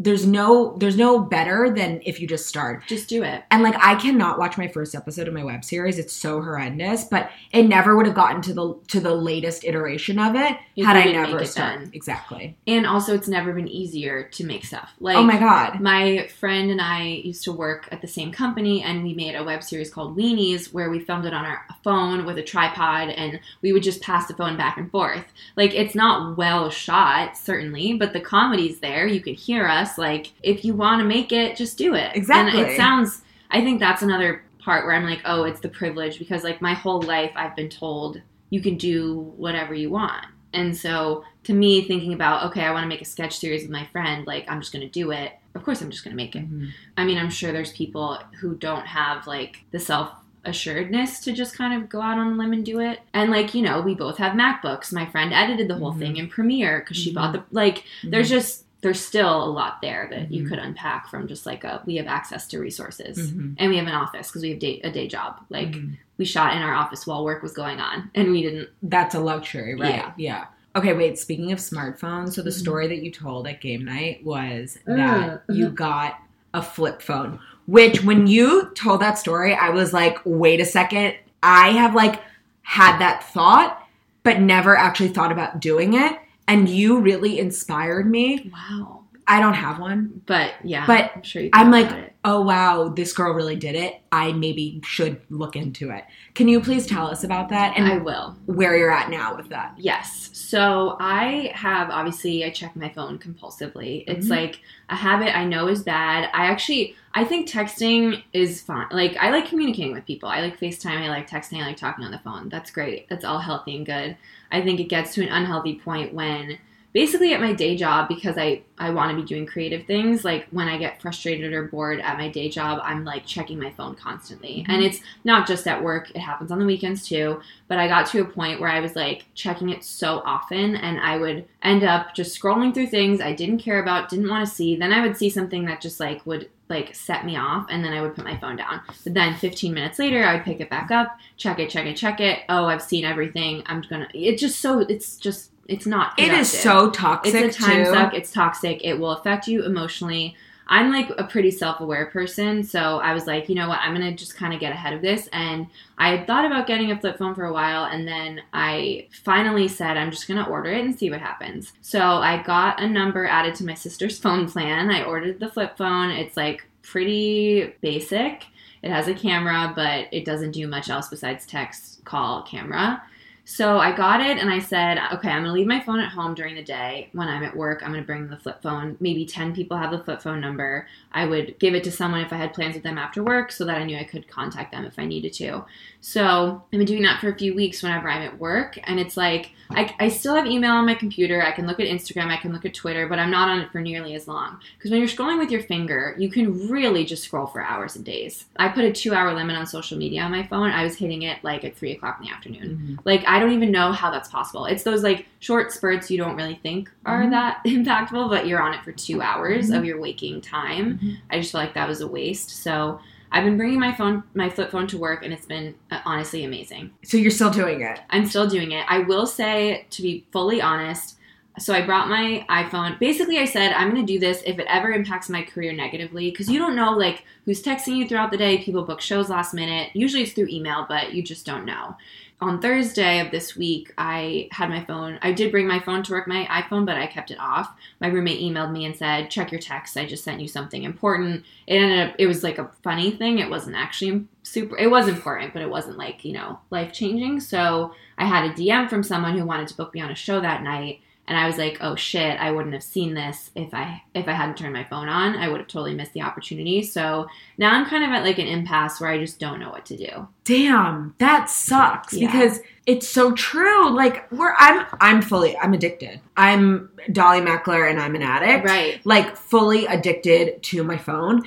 there's 0.00 0.26
no 0.26 0.76
there's 0.78 0.96
no 0.96 1.18
better 1.18 1.70
than 1.74 2.00
if 2.06 2.20
you 2.20 2.26
just 2.28 2.46
start 2.46 2.82
Just 2.86 3.08
do 3.08 3.22
it. 3.24 3.42
and 3.50 3.62
like 3.62 3.74
i 3.84 3.94
cannot 3.96 4.38
watch 4.38 4.56
my 4.56 4.68
first 4.68 4.94
episode 4.94 5.26
of 5.26 5.34
my 5.34 5.42
web 5.42 5.64
series 5.64 5.98
it's 5.98 6.12
so 6.12 6.40
horrendous 6.40 7.04
but 7.04 7.30
it 7.52 7.64
never 7.64 7.96
would 7.96 8.06
have 8.06 8.14
gotten 8.14 8.40
to 8.42 8.54
the 8.54 8.74
to 8.88 9.00
the 9.00 9.14
latest 9.14 9.64
iteration 9.64 10.18
of 10.18 10.36
it 10.36 10.56
If 10.76 10.86
had 10.86 10.96
i 10.96 11.04
never 11.10 11.44
started 11.44 11.80
then. 11.86 11.90
exactly 11.94 12.56
And 12.66 12.86
also, 12.86 13.14
it's 13.14 13.28
never 13.28 13.52
been 13.52 13.68
easier 13.68 14.24
to 14.24 14.44
make 14.44 14.64
stuff. 14.64 14.90
Oh 15.00 15.04
like 15.04 15.16
oh 15.16 15.22
my 15.24 15.38
god 15.38 15.80
My 15.80 16.28
friend 16.38 16.70
and 16.70 16.80
I 16.80 17.02
used 17.24 17.44
to 17.44 17.52
work 17.52 17.88
at 17.90 18.00
the 18.00 18.06
same 18.06 18.30
company, 18.32 18.82
and 18.82 19.02
we 19.02 19.14
made 19.14 19.34
a 19.34 19.42
web 19.44 19.62
series 19.62 19.90
called 19.90 20.16
Weenies, 20.16 20.72
where 20.72 20.90
we 20.90 21.00
filmed 21.00 21.24
it 21.26 21.34
on 21.34 21.44
our 21.44 21.64
phone 21.82 22.24
with 22.26 22.38
a 22.38 22.42
tripod, 22.42 23.08
and 23.10 23.40
we 23.62 23.72
would 23.72 23.82
just 23.82 24.02
pass 24.02 24.26
the 24.26 24.34
phone 24.34 24.56
back 24.56 24.76
and 24.76 24.90
forth. 24.90 25.24
Like, 25.56 25.74
it's 25.74 25.94
not 25.94 26.36
well 26.36 26.70
shot, 26.70 27.36
certainly, 27.36 27.94
but 27.94 28.12
the 28.12 28.20
comedy's 28.20 28.80
there. 28.80 29.06
You 29.06 29.20
could 29.20 29.34
hear 29.36 29.66
us. 29.66 29.87
Like, 29.96 30.32
if 30.42 30.64
you 30.64 30.74
want 30.74 31.00
to 31.00 31.06
make 31.06 31.32
it, 31.32 31.56
just 31.56 31.78
do 31.78 31.94
it. 31.94 32.10
Exactly. 32.14 32.60
And 32.60 32.70
it 32.70 32.76
sounds. 32.76 33.22
I 33.50 33.62
think 33.62 33.80
that's 33.80 34.02
another 34.02 34.42
part 34.58 34.84
where 34.84 34.94
I'm 34.94 35.04
like, 35.04 35.22
oh, 35.24 35.44
it's 35.44 35.60
the 35.60 35.68
privilege 35.68 36.18
because, 36.18 36.42
like, 36.44 36.60
my 36.60 36.74
whole 36.74 37.00
life 37.00 37.30
I've 37.36 37.56
been 37.56 37.70
told 37.70 38.20
you 38.50 38.60
can 38.60 38.76
do 38.76 39.32
whatever 39.36 39.72
you 39.74 39.88
want. 39.90 40.26
And 40.52 40.76
so, 40.76 41.24
to 41.44 41.52
me, 41.54 41.82
thinking 41.82 42.12
about, 42.12 42.44
okay, 42.50 42.62
I 42.64 42.72
want 42.72 42.84
to 42.84 42.88
make 42.88 43.00
a 43.02 43.04
sketch 43.06 43.38
series 43.38 43.62
with 43.62 43.70
my 43.70 43.86
friend, 43.86 44.26
like, 44.26 44.44
I'm 44.50 44.60
just 44.60 44.72
going 44.72 44.84
to 44.84 44.90
do 44.90 45.10
it. 45.12 45.32
Of 45.54 45.62
course, 45.64 45.80
I'm 45.80 45.90
just 45.90 46.04
going 46.04 46.12
to 46.12 46.16
make 46.16 46.34
it. 46.36 46.50
Mhm. 46.50 46.70
I 46.96 47.04
mean, 47.04 47.18
I'm 47.18 47.30
sure 47.30 47.52
there's 47.52 47.72
people 47.72 48.18
who 48.40 48.54
don't 48.56 48.86
have, 48.86 49.26
like, 49.26 49.64
the 49.70 49.78
self 49.78 50.10
assuredness 50.44 51.20
to 51.20 51.32
just 51.32 51.56
kind 51.56 51.74
of 51.80 51.88
go 51.88 52.00
out 52.00 52.18
on 52.18 52.32
a 52.32 52.36
limb 52.36 52.52
and 52.52 52.64
do 52.64 52.80
it. 52.80 53.00
And, 53.12 53.30
like, 53.30 53.54
you 53.54 53.62
know, 53.62 53.80
we 53.80 53.94
both 53.94 54.16
have 54.18 54.32
MacBooks. 54.32 54.92
My 54.92 55.06
friend 55.06 55.32
edited 55.32 55.68
the 55.68 55.74
whole 55.76 55.92
Mhm. 55.92 55.98
thing 55.98 56.16
in 56.16 56.28
Premiere 56.28 56.80
because 56.80 56.96
she 56.96 57.10
Mhm. 57.10 57.14
bought 57.14 57.32
the, 57.34 57.42
like, 57.50 57.84
there's 58.02 58.28
Mhm. 58.28 58.30
just, 58.30 58.64
there's 58.80 59.00
still 59.04 59.42
a 59.42 59.50
lot 59.50 59.82
there 59.82 60.06
that 60.10 60.30
you 60.30 60.44
Mhm. 60.44 60.48
could 60.50 60.58
unpack 60.60 61.08
from 61.08 61.26
just 61.26 61.46
like 61.46 61.64
a, 61.64 61.82
we 61.84 61.96
have 61.96 62.06
access 62.06 62.46
to 62.48 62.58
resources. 62.60 63.32
Mhm. 63.32 63.54
And 63.58 63.70
we 63.70 63.76
have 63.76 63.88
an 63.88 63.94
office 63.94 64.28
because 64.28 64.42
we 64.42 64.50
have 64.50 64.60
day, 64.60 64.80
a 64.84 64.90
day 64.90 65.08
job. 65.08 65.40
Like, 65.50 65.72
Mhm. 65.72 65.96
we 66.16 66.24
shot 66.24 66.54
in 66.54 66.62
our 66.62 66.74
office 66.74 67.06
while 67.06 67.24
work 67.24 67.42
was 67.42 67.52
going 67.52 67.80
on 67.80 68.10
and 68.14 68.30
we 68.30 68.42
didn't 68.42 68.68
That's 68.82 69.14
a 69.16 69.20
luxury, 69.20 69.74
right? 69.74 69.94
Yeah. 69.96 70.12
Yeah. 70.16 70.44
Okay, 70.76 70.92
wait. 70.92 71.18
Speaking 71.18 71.50
of 71.50 71.58
smartphones, 71.58 72.34
so 72.34 72.42
the 72.42 72.50
Mhm. 72.50 72.60
story 72.60 72.86
that 72.88 73.02
you 73.02 73.10
told 73.10 73.48
at 73.48 73.60
game 73.60 73.84
night 73.84 74.24
was 74.24 74.78
Uh, 74.88 74.94
that 74.94 75.42
you 75.48 75.70
mhm. 75.70 75.74
got 75.74 76.18
a 76.54 76.62
flip 76.62 77.02
phone. 77.02 77.40
Which, 77.66 78.04
when 78.04 78.26
you 78.28 78.70
told 78.76 79.00
that 79.00 79.18
story, 79.18 79.54
I 79.54 79.70
was 79.70 79.92
like, 79.92 80.18
wait 80.24 80.60
a 80.60 80.64
second. 80.64 81.14
I 81.42 81.70
have 81.70 81.94
like 81.96 82.20
had 82.62 82.98
that 82.98 83.24
thought, 83.32 83.82
but 84.22 84.40
never 84.40 84.76
actually 84.76 85.08
thought 85.08 85.32
about 85.32 85.58
doing 85.60 85.94
it. 85.94 86.16
And 86.48 86.68
you 86.68 86.98
really 87.00 87.38
inspired 87.38 88.10
me. 88.10 88.50
Wow. 88.52 89.04
I 89.30 89.40
don't 89.40 89.54
have 89.54 89.78
one. 89.78 90.22
But 90.24 90.54
yeah, 90.64 90.86
But 90.86 91.12
I'm 91.16 91.22
sure 91.22 91.42
you 91.42 91.50
I'm 91.52 91.70
like, 91.70 92.14
oh 92.24 92.40
wow, 92.40 92.88
this 92.88 93.12
girl 93.12 93.34
really 93.34 93.56
did 93.56 93.74
it. 93.74 94.00
I 94.10 94.32
maybe 94.32 94.80
should 94.84 95.20
look 95.28 95.54
into 95.54 95.90
it. 95.90 96.04
Can 96.34 96.48
you 96.48 96.62
please 96.62 96.86
tell 96.86 97.06
us 97.06 97.24
about 97.24 97.50
that 97.50 97.76
and 97.76 97.86
I 97.86 97.98
will. 97.98 98.34
where 98.46 98.74
you're 98.74 98.90
at 98.90 99.10
now 99.10 99.36
with 99.36 99.50
that? 99.50 99.74
Yes. 99.76 100.30
So 100.32 100.96
I 100.98 101.52
have 101.54 101.90
obviously 101.90 102.42
I 102.42 102.48
check 102.50 102.74
my 102.74 102.88
phone 102.88 103.18
compulsively. 103.18 104.04
It's 104.06 104.28
Mhm. 104.28 104.30
like 104.30 104.60
a 104.88 104.96
habit 104.96 105.36
I 105.36 105.44
know 105.44 105.68
is 105.68 105.82
bad. 105.82 106.30
I 106.32 106.46
actually 106.46 106.96
I 107.12 107.24
think 107.24 107.50
texting 107.50 108.22
is 108.32 108.62
fine. 108.62 108.86
Like 108.92 109.14
I 109.20 109.28
like 109.28 109.46
communicating 109.46 109.92
with 109.92 110.06
people. 110.06 110.30
I 110.30 110.40
like 110.40 110.58
FaceTime, 110.58 111.02
I 111.02 111.08
like 111.10 111.28
texting, 111.28 111.62
I 111.62 111.66
like 111.66 111.76
talking 111.76 112.04
on 112.06 112.12
the 112.12 112.18
phone. 112.18 112.48
That's 112.48 112.70
great. 112.70 113.10
That's 113.10 113.26
all 113.26 113.40
healthy 113.40 113.76
and 113.76 113.84
good. 113.84 114.16
I 114.50 114.62
think 114.62 114.80
it 114.80 114.84
gets 114.88 115.14
to 115.14 115.22
an 115.22 115.28
unhealthy 115.28 115.76
point 115.76 116.14
when 116.14 116.58
basically 116.94 117.34
at 117.34 117.40
my 117.40 117.52
day 117.52 117.76
job 117.76 118.08
because 118.08 118.38
I 118.38 118.62
I 118.78 118.90
want 118.90 119.10
to 119.14 119.22
be 119.22 119.26
doing 119.28 119.44
creative 119.44 119.86
things 119.86 120.24
like 120.24 120.46
when 120.50 120.68
I 120.68 120.78
get 120.78 121.00
frustrated 121.02 121.52
or 121.52 121.64
bored 121.64 122.00
at 122.00 122.16
my 122.16 122.28
day 122.30 122.48
job 122.48 122.80
I'm 122.82 123.04
like 123.04 123.26
checking 123.26 123.60
my 123.60 123.70
phone 123.70 123.94
constantly 123.94 124.64
Mhm. 124.66 124.72
and 124.72 124.82
it's 124.82 125.00
not 125.22 125.46
just 125.46 125.66
at 125.68 125.82
work 125.84 126.10
it 126.10 126.18
happens 126.20 126.50
on 126.50 126.58
the 126.58 126.64
weekends 126.64 127.06
too 127.06 127.40
but 127.68 127.76
I 127.78 127.88
got 127.88 128.06
to 128.06 128.22
a 128.22 128.24
point 128.24 128.58
where 128.58 128.70
I 128.70 128.80
was 128.80 128.96
like 128.96 129.26
checking 129.34 129.68
it 129.68 129.84
so 129.84 130.22
often 130.24 130.76
and 130.76 130.98
I 130.98 131.18
would 131.18 131.44
end 131.62 131.84
up 131.84 132.14
just 132.14 132.40
scrolling 132.40 132.72
through 132.72 132.86
things 132.86 133.20
I 133.20 133.34
didn't 133.34 133.58
care 133.58 133.82
about 133.82 134.08
didn't 134.08 134.30
want 134.30 134.48
to 134.48 134.52
see 134.54 134.74
then 134.74 134.92
I 134.92 135.02
would 135.02 135.16
see 135.16 135.28
something 135.28 135.66
that 135.66 135.82
just 135.82 136.00
like 136.00 136.24
would 136.24 136.48
like 136.68 136.94
set 136.94 137.24
me 137.24 137.36
off 137.36 137.66
and 137.70 137.84
then 137.84 137.92
I 137.92 138.02
would 138.02 138.14
put 138.14 138.24
my 138.24 138.36
phone 138.36 138.56
down 138.56 138.80
but 139.04 139.14
then 139.14 139.34
15 139.34 139.72
minutes 139.72 139.98
later 139.98 140.22
I 140.24 140.34
would 140.34 140.44
pick 140.44 140.60
it 140.60 140.68
back 140.70 140.90
up 140.90 141.18
check 141.36 141.58
it 141.58 141.70
check 141.70 141.86
it 141.86 141.96
check 141.96 142.20
it 142.20 142.40
oh 142.48 142.66
I've 142.66 142.82
seen 142.82 143.04
everything 143.04 143.62
I'm 143.66 143.82
gonna 143.88 144.08
it's 144.14 144.40
just 144.40 144.60
so 144.60 144.80
it's 144.80 145.16
just 145.16 145.50
it's 145.66 145.86
not 145.86 146.18
It 146.18 146.32
is 146.32 146.50
so 146.50 146.90
toxic 146.90 147.34
It's 147.34 147.56
a 147.58 147.60
time 147.62 147.84
too. 147.84 147.90
suck. 147.92 148.14
It's 148.14 148.32
toxic. 148.32 148.80
It 148.84 148.94
will 148.98 149.10
affect 149.10 149.46
you 149.48 149.64
emotionally. 149.66 150.34
I'm 150.70 150.92
like 150.92 151.10
a 151.16 151.24
pretty 151.24 151.50
self 151.50 151.80
aware 151.80 152.06
person. 152.06 152.62
So 152.62 152.98
I 152.98 153.14
was 153.14 153.26
like, 153.26 153.48
you 153.48 153.54
know 153.54 153.68
what? 153.68 153.80
I'm 153.80 153.94
going 153.94 154.08
to 154.08 154.16
just 154.16 154.36
kind 154.36 154.52
of 154.52 154.60
get 154.60 154.72
ahead 154.72 154.92
of 154.92 155.00
this. 155.00 155.28
And 155.32 155.66
I 155.96 156.16
had 156.16 156.26
thought 156.26 156.44
about 156.44 156.66
getting 156.66 156.90
a 156.90 157.00
flip 157.00 157.18
phone 157.18 157.34
for 157.34 157.46
a 157.46 157.52
while. 157.52 157.84
And 157.84 158.06
then 158.06 158.42
I 158.52 159.08
finally 159.22 159.68
said, 159.68 159.96
I'm 159.96 160.10
just 160.10 160.28
going 160.28 160.42
to 160.42 160.50
order 160.50 160.70
it 160.70 160.84
and 160.84 160.96
see 160.96 161.10
what 161.10 161.20
happens. 161.20 161.72
So 161.80 162.00
I 162.00 162.42
got 162.42 162.82
a 162.82 162.88
number 162.88 163.26
added 163.26 163.54
to 163.56 163.64
my 163.64 163.74
sister's 163.74 164.18
phone 164.20 164.48
plan. 164.48 164.90
I 164.90 165.04
ordered 165.04 165.40
the 165.40 165.50
flip 165.50 165.76
phone. 165.78 166.10
It's 166.10 166.36
like 166.36 166.64
pretty 166.82 167.74
basic. 167.80 168.44
It 168.82 168.90
has 168.90 169.08
a 169.08 169.14
camera, 169.14 169.72
but 169.74 170.06
it 170.12 170.24
doesn't 170.24 170.52
do 170.52 170.68
much 170.68 170.88
else 170.88 171.08
besides 171.08 171.46
text, 171.46 172.04
call, 172.04 172.42
camera. 172.42 173.02
So 173.50 173.78
I 173.78 173.96
got 173.96 174.20
it 174.20 174.36
and 174.36 174.50
I 174.50 174.58
said, 174.58 174.98
okay, 175.14 175.30
I'm 175.30 175.40
gonna 175.42 175.54
leave 175.54 175.66
my 175.66 175.80
phone 175.80 176.00
at 176.00 176.12
home 176.12 176.34
during 176.34 176.54
the 176.54 176.62
day. 176.62 177.08
When 177.12 177.28
I'm 177.28 177.42
at 177.42 177.56
work, 177.56 177.82
I'm 177.82 177.90
gonna 177.92 178.02
bring 178.04 178.28
the 178.28 178.36
flip 178.36 178.60
phone. 178.62 178.98
Maybe 179.00 179.24
10 179.24 179.54
people 179.54 179.78
have 179.78 179.90
the 179.90 180.00
flip 180.04 180.20
phone 180.20 180.38
number. 180.42 180.86
I 181.12 181.24
would 181.24 181.58
give 181.58 181.72
it 181.74 181.82
to 181.84 181.90
someone 181.90 182.20
if 182.20 182.30
I 182.30 182.36
had 182.36 182.52
plans 182.52 182.74
with 182.74 182.82
them 182.82 182.98
after 182.98 183.24
work 183.24 183.50
so 183.50 183.64
that 183.64 183.78
I 183.78 183.84
knew 183.84 183.96
I 183.96 184.04
could 184.04 184.28
contact 184.28 184.72
them 184.72 184.84
if 184.84 184.98
I 184.98 185.06
needed 185.06 185.32
to. 185.32 185.64
So 186.02 186.62
I've 186.66 186.70
been 186.78 186.84
doing 186.84 187.02
that 187.04 187.22
for 187.22 187.30
a 187.30 187.34
few 187.38 187.54
weeks 187.54 187.82
whenever 187.82 188.10
I'm 188.10 188.20
at 188.20 188.38
work. 188.38 188.78
And 188.84 189.00
it's 189.00 189.16
like, 189.16 189.52
I, 189.70 189.94
I 189.98 190.08
still 190.08 190.34
have 190.34 190.46
email 190.46 190.72
on 190.72 190.86
my 190.86 190.94
computer. 190.94 191.42
I 191.42 191.52
can 191.52 191.66
look 191.66 191.80
at 191.80 191.86
Instagram, 191.86 192.26
I 192.28 192.36
can 192.36 192.52
look 192.52 192.64
at 192.66 192.74
Twitter, 192.74 193.08
but 193.08 193.18
I'm 193.18 193.30
not 193.30 193.48
on 193.48 193.60
it 193.60 193.72
for 193.72 193.80
nearly 193.80 194.14
as 194.14 194.28
long. 194.28 194.58
Because 194.76 194.90
when 194.90 195.00
you're 195.00 195.08
scrolling 195.08 195.38
with 195.38 195.50
your 195.50 195.62
finger, 195.62 196.14
you 196.18 196.28
can 196.30 196.68
really 196.68 197.04
just 197.04 197.24
scroll 197.24 197.46
for 197.46 197.62
hours 197.62 197.96
and 197.96 198.04
days. 198.04 198.44
I 198.56 198.68
put 198.68 198.84
a 198.84 198.92
two 198.92 199.14
hour 199.14 199.34
limit 199.34 199.56
on 199.56 199.66
social 199.66 199.96
media 199.98 200.22
on 200.22 200.30
my 200.32 200.46
phone. 200.46 200.70
I 200.70 200.84
was 200.84 200.96
hitting 200.96 201.22
it 201.22 201.42
like 201.42 201.64
at 201.64 201.76
three 201.76 201.92
o'clock 201.92 202.18
in 202.20 202.26
the 202.26 202.32
afternoon. 202.32 202.98
Mhm. 202.98 203.06
Like 203.06 203.24
I 203.26 203.37
don't 203.38 203.52
even 203.52 203.70
know 203.70 203.92
how 203.92 204.10
that's 204.10 204.28
possible. 204.28 204.64
It's 204.66 204.82
those 204.82 205.02
like 205.02 205.26
short 205.40 205.72
spurts 205.72 206.10
you 206.10 206.18
don't 206.18 206.36
really 206.36 206.58
think 206.62 206.90
are 207.06 207.24
Mhm. 207.24 207.30
that 207.30 207.62
impactful, 207.66 208.28
but 208.30 208.46
you're 208.46 208.60
on 208.60 208.74
it 208.74 208.82
for 208.84 208.92
two 208.92 209.20
hours 209.22 209.70
Mhm. 209.70 209.78
of 209.78 209.84
your 209.84 210.00
waking 210.00 210.40
time. 210.40 210.98
Mhm. 211.02 211.16
I 211.30 211.38
just 211.40 211.52
feel 211.52 211.60
like 211.60 211.74
that 211.74 211.88
was 211.88 212.00
a 212.00 212.06
waste. 212.08 212.62
So 212.62 213.00
I've 213.30 213.44
been 213.44 213.58
bringing 213.58 213.78
my 213.78 213.92
phone, 213.92 214.22
my 214.34 214.48
flip 214.48 214.70
phone 214.70 214.86
to 214.86 214.96
work, 214.98 215.22
and 215.22 215.34
it's 215.34 215.44
been 215.44 215.74
uh, 215.90 215.98
honestly 216.06 216.44
amazing. 216.44 216.92
So 217.04 217.18
you're 217.18 217.30
still 217.30 217.50
doing 217.50 217.82
it. 217.82 218.00
I'm 218.08 218.24
still 218.24 218.46
doing 218.48 218.72
it. 218.72 218.86
I 218.88 219.00
will 219.00 219.26
say, 219.26 219.86
to 219.90 220.00
be 220.02 220.24
fully 220.32 220.62
honest, 220.62 221.17
so 221.58 221.74
I 221.74 221.84
brought 221.84 222.08
my 222.08 222.44
iPhone. 222.48 222.98
Basically, 222.98 223.38
I 223.38 223.44
said 223.44 223.72
I'm 223.72 223.90
going 223.90 224.04
to 224.06 224.12
do 224.12 224.18
this 224.18 224.42
if 224.46 224.58
it 224.58 224.66
ever 224.68 224.90
impacts 224.92 225.28
my 225.28 225.42
career 225.42 225.72
negatively 225.72 226.30
because 226.30 226.48
you 226.48 226.58
don't 226.58 226.76
know 226.76 226.92
like 226.92 227.24
who's 227.44 227.62
texting 227.62 227.96
you 227.96 228.08
throughout 228.08 228.30
the 228.30 228.36
day. 228.36 228.58
People 228.58 228.84
book 228.84 229.00
shows 229.00 229.28
last 229.28 229.54
minute. 229.54 229.90
Usually 229.94 230.22
it's 230.22 230.32
through 230.32 230.48
email, 230.48 230.86
but 230.88 231.12
you 231.12 231.22
just 231.22 231.46
don't 231.46 231.64
know. 231.64 231.96
On 232.40 232.60
Thursday 232.60 233.18
of 233.18 233.32
this 233.32 233.56
week, 233.56 233.92
I 233.98 234.48
had 234.52 234.68
my 234.68 234.84
phone. 234.84 235.18
I 235.22 235.32
did 235.32 235.50
bring 235.50 235.66
my 235.66 235.80
phone 235.80 236.04
to 236.04 236.12
work, 236.12 236.28
my 236.28 236.44
iPhone, 236.44 236.86
but 236.86 236.96
I 236.96 237.08
kept 237.08 237.32
it 237.32 237.40
off. 237.40 237.74
My 238.00 238.06
roommate 238.06 238.40
emailed 238.40 238.70
me 238.70 238.84
and 238.84 238.96
said, 238.96 239.28
"Check 239.28 239.50
your 239.50 239.60
text. 239.60 239.96
I 239.96 240.06
just 240.06 240.22
sent 240.22 240.40
you 240.40 240.46
something 240.46 240.84
important." 240.84 241.44
It 241.66 241.76
ended 241.76 242.08
up. 242.10 242.14
It 242.16 242.28
was 242.28 242.44
like 242.44 242.58
a 242.58 242.70
funny 242.84 243.10
thing. 243.10 243.40
It 243.40 243.50
wasn't 243.50 243.74
actually 243.74 244.26
super. 244.44 244.78
It 244.78 244.88
was 244.88 245.08
important, 245.08 245.52
but 245.52 245.62
it 245.62 245.70
wasn't 245.70 245.98
like 245.98 246.24
you 246.24 246.32
know 246.32 246.60
life 246.70 246.92
changing. 246.92 247.40
So 247.40 247.92
I 248.16 248.26
had 248.26 248.44
a 248.44 248.54
DM 248.54 248.88
from 248.88 249.02
someone 249.02 249.36
who 249.36 249.44
wanted 249.44 249.66
to 249.68 249.76
book 249.76 249.92
me 249.92 250.00
on 250.00 250.10
a 250.10 250.14
show 250.14 250.40
that 250.40 250.62
night. 250.62 251.00
And 251.28 251.36
I 251.38 251.46
was 251.46 251.58
like, 251.58 251.78
"Oh 251.80 251.94
shit, 251.94 252.40
I 252.40 252.50
wouldn't 252.50 252.74
have 252.74 252.82
seen 252.82 253.14
this 253.14 253.50
if 253.54 253.72
I 253.74 254.02
if 254.14 254.26
I 254.26 254.32
hadn't 254.32 254.56
turned 254.56 254.72
my 254.72 254.84
phone 254.84 255.08
on. 255.08 255.36
I 255.36 255.48
would 255.48 255.58
have 255.60 255.68
totally 255.68 255.94
missed 255.94 256.14
the 256.14 256.22
opportunity." 256.22 256.82
So 256.82 257.26
now 257.58 257.72
I'm 257.72 257.86
kind 257.86 258.02
of 258.02 258.10
at 258.10 258.24
like 258.24 258.38
an 258.38 258.46
impasse 258.48 259.00
where 259.00 259.10
I 259.10 259.18
just 259.18 259.38
don't 259.38 259.60
know 259.60 259.70
what 259.70 259.86
to 259.86 259.96
do. 259.96 260.26
Damn, 260.44 261.14
that 261.18 261.50
sucks 261.50 262.14
Yeah. 262.14 262.26
because 262.30 262.60
it's 262.86 263.06
so 263.06 263.32
true. 263.32 263.90
Like 263.94 264.30
we're 264.32 264.54
I'm 264.56 264.86
I'm 265.00 265.22
fully 265.22 265.56
I'm 265.58 265.74
addicted. 265.74 266.20
I'm 266.36 266.90
Dolly 267.12 267.40
Meckler 267.40 267.88
and 267.90 268.00
I'm 268.00 268.14
an 268.14 268.22
addict. 268.22 268.64
Right. 268.66 269.04
Like 269.04 269.36
fully 269.36 269.86
addicted 269.86 270.62
to 270.64 270.82
my 270.82 270.96
phone. 270.96 271.42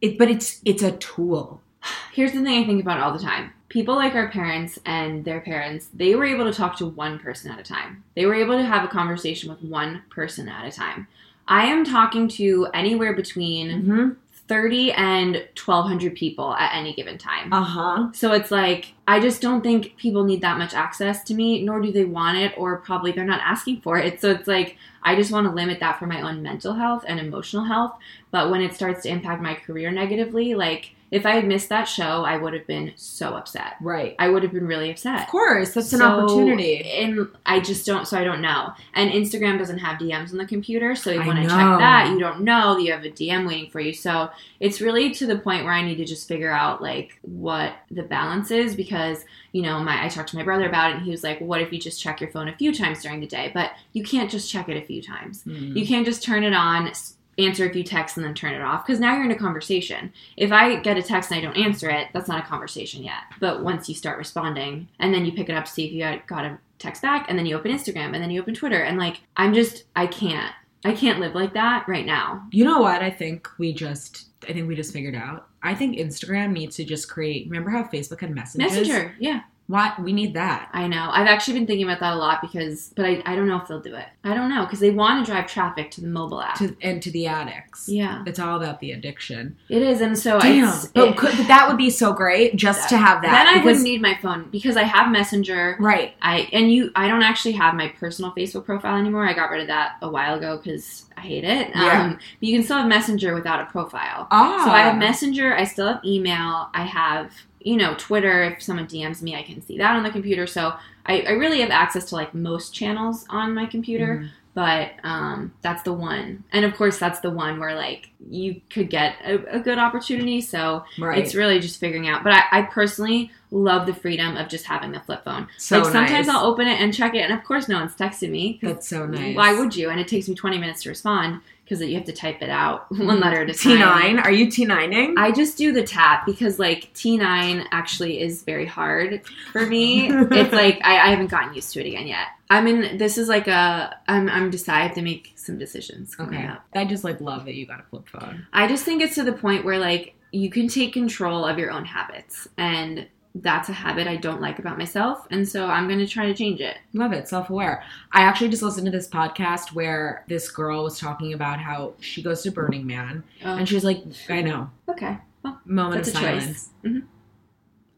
It, 0.00 0.18
but 0.18 0.30
it's 0.30 0.60
it's 0.64 0.82
a 0.82 0.92
tool. 0.92 1.60
Here's 2.12 2.32
the 2.32 2.42
thing 2.42 2.62
I 2.62 2.66
think 2.66 2.82
about 2.82 3.00
all 3.00 3.12
the 3.12 3.22
time. 3.22 3.52
People 3.76 3.96
like 3.96 4.14
our 4.14 4.28
parents 4.28 4.78
and 4.86 5.22
their 5.26 5.42
parents, 5.42 5.90
they 5.92 6.14
were 6.14 6.24
able 6.24 6.46
to 6.50 6.52
talk 6.56 6.78
to 6.78 6.86
one 6.86 7.18
person 7.18 7.50
at 7.50 7.60
a 7.60 7.62
time. 7.62 8.04
They 8.14 8.24
were 8.24 8.32
able 8.34 8.56
to 8.56 8.64
have 8.64 8.82
a 8.82 8.88
conversation 8.88 9.50
with 9.50 9.62
one 9.62 10.02
person 10.08 10.48
at 10.48 10.64
a 10.64 10.72
time. 10.74 11.08
I 11.46 11.66
am 11.66 11.84
talking 11.84 12.26
to 12.28 12.68
anywhere 12.72 13.12
between 13.12 13.68
Mm-hmm. 13.82 14.08
30 14.48 14.92
and 14.92 15.34
1200 15.62 16.14
people 16.14 16.54
at 16.54 16.74
any 16.74 16.94
given 16.94 17.18
time. 17.18 17.52
Uh 17.52 17.64
huh. 17.64 18.08
So 18.14 18.32
it's 18.32 18.50
like, 18.50 18.94
I 19.06 19.20
just 19.20 19.42
don't 19.42 19.60
think 19.60 19.98
people 19.98 20.24
need 20.24 20.40
that 20.40 20.56
much 20.56 20.72
access 20.72 21.22
to 21.24 21.34
me, 21.34 21.62
nor 21.62 21.82
do 21.82 21.92
they 21.92 22.06
want 22.06 22.38
it, 22.38 22.54
or 22.56 22.78
probably 22.78 23.12
they're 23.12 23.24
not 23.24 23.42
asking 23.44 23.82
for 23.82 23.98
it. 23.98 24.22
So 24.22 24.30
it's 24.30 24.48
like, 24.48 24.78
I 25.02 25.16
just 25.16 25.32
want 25.32 25.46
to 25.48 25.52
limit 25.52 25.80
that 25.80 25.98
for 25.98 26.06
my 26.06 26.22
own 26.22 26.42
mental 26.42 26.72
health 26.72 27.04
and 27.06 27.20
emotional 27.20 27.64
health. 27.64 27.98
But 28.30 28.50
when 28.50 28.62
it 28.62 28.72
starts 28.72 29.02
to 29.02 29.10
impact 29.10 29.42
my 29.42 29.54
career 29.54 29.90
negatively, 29.90 30.54
like, 30.54 30.92
if 31.10 31.24
I 31.24 31.32
had 31.36 31.46
missed 31.46 31.68
that 31.68 31.84
show, 31.84 32.24
I 32.24 32.36
would 32.36 32.52
have 32.52 32.66
been 32.66 32.92
so 32.96 33.34
upset. 33.34 33.74
Right. 33.80 34.16
I 34.18 34.28
would 34.28 34.42
have 34.42 34.52
been 34.52 34.66
really 34.66 34.90
upset. 34.90 35.22
Of 35.22 35.28
course, 35.28 35.72
that's 35.74 35.92
an 35.92 36.00
So- 36.00 36.04
opportunity. 36.06 36.82
And 36.82 37.28
I 37.46 37.60
just 37.60 37.86
don't, 37.86 38.08
so 38.08 38.18
I 38.18 38.24
don't 38.24 38.40
know. 38.40 38.72
And 38.94 39.10
Instagram 39.12 39.58
doesn't 39.58 39.78
have 39.78 39.98
DMs 40.00 40.32
on 40.32 40.38
the 40.38 40.46
computer. 40.46 40.94
So 40.96 41.12
I 41.12 41.18
when 41.26 41.36
I 41.36 41.42
know. 41.44 41.48
check 41.48 41.78
that, 41.78 42.10
you 42.12 42.18
don't 42.18 42.40
know 42.42 42.74
that 42.74 42.82
you 42.82 42.92
have 42.92 43.04
a 43.04 43.10
DM 43.10 43.46
waiting 43.46 43.70
for 43.70 43.78
you. 43.80 43.92
So 43.92 44.30
it's 44.58 44.80
really 44.80 45.12
to 45.14 45.26
the 45.26 45.38
point 45.38 45.64
where 45.64 45.72
I 45.72 45.82
need 45.82 45.96
to 45.96 46.04
just 46.04 46.26
figure 46.26 46.50
out 46.52 46.82
like 46.82 47.18
what 47.22 47.74
the 47.90 48.02
balance 48.02 48.50
is 48.50 48.74
because, 48.74 49.24
you 49.52 49.62
know, 49.62 49.78
my, 49.78 50.04
I 50.04 50.08
talked 50.08 50.30
to 50.30 50.36
my 50.36 50.42
brother 50.42 50.68
about 50.68 50.90
it 50.90 50.96
and 50.96 51.04
he 51.04 51.10
was 51.12 51.22
like, 51.22 51.40
what 51.40 51.60
if 51.60 51.72
you 51.72 51.78
just 51.78 52.00
check 52.00 52.20
your 52.20 52.30
phone 52.30 52.48
a 52.48 52.56
few 52.56 52.74
times 52.74 53.02
during 53.02 53.20
the 53.20 53.26
day? 53.26 53.50
But 53.54 53.70
you 53.92 54.02
can't 54.02 54.30
just 54.30 54.50
check 54.50 54.68
it 54.68 54.76
a 54.76 54.84
few 54.84 55.00
times. 55.02 55.44
Mm. 55.44 55.76
You 55.76 55.86
can't 55.86 56.04
just 56.04 56.22
turn 56.22 56.42
it 56.42 56.52
on, 56.52 56.88
s- 56.88 57.14
answer 57.38 57.68
a 57.68 57.72
few 57.72 57.84
texts, 57.84 58.16
and 58.16 58.24
then 58.24 58.34
turn 58.34 58.54
it 58.54 58.62
off 58.62 58.86
because 58.86 59.00
now 59.00 59.14
you're 59.14 59.24
in 59.24 59.30
a 59.30 59.36
conversation. 59.38 60.12
If 60.36 60.52
I 60.52 60.76
get 60.76 60.96
a 60.96 61.02
text 61.02 61.30
and 61.30 61.38
I 61.38 61.42
don't 61.42 61.56
answer 61.56 61.90
it, 61.90 62.08
that's 62.12 62.28
not 62.28 62.44
a 62.44 62.46
conversation 62.46 63.02
yet. 63.02 63.22
But 63.40 63.62
once 63.62 63.88
you 63.88 63.94
start 63.94 64.18
responding 64.18 64.88
and 64.98 65.12
then 65.12 65.24
you 65.26 65.32
pick 65.32 65.48
it 65.48 65.54
up 65.54 65.64
to 65.66 65.70
see 65.70 65.86
if 65.86 65.92
you 65.92 66.00
got- 66.00 66.26
got 66.26 66.44
a 66.44 66.58
text 66.78 67.02
back, 67.02 67.26
and 67.28 67.38
then 67.38 67.46
you 67.46 67.56
open 67.56 67.70
Instagram 67.72 68.14
and 68.14 68.16
then 68.22 68.30
you 68.30 68.40
open 68.40 68.54
Twitter, 68.54 68.80
and 68.82 68.98
like, 68.98 69.20
I'm 69.36 69.54
just, 69.54 69.84
I 69.94 70.06
can't. 70.06 70.52
I 70.84 70.92
can't 70.92 71.18
live 71.20 71.34
like 71.34 71.54
that 71.54 71.88
right 71.88 72.06
now. 72.06 72.46
You 72.52 72.64
know 72.64 72.80
what? 72.80 73.02
I 73.02 73.10
think 73.10 73.48
we 73.58 73.72
just 73.72 74.26
I 74.48 74.52
think 74.52 74.68
we 74.68 74.76
just 74.76 74.92
figured 74.92 75.16
out. 75.16 75.48
I 75.62 75.74
think 75.74 75.96
Instagram 75.96 76.52
needs 76.52 76.76
to 76.76 76.84
just 76.84 77.08
create. 77.10 77.46
Remember 77.48 77.70
how 77.70 77.82
Facebook 77.84 78.20
had 78.20 78.32
messages? 78.32 78.58
Messenger, 78.78 79.14
yeah. 79.18 79.40
What 79.68 80.00
we 80.00 80.12
need 80.12 80.34
that. 80.34 80.68
I 80.72 80.86
know. 80.86 81.08
I've 81.10 81.26
actually 81.26 81.54
been 81.58 81.66
thinking 81.66 81.86
about 81.88 81.98
that 82.00 82.12
a 82.12 82.16
lot 82.16 82.40
because, 82.40 82.92
but 82.94 83.04
I, 83.04 83.20
I 83.26 83.34
don't 83.34 83.48
know 83.48 83.56
if 83.60 83.66
they'll 83.66 83.80
do 83.80 83.96
it. 83.96 84.06
I 84.22 84.32
don't 84.32 84.48
know 84.48 84.64
because 84.64 84.78
they 84.78 84.90
want 84.90 85.26
to 85.26 85.32
drive 85.32 85.48
traffic 85.48 85.90
to 85.92 86.00
the 86.00 86.06
mobile 86.06 86.40
app. 86.40 86.56
to 86.58 86.76
and 86.80 87.02
to 87.02 87.10
the 87.10 87.26
addicts. 87.26 87.88
yeah, 87.88 88.22
It's 88.26 88.38
all 88.38 88.56
about 88.56 88.78
the 88.78 88.92
addiction. 88.92 89.56
it 89.68 89.82
is, 89.82 90.00
and 90.00 90.16
so 90.16 90.38
Damn, 90.38 90.68
it's, 90.68 90.86
but, 90.86 91.08
it- 91.08 91.16
could, 91.16 91.36
but 91.36 91.48
that 91.48 91.66
would 91.68 91.78
be 91.78 91.90
so 91.90 92.12
great 92.12 92.54
just 92.54 92.88
to 92.90 92.96
have 92.96 93.22
that. 93.22 93.30
then 93.32 93.46
I 93.48 93.52
because- 93.54 93.64
wouldn't 93.64 93.84
need 93.84 94.00
my 94.02 94.16
phone 94.22 94.48
because 94.50 94.76
I 94.76 94.84
have 94.84 95.10
Messenger. 95.10 95.76
right. 95.80 96.14
I 96.22 96.48
and 96.52 96.70
you, 96.72 96.90
I 96.94 97.08
don't 97.08 97.22
actually 97.24 97.52
have 97.52 97.74
my 97.74 97.88
personal 97.88 98.32
Facebook 98.32 98.64
profile 98.66 98.96
anymore. 98.96 99.28
I 99.28 99.32
got 99.32 99.50
rid 99.50 99.62
of 99.62 99.66
that 99.68 99.96
a 100.00 100.08
while 100.08 100.36
ago 100.38 100.58
because 100.62 101.06
I 101.16 101.22
hate 101.22 101.44
it. 101.44 101.70
Yeah. 101.74 102.02
Um, 102.04 102.10
but 102.12 102.48
you 102.48 102.54
can 102.56 102.62
still 102.62 102.76
have 102.76 102.86
Messenger 102.86 103.34
without 103.34 103.60
a 103.60 103.66
profile. 103.66 104.28
Oh. 104.30 104.64
So 104.64 104.70
I 104.70 104.80
have 104.82 104.96
Messenger. 104.96 105.54
I 105.56 105.64
still 105.64 105.88
have 105.94 106.04
email. 106.04 106.68
I 106.74 106.84
have 106.84 107.32
you 107.66 107.76
know 107.76 107.94
Twitter. 107.98 108.44
If 108.44 108.62
someone 108.62 108.86
DMs 108.86 109.20
me, 109.22 109.34
I 109.34 109.42
can 109.42 109.60
see 109.60 109.76
that 109.78 109.96
on 109.96 110.02
the 110.04 110.10
computer. 110.10 110.46
So 110.46 110.72
I, 111.04 111.20
I 111.22 111.30
really 111.32 111.60
have 111.60 111.70
access 111.70 112.04
to 112.06 112.14
like 112.14 112.32
most 112.34 112.72
channels 112.74 113.26
on 113.28 113.54
my 113.54 113.66
computer. 113.66 114.22
Mhm. 114.24 114.30
But 114.54 114.92
um, 115.04 115.52
that's 115.60 115.82
the 115.82 115.92
one, 115.92 116.42
and 116.50 116.64
of 116.64 116.74
course 116.76 116.96
that's 116.98 117.20
the 117.20 117.28
one 117.28 117.60
where 117.60 117.74
like 117.74 118.08
you 118.30 118.62
could 118.70 118.88
get 118.88 119.16
a, 119.22 119.56
a 119.56 119.60
good 119.60 119.76
opportunity. 119.78 120.40
So 120.40 120.82
Right. 120.98 121.18
it's 121.18 121.34
really 121.34 121.60
just 121.60 121.78
figuring 121.78 122.08
out. 122.08 122.24
But 122.24 122.32
I, 122.32 122.42
I 122.50 122.62
personally 122.62 123.30
love 123.50 123.84
the 123.84 123.92
freedom 123.92 124.34
of 124.38 124.48
just 124.48 124.64
having 124.64 124.92
the 124.92 125.00
flip 125.00 125.24
phone. 125.24 125.48
so 125.58 125.80
like 125.82 125.92
sometimes 125.92 126.26
nice. 126.28 126.34
I'll 126.34 126.46
open 126.46 126.66
it 126.68 126.80
and 126.80 126.94
check 126.94 127.14
it, 127.14 127.18
and 127.28 127.34
of 127.38 127.44
course 127.44 127.68
no 127.68 127.78
one's 127.80 127.94
texted 127.96 128.30
me 128.30 128.58
That's 128.62 128.88
so 128.88 129.04
nice. 129.04 129.36
Why 129.36 129.52
would 129.58 129.76
you? 129.76 129.90
And 129.90 130.00
it 130.00 130.08
takes 130.08 130.26
me 130.26 130.34
20 130.34 130.56
minutes 130.56 130.84
to 130.84 130.88
respond 130.88 131.42
because 131.66 131.80
you 131.82 131.96
have 131.96 132.04
to 132.04 132.12
type 132.12 132.40
it 132.42 132.48
out 132.48 132.86
one 132.96 133.18
letter 133.18 133.42
at 133.42 133.50
a 133.50 133.52
T 133.52 133.76
time. 133.76 134.18
T9? 134.18 134.24
Are 134.24 134.30
you 134.30 134.48
T 134.48 134.64
nining? 134.64 135.14
I 135.18 135.32
just 135.32 135.58
do 135.58 135.72
the 135.72 135.82
tap 135.82 136.24
because 136.24 136.60
like 136.60 136.92
T9 136.94 137.66
actually 137.72 138.20
is 138.20 138.44
very 138.44 138.66
hard 138.66 139.22
for 139.52 139.66
me. 139.66 140.08
it's 140.12 140.52
like 140.52 140.80
I, 140.84 141.08
I 141.08 141.10
haven't 141.10 141.26
gotten 141.30 141.54
used 141.54 141.72
to 141.72 141.80
it 141.80 141.88
again 141.88 142.06
yet. 142.06 142.28
I 142.48 142.60
mean. 142.60 142.96
This 142.98 143.18
is 143.18 143.28
like 143.28 143.48
a. 143.48 143.98
I'm. 144.06 144.28
I'm 144.30 144.50
decided 144.50 144.78
I 144.80 144.86
have 144.86 144.94
to 144.94 145.02
make 145.02 145.32
some 145.34 145.58
decisions 145.58 146.14
coming 146.14 146.38
Okay. 146.38 146.46
up. 146.48 146.64
I 146.74 146.84
just 146.84 147.02
like 147.02 147.20
love 147.20 147.44
that 147.46 147.54
you 147.54 147.66
got 147.66 147.80
a 147.80 147.82
flip 147.90 148.08
phone. 148.08 148.46
I 148.52 148.68
just 148.68 148.84
think 148.84 149.02
it's 149.02 149.16
to 149.16 149.24
the 149.24 149.32
point 149.32 149.64
where 149.64 149.78
like 149.78 150.14
you 150.30 150.48
can 150.50 150.68
take 150.68 150.92
control 150.92 151.44
of 151.44 151.58
your 151.58 151.72
own 151.72 151.84
habits 151.84 152.46
and. 152.56 153.08
That's 153.42 153.68
a 153.68 153.72
habit 153.74 154.06
I 154.06 154.16
don't 154.16 154.40
like 154.40 154.58
about 154.58 154.78
myself, 154.78 155.26
and 155.30 155.46
so 155.46 155.66
I'm 155.66 155.86
going 155.88 155.98
to 155.98 156.06
try 156.06 156.26
to 156.26 156.34
change 156.34 156.60
it. 156.60 156.78
Love 156.94 157.12
it, 157.12 157.28
self 157.28 157.50
aware. 157.50 157.82
I 158.12 158.22
actually 158.22 158.48
just 158.48 158.62
listened 158.62 158.86
to 158.86 158.90
this 158.90 159.08
podcast 159.08 159.72
where 159.72 160.24
this 160.26 160.50
girl 160.50 160.84
was 160.84 160.98
talking 160.98 161.34
about 161.34 161.60
how 161.60 161.94
she 162.00 162.22
goes 162.22 162.42
to 162.44 162.50
Burning 162.50 162.86
Man 162.86 163.22
Oh, 163.44 163.56
and 163.56 163.68
she's 163.68 163.84
like, 163.84 164.02
I 164.30 164.40
know, 164.40 164.70
okay. 164.88 165.18
moment 165.66 166.04
That's 166.04 166.08
of 166.08 166.14
silence. 166.14 166.70
Mhm. 166.82 167.02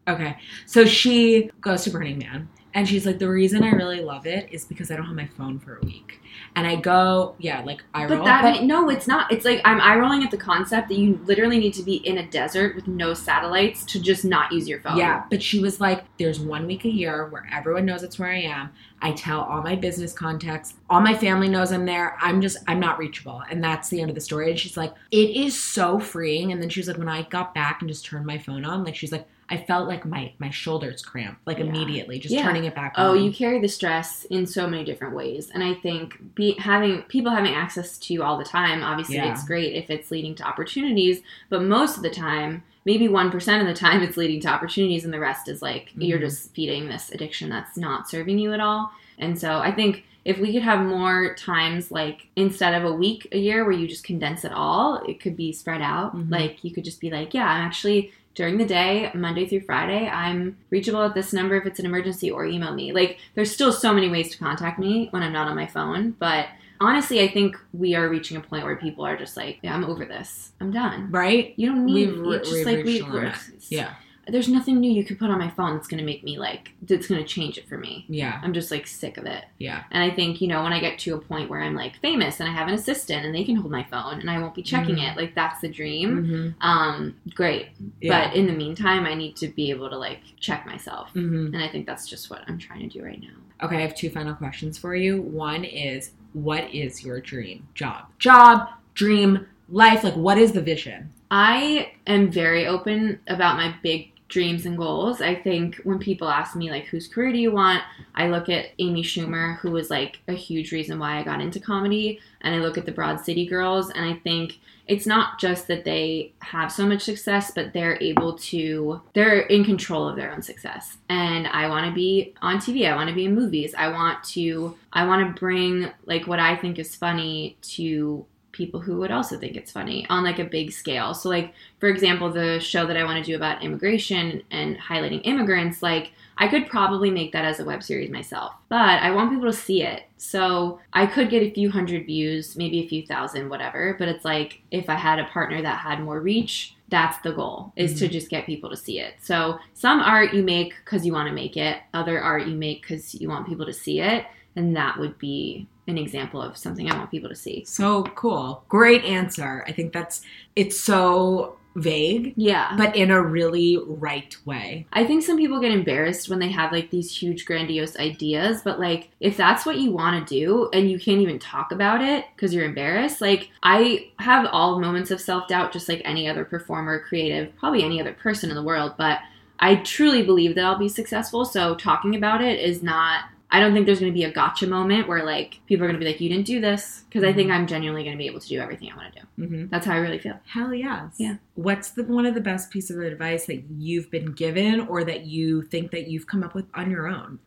Okay, 0.09 0.37
so 0.67 0.85
she 0.85 1.51
goes 1.61 1.85
to 1.85 1.91
Burning 1.91 2.19
Man 2.19 2.49
and 2.79 2.89
she's 2.89 3.05
like, 3.05 3.19
the 3.19 3.29
reason 3.29 3.65
I 3.65 3.73
really 3.73 4.01
love 4.01 4.25
it 4.25 4.51
is 4.53 4.65
because 4.65 4.93
I 4.93 4.95
don't 4.95 5.07
have 5.07 5.17
my 5.17 5.27
phone 5.27 5.59
for 5.59 5.79
a 5.79 5.85
week. 5.85 6.21
And 6.55 6.65
I 6.65 6.77
go, 6.77 7.35
yeah, 7.41 7.61
like 7.63 7.83
I 7.93 8.07
roll. 8.07 8.19
But 8.19 8.25
that 8.25 8.63
no, 8.63 8.89
it's 8.89 9.09
not. 9.09 9.33
It's 9.33 9.45
like 9.45 9.61
I'm 9.65 9.81
eye 9.81 9.97
rolling 9.97 10.23
at 10.23 10.31
the 10.31 10.37
concept 10.37 10.89
that 10.91 10.97
you 10.97 11.19
literally 11.25 11.59
need 11.59 11.75
to 11.75 11.83
be 11.83 11.97
in 12.07 12.19
a 12.19 12.31
desert 12.31 12.77
with 12.77 12.87
no 12.87 13.15
satellites 13.15 13.85
to 13.87 14.01
just 14.01 14.25
not 14.25 14.53
use 14.53 14.69
your 14.69 14.81
phone. 14.81 14.97
Yeah, 14.97 15.25
but 15.29 15.43
she 15.43 15.59
was 15.59 15.81
like, 15.81 16.05
there's 16.19 16.39
one 16.39 16.69
week 16.69 16.85
a 16.85 16.89
year 16.89 17.27
where 17.27 17.49
everyone 17.53 17.85
knows 17.85 18.05
it's 18.05 18.17
where 18.17 18.31
I 18.31 18.43
am. 18.43 18.71
I 19.03 19.11
tell 19.11 19.41
all 19.41 19.61
my 19.61 19.75
business 19.75 20.13
contacts, 20.13 20.75
all 20.89 21.01
my 21.01 21.17
family 21.17 21.49
knows 21.49 21.73
I'm 21.73 21.85
there. 21.85 22.17
I'm 22.21 22.41
just, 22.41 22.59
I'm 22.69 22.79
not 22.79 23.01
reachable. 23.01 23.43
And 23.51 23.63
that's 23.63 23.89
the 23.89 24.01
end 24.01 24.11
of 24.11 24.15
the 24.15 24.21
story. 24.21 24.51
And 24.51 24.59
she's 24.59 24.77
like, 24.77 24.95
it 25.11 25.31
is 25.31 25.61
so 25.61 25.99
freeing. 25.99 26.53
And 26.53 26.63
then 26.63 26.69
she 26.69 26.79
was 26.79 26.87
like, 26.87 26.99
when 26.99 27.09
I 27.09 27.23
got 27.23 27.55
back 27.55 27.81
and 27.81 27.89
just 27.89 28.05
turned 28.05 28.25
my 28.25 28.39
phone 28.39 28.65
on, 28.65 28.85
like, 28.85 28.95
she's 28.95 29.11
like, 29.11 29.27
I 29.51 29.57
felt 29.57 29.89
like 29.89 30.05
my, 30.05 30.33
my 30.39 30.51
shoulders 30.51 31.01
cramped, 31.03 31.41
like 31.47 31.59
Yeah. 31.59 31.65
immediately, 31.65 32.19
just 32.19 32.35
Yeah. 32.35 32.43
turning 32.43 32.65
it 32.65 32.75
back 32.75 32.95
on. 32.97 33.07
Oh, 33.07 33.11
on. 33.13 33.23
you 33.25 33.33
carry 33.33 33.59
the 33.61 33.69
stress 33.69 34.25
in 34.25 34.47
so 34.47 34.69
many 34.69 34.85
different 34.85 35.15
ways, 35.15 35.51
and 35.53 35.63
I 35.63 35.75
think 35.75 36.35
be, 36.35 36.53
having 36.59 37.03
people 37.03 37.33
having 37.33 37.55
access 37.55 37.97
to 37.99 38.13
you 38.13 38.23
all 38.23 38.37
the 38.37 38.45
time, 38.45 38.83
obviously, 38.83 39.17
Yeah. 39.17 39.33
it's 39.33 39.45
great 39.47 39.75
if 39.75 39.89
it's 39.91 40.11
leading 40.11 40.35
to 40.37 40.45
opportunities. 40.47 41.23
But 41.49 41.63
most 41.63 41.97
of 41.97 42.03
the 42.03 42.11
time, 42.11 42.63
maybe 42.85 43.09
one 43.09 43.31
percent 43.31 43.63
of 43.63 43.69
the 43.69 43.79
time, 43.79 44.03
it's 44.03 44.17
leading 44.19 44.41
to 44.41 44.49
opportunities, 44.49 45.05
and 45.05 45.15
the 45.15 45.21
rest 45.21 45.49
is 45.49 45.63
like 45.63 45.93
you're 45.97 46.19
Mhm. 46.19 46.23
just 46.23 46.55
feeding 46.55 46.89
this 46.89 47.11
addiction 47.11 47.49
that's 47.49 47.77
not 47.77 48.09
serving 48.09 48.39
you 48.39 48.53
at 48.53 48.61
all. 48.61 48.93
And 49.19 49.39
so, 49.39 49.59
I 49.61 49.71
think 49.73 50.05
if 50.25 50.39
we 50.39 50.53
could 50.53 50.63
have 50.63 50.85
more 50.85 51.35
times, 51.37 51.91
like 51.91 52.27
instead 52.37 52.75
of 52.75 52.85
a 52.85 52.93
week 52.95 53.27
a 53.33 53.39
year 53.39 53.65
where 53.65 53.73
you 53.73 53.89
just 53.89 54.05
condense 54.05 54.45
it 54.45 54.53
all, 54.53 54.97
it 55.09 55.21
could 55.21 55.37
be 55.37 55.53
spread 55.53 55.81
out. 55.81 56.15
Mhm. 56.15 56.31
Like 56.31 56.63
you 56.63 56.71
could 56.71 56.85
just 56.85 57.01
be 57.01 57.09
like, 57.11 57.33
yeah, 57.33 57.47
I'm 57.51 57.63
actually 57.67 58.13
during 58.39 58.57
the 58.57 58.65
day, 58.65 59.11
Monday 59.15 59.49
through 59.49 59.63
Friday, 59.63 60.09
I'm 60.09 60.57
reachable 60.71 61.03
at 61.03 61.13
this 61.13 61.33
number 61.33 61.57
if 61.57 61.67
it's 61.67 61.81
an 61.81 61.87
emergency 61.87 62.31
or 62.31 62.47
email 62.47 62.73
me. 62.73 62.93
Like 62.93 63.19
there's 63.35 63.51
still 63.51 63.73
so 63.73 63.93
many 63.93 64.09
ways 64.09 64.31
to 64.31 64.39
contact 64.39 64.79
me 64.79 65.09
when 65.11 65.25
I'm 65.25 65.33
not 65.33 65.49
on 65.49 65.57
my 65.57 65.67
phone, 65.67 66.13
but 66.13 66.47
honestly, 66.81 67.21
I 67.21 67.27
think 67.27 67.57
we 67.73 67.97
are 67.97 68.09
reaching 68.09 68.37
a 68.37 68.41
point 68.41 68.65
where 68.65 68.77
people 68.77 69.05
are 69.05 69.17
just 69.17 69.37
like, 69.37 69.59
yeah, 69.63 69.75
I'm 69.75 69.85
over 69.85 70.05
this. 70.05 70.53
I'm 70.61 70.71
done. 70.71 71.11
right? 71.11 71.53
You 71.57 71.67
don't 71.67 71.87
need 71.87 72.11
We've 72.11 72.21
re- 72.21 72.39
just 72.39 72.53
we've 72.53 72.67
like 72.67 72.77
we 72.77 72.83
reached 72.85 73.07
the 73.07 73.13
limit. 73.13 73.35
Yeah. 73.71 73.95
There's 74.29 74.49
nothing 74.49 74.79
new 74.81 74.91
you 74.91 75.05
could 75.05 75.19
put 75.19 75.31
on 75.31 75.39
my 75.39 75.49
phone 75.51 75.75
that's 75.75 75.89
going 75.89 75.99
to 75.99 76.05
make 76.05 76.23
me 76.23 76.39
like 76.39 76.71
that's 76.83 77.07
going 77.07 77.21
to 77.21 77.27
change 77.27 77.57
it 77.59 77.69
for 77.69 77.79
me. 77.79 78.05
Yeah. 78.09 78.41
I'm 78.43 78.53
just 78.53 78.71
like 78.71 78.87
sick 78.87 79.17
of 79.17 79.25
it. 79.27 79.45
Yeah. 79.59 79.85
And 79.91 80.03
I 80.03 80.15
think, 80.15 80.41
you 80.41 80.49
know, 80.49 80.63
when 80.63 80.73
I 80.73 80.81
get 80.81 80.99
to 81.01 81.15
a 81.15 81.19
point 81.19 81.49
where 81.51 81.63
I'm 81.63 81.75
like 81.75 81.97
famous 82.01 82.39
and 82.41 82.49
I 82.49 82.53
have 82.53 82.69
an 82.69 82.75
assistant 82.75 83.25
and 83.25 83.35
they 83.35 83.45
can 83.45 83.57
hold 83.57 83.71
my 83.73 83.85
phone 83.85 84.21
and 84.21 84.31
I 84.31 84.39
won't 84.39 84.55
be 84.55 84.63
checking 84.63 84.97
Mhm. 84.97 85.13
it, 85.13 85.17
like 85.17 85.35
that's 85.35 85.61
the 85.61 85.69
dream. 85.69 86.25
hmm 86.25 86.49
Um, 86.67 87.17
great. 87.35 87.69
Yeah. 88.01 88.29
But 88.29 88.37
in 88.37 88.47
the 88.47 88.53
meantime, 88.53 89.07
I 89.07 89.15
need 89.15 89.37
to 89.37 89.49
be 89.49 89.71
able 89.71 89.89
to 89.91 89.97
like 89.97 90.21
check 90.41 90.67
myself. 90.67 91.11
hmm 91.13 91.47
And 91.55 91.63
I 91.63 91.69
think 91.69 91.87
that's 91.87 92.07
just 92.09 92.31
what 92.31 92.43
I'm 92.47 92.59
trying 92.59 92.89
to 92.89 92.99
do 92.99 93.05
right 93.05 93.21
now. 93.21 93.67
Okay, 93.67 93.77
I 93.79 93.81
have 93.81 93.95
two 93.97 94.11
final 94.11 94.35
questions 94.35 94.79
for 94.79 94.95
you. 94.95 95.21
One 95.23 95.65
is 95.65 96.13
what 96.33 96.73
is 96.73 97.03
your 97.05 97.21
dream 97.21 97.67
job? 97.75 98.05
Job, 98.19 98.69
dream, 98.95 99.47
life, 99.69 100.05
like 100.05 100.15
what 100.15 100.39
is 100.39 100.53
the 100.53 100.63
vision? 100.63 101.11
I 101.31 101.93
am 102.07 102.31
very 102.31 102.67
open 102.67 103.21
about 103.27 103.57
my 103.57 103.75
big 103.83 104.13
dreams 104.29 104.67
and 104.67 104.77
goals. 104.77 105.21
I 105.21 105.35
think 105.35 105.77
when 105.85 105.99
people 105.99 106.29
ask 106.29 106.55
me 106.55 106.71
like 106.71 106.85
whose 106.85 107.09
career 107.09 107.33
do 107.33 107.39
you 107.39 107.51
want, 107.51 107.83
I 108.15 108.29
look 108.29 108.49
at 108.49 108.67
Amy 108.79 109.03
Schumer, 109.03 109.59
who 109.59 109.71
was 109.71 109.91
like 109.91 110.21
a 110.29 110.35
huge 110.35 110.71
reason 110.71 110.99
why 110.99 111.19
I 111.19 111.25
got 111.25 111.41
into 111.41 111.61
comedy, 111.61 112.21
and 112.43 112.55
I 112.55 112.59
look 112.59 112.79
at 112.79 112.87
the 112.87 112.93
Broad 112.93 113.25
City 113.25 113.47
Girls, 113.47 113.91
and 113.91 114.05
I 114.05 114.15
think 114.19 114.59
it's 114.87 115.07
not 115.07 115.39
just 115.39 115.67
that 115.69 115.85
they 115.85 116.33
have 116.41 116.73
so 116.73 116.87
much 116.87 117.03
success, 117.03 117.51
but 117.55 117.73
they're 117.73 118.01
able 118.03 118.39
to, 118.39 119.03
they're 119.13 119.41
in 119.41 119.65
control 119.65 120.09
of 120.09 120.17
their 120.17 120.33
own 120.33 120.41
success. 120.41 120.97
And 121.11 121.47
I 121.47 121.69
want 121.69 121.87
to 121.87 121.93
be 121.93 122.35
on 122.41 122.57
TV. 122.57 122.91
I 122.91 122.97
want 122.97 123.11
to 123.11 123.15
be 123.15 123.27
in 123.27 123.35
movies. 123.35 123.75
I 123.77 123.89
want 123.89 124.25
to, 124.25 124.77
I 124.93 125.07
want 125.07 125.27
to 125.27 125.39
bring 125.39 125.91
like 126.07 126.27
what 126.27 126.41
I 126.41 126.57
think 126.57 126.79
is 126.79 126.95
funny 126.95 127.59
to 127.63 128.25
people 128.59 128.81
who 128.81 128.99
would 128.99 129.13
also 129.13 129.39
think 129.39 129.57
it's 129.57 129.71
funny 129.71 130.05
on 130.11 130.25
like 130.25 130.41
a 130.41 130.45
big 130.45 130.73
scale. 130.73 131.15
So 131.15 131.31
like 131.31 131.55
for 131.79 131.89
example, 131.89 132.31
the 132.31 132.59
show 132.59 132.85
that 132.87 132.97
I 132.97 133.05
want 133.05 133.25
to 133.25 133.31
do 133.31 133.37
about 133.37 133.63
immigration 133.63 134.43
and 134.51 134.77
highlighting 134.77 135.23
immigrants, 135.25 135.81
like 135.81 136.13
I 136.37 136.49
could 136.49 136.69
probably 136.69 137.11
make 137.11 137.33
that 137.33 137.45
as 137.45 137.61
a 137.61 137.65
web 137.65 137.83
series 137.83 138.11
myself. 138.11 138.53
But 138.69 139.01
I 139.01 139.13
want 139.13 139.31
people 139.31 139.51
to 139.51 139.57
see 139.57 139.83
it. 139.83 140.03
So 140.17 140.81
I 140.93 141.07
could 141.07 141.31
get 141.31 141.43
a 141.43 141.53
few 141.53 141.71
hundred 141.71 142.05
views, 142.07 142.57
maybe 142.57 142.81
a 142.81 142.89
few 142.89 143.07
thousand, 143.07 143.49
whatever, 143.49 143.95
but 143.99 144.09
it's 144.09 144.25
like 144.25 144.61
if 144.73 144.91
I 144.91 144.95
had 144.95 145.21
a 145.21 145.25
partner 145.27 145.63
that 145.63 145.79
had 145.79 146.03
more 146.03 146.21
reach, 146.21 146.75
that's 146.89 147.19
the 147.21 147.33
goal 147.33 147.73
is 147.77 147.93
mm-hmm. 147.93 147.99
to 148.01 148.09
just 148.09 148.29
get 148.29 148.47
people 148.47 148.71
to 148.71 148.77
see 148.77 148.99
it. 148.99 149.15
So 149.21 149.59
some 149.75 150.01
art 150.01 150.35
you 150.35 150.43
make 150.43 150.75
cuz 150.85 151.07
you 151.07 151.13
want 151.13 151.29
to 151.29 151.35
make 151.35 151.57
it, 151.57 151.79
other 151.95 152.21
art 152.21 152.47
you 152.47 152.57
make 152.57 152.85
cuz 152.85 153.15
you 153.15 153.29
want 153.29 153.47
people 153.47 153.67
to 153.67 153.73
see 153.73 154.01
it, 154.01 154.27
and 154.57 154.75
that 154.75 154.99
would 154.99 155.17
be 155.19 155.69
an 155.89 155.99
example 155.99 156.41
of 156.41 156.57
something 156.57 156.91
I 156.91 156.97
want 156.97 157.11
people 157.11 157.29
to 157.29 157.35
see. 157.35 157.65
So 157.65 158.05
cool. 158.15 158.65
Great 158.69 159.05
answer. 159.05 159.65
I 159.67 159.73
think 159.73 159.93
that's 159.93 160.23
it's 160.55 160.81
so 160.81 161.57
vague. 161.77 162.35
Yeah. 162.37 162.75
But 162.77 162.97
in 162.97 163.11
a 163.11 163.23
really 163.23 163.79
right 163.87 164.35
way. 164.45 164.87
I 164.93 165.05
think 165.05 165.23
some 165.23 165.37
people 165.37 165.61
get 165.61 165.71
embarrassed 165.71 166.29
when 166.29 166.41
they 166.41 166.49
have 166.49 166.73
like 166.73 166.91
these 166.91 167.17
huge 167.17 167.45
grandiose 167.45 167.97
ideas, 167.97 168.63
but 168.63 168.81
like 168.81 169.11
if 169.21 169.37
that's 169.37 169.65
what 169.65 169.79
you 169.79 169.93
want 169.93 170.27
to 170.27 170.35
do 170.35 170.69
and 170.73 170.91
you 170.91 170.99
can't 170.99 171.21
even 171.21 171.39
talk 171.39 171.71
about 171.71 172.03
it 172.03 172.25
because 172.35 172.53
you're 172.53 172.65
embarrassed, 172.65 173.21
like 173.21 173.51
I 173.63 174.11
have 174.19 174.49
all 174.51 174.81
moments 174.81 175.13
of 175.13 175.21
self-doubt 175.21 175.73
just 175.73 175.89
like 175.89 176.03
any 176.05 176.29
other 176.29 176.45
performer, 176.45 176.99
creative, 177.01 177.55
probably 177.57 177.85
any 177.85 178.01
other 178.01 178.15
person 178.15 178.51
in 178.51 178.57
the 178.57 178.63
world, 178.63 178.95
but 178.99 179.21
I 179.61 179.77
truly 179.77 180.25
believe 180.25 180.55
that 180.55 180.65
I'll 180.65 180.79
be 180.79 180.89
successful, 180.89 181.45
so 181.45 181.75
talking 181.75 182.15
about 182.17 182.43
it 182.43 182.61
is 182.61 182.83
not 182.83 183.25
I 183.51 183.61
don't 183.61 183.73
think 183.73 183.87
there's 183.87 184.01
going 184.01 184.13
to 184.13 184.17
be 184.17 184.25
a 184.25 184.33
gotcha 184.33 184.67
moment 184.67 185.09
where 185.09 185.25
like 185.25 185.61
people 185.67 185.85
are 185.85 185.89
going 185.89 185.99
to 185.99 186.05
be 186.05 186.11
like, 186.11 186.21
"You 186.21 186.29
didn't 186.29 186.47
do 186.47 186.61
this," 186.61 187.05
because 187.09 187.23
mm-hmm. 187.23 187.31
I 187.31 187.33
think 187.33 187.51
mm-hmm. 187.51 187.61
I'm 187.61 187.67
genuinely 187.67 188.05
going 188.05 188.17
to 188.17 188.19
be 188.19 188.27
able 188.27 188.41
to 188.41 188.49
do 188.49 188.61
everything 188.61 188.93
I 188.93 188.97
want 188.97 189.15
to 189.15 189.21
do. 189.21 189.27
Mm-hmm. 189.43 189.67
That's 189.69 189.87
how 189.87 189.95
I 189.95 189.99
really 189.99 190.19
feel. 190.19 190.39
Hell 190.47 190.75
yes. 190.75 191.15
Yeah. 191.17 191.37
What's 191.55 191.91
the 191.91 192.05
one 192.05 192.27
of 192.27 192.35
the 192.35 192.41
best 192.41 192.71
pieces 192.71 192.97
of 192.97 193.03
advice 193.03 193.47
that 193.47 193.65
you've 193.71 194.11
been 194.11 194.33
given, 194.33 194.81
or 194.81 195.03
that 195.05 195.25
you 195.25 195.63
think 195.63 195.93
that 195.93 196.09
you've 196.09 196.27
come 196.27 196.43
up 196.43 196.55
with 196.55 196.67
on 196.75 196.91
your 196.91 197.09
own? 197.09 197.39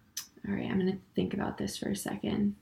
All 0.48 0.56
right, 0.56 0.70
I'm 0.70 0.80
going 0.80 0.92
to 0.92 1.00
think 1.16 1.36
about 1.36 1.58
this 1.58 1.78
for 1.78 1.90
a 1.90 1.96
second. 1.96 2.56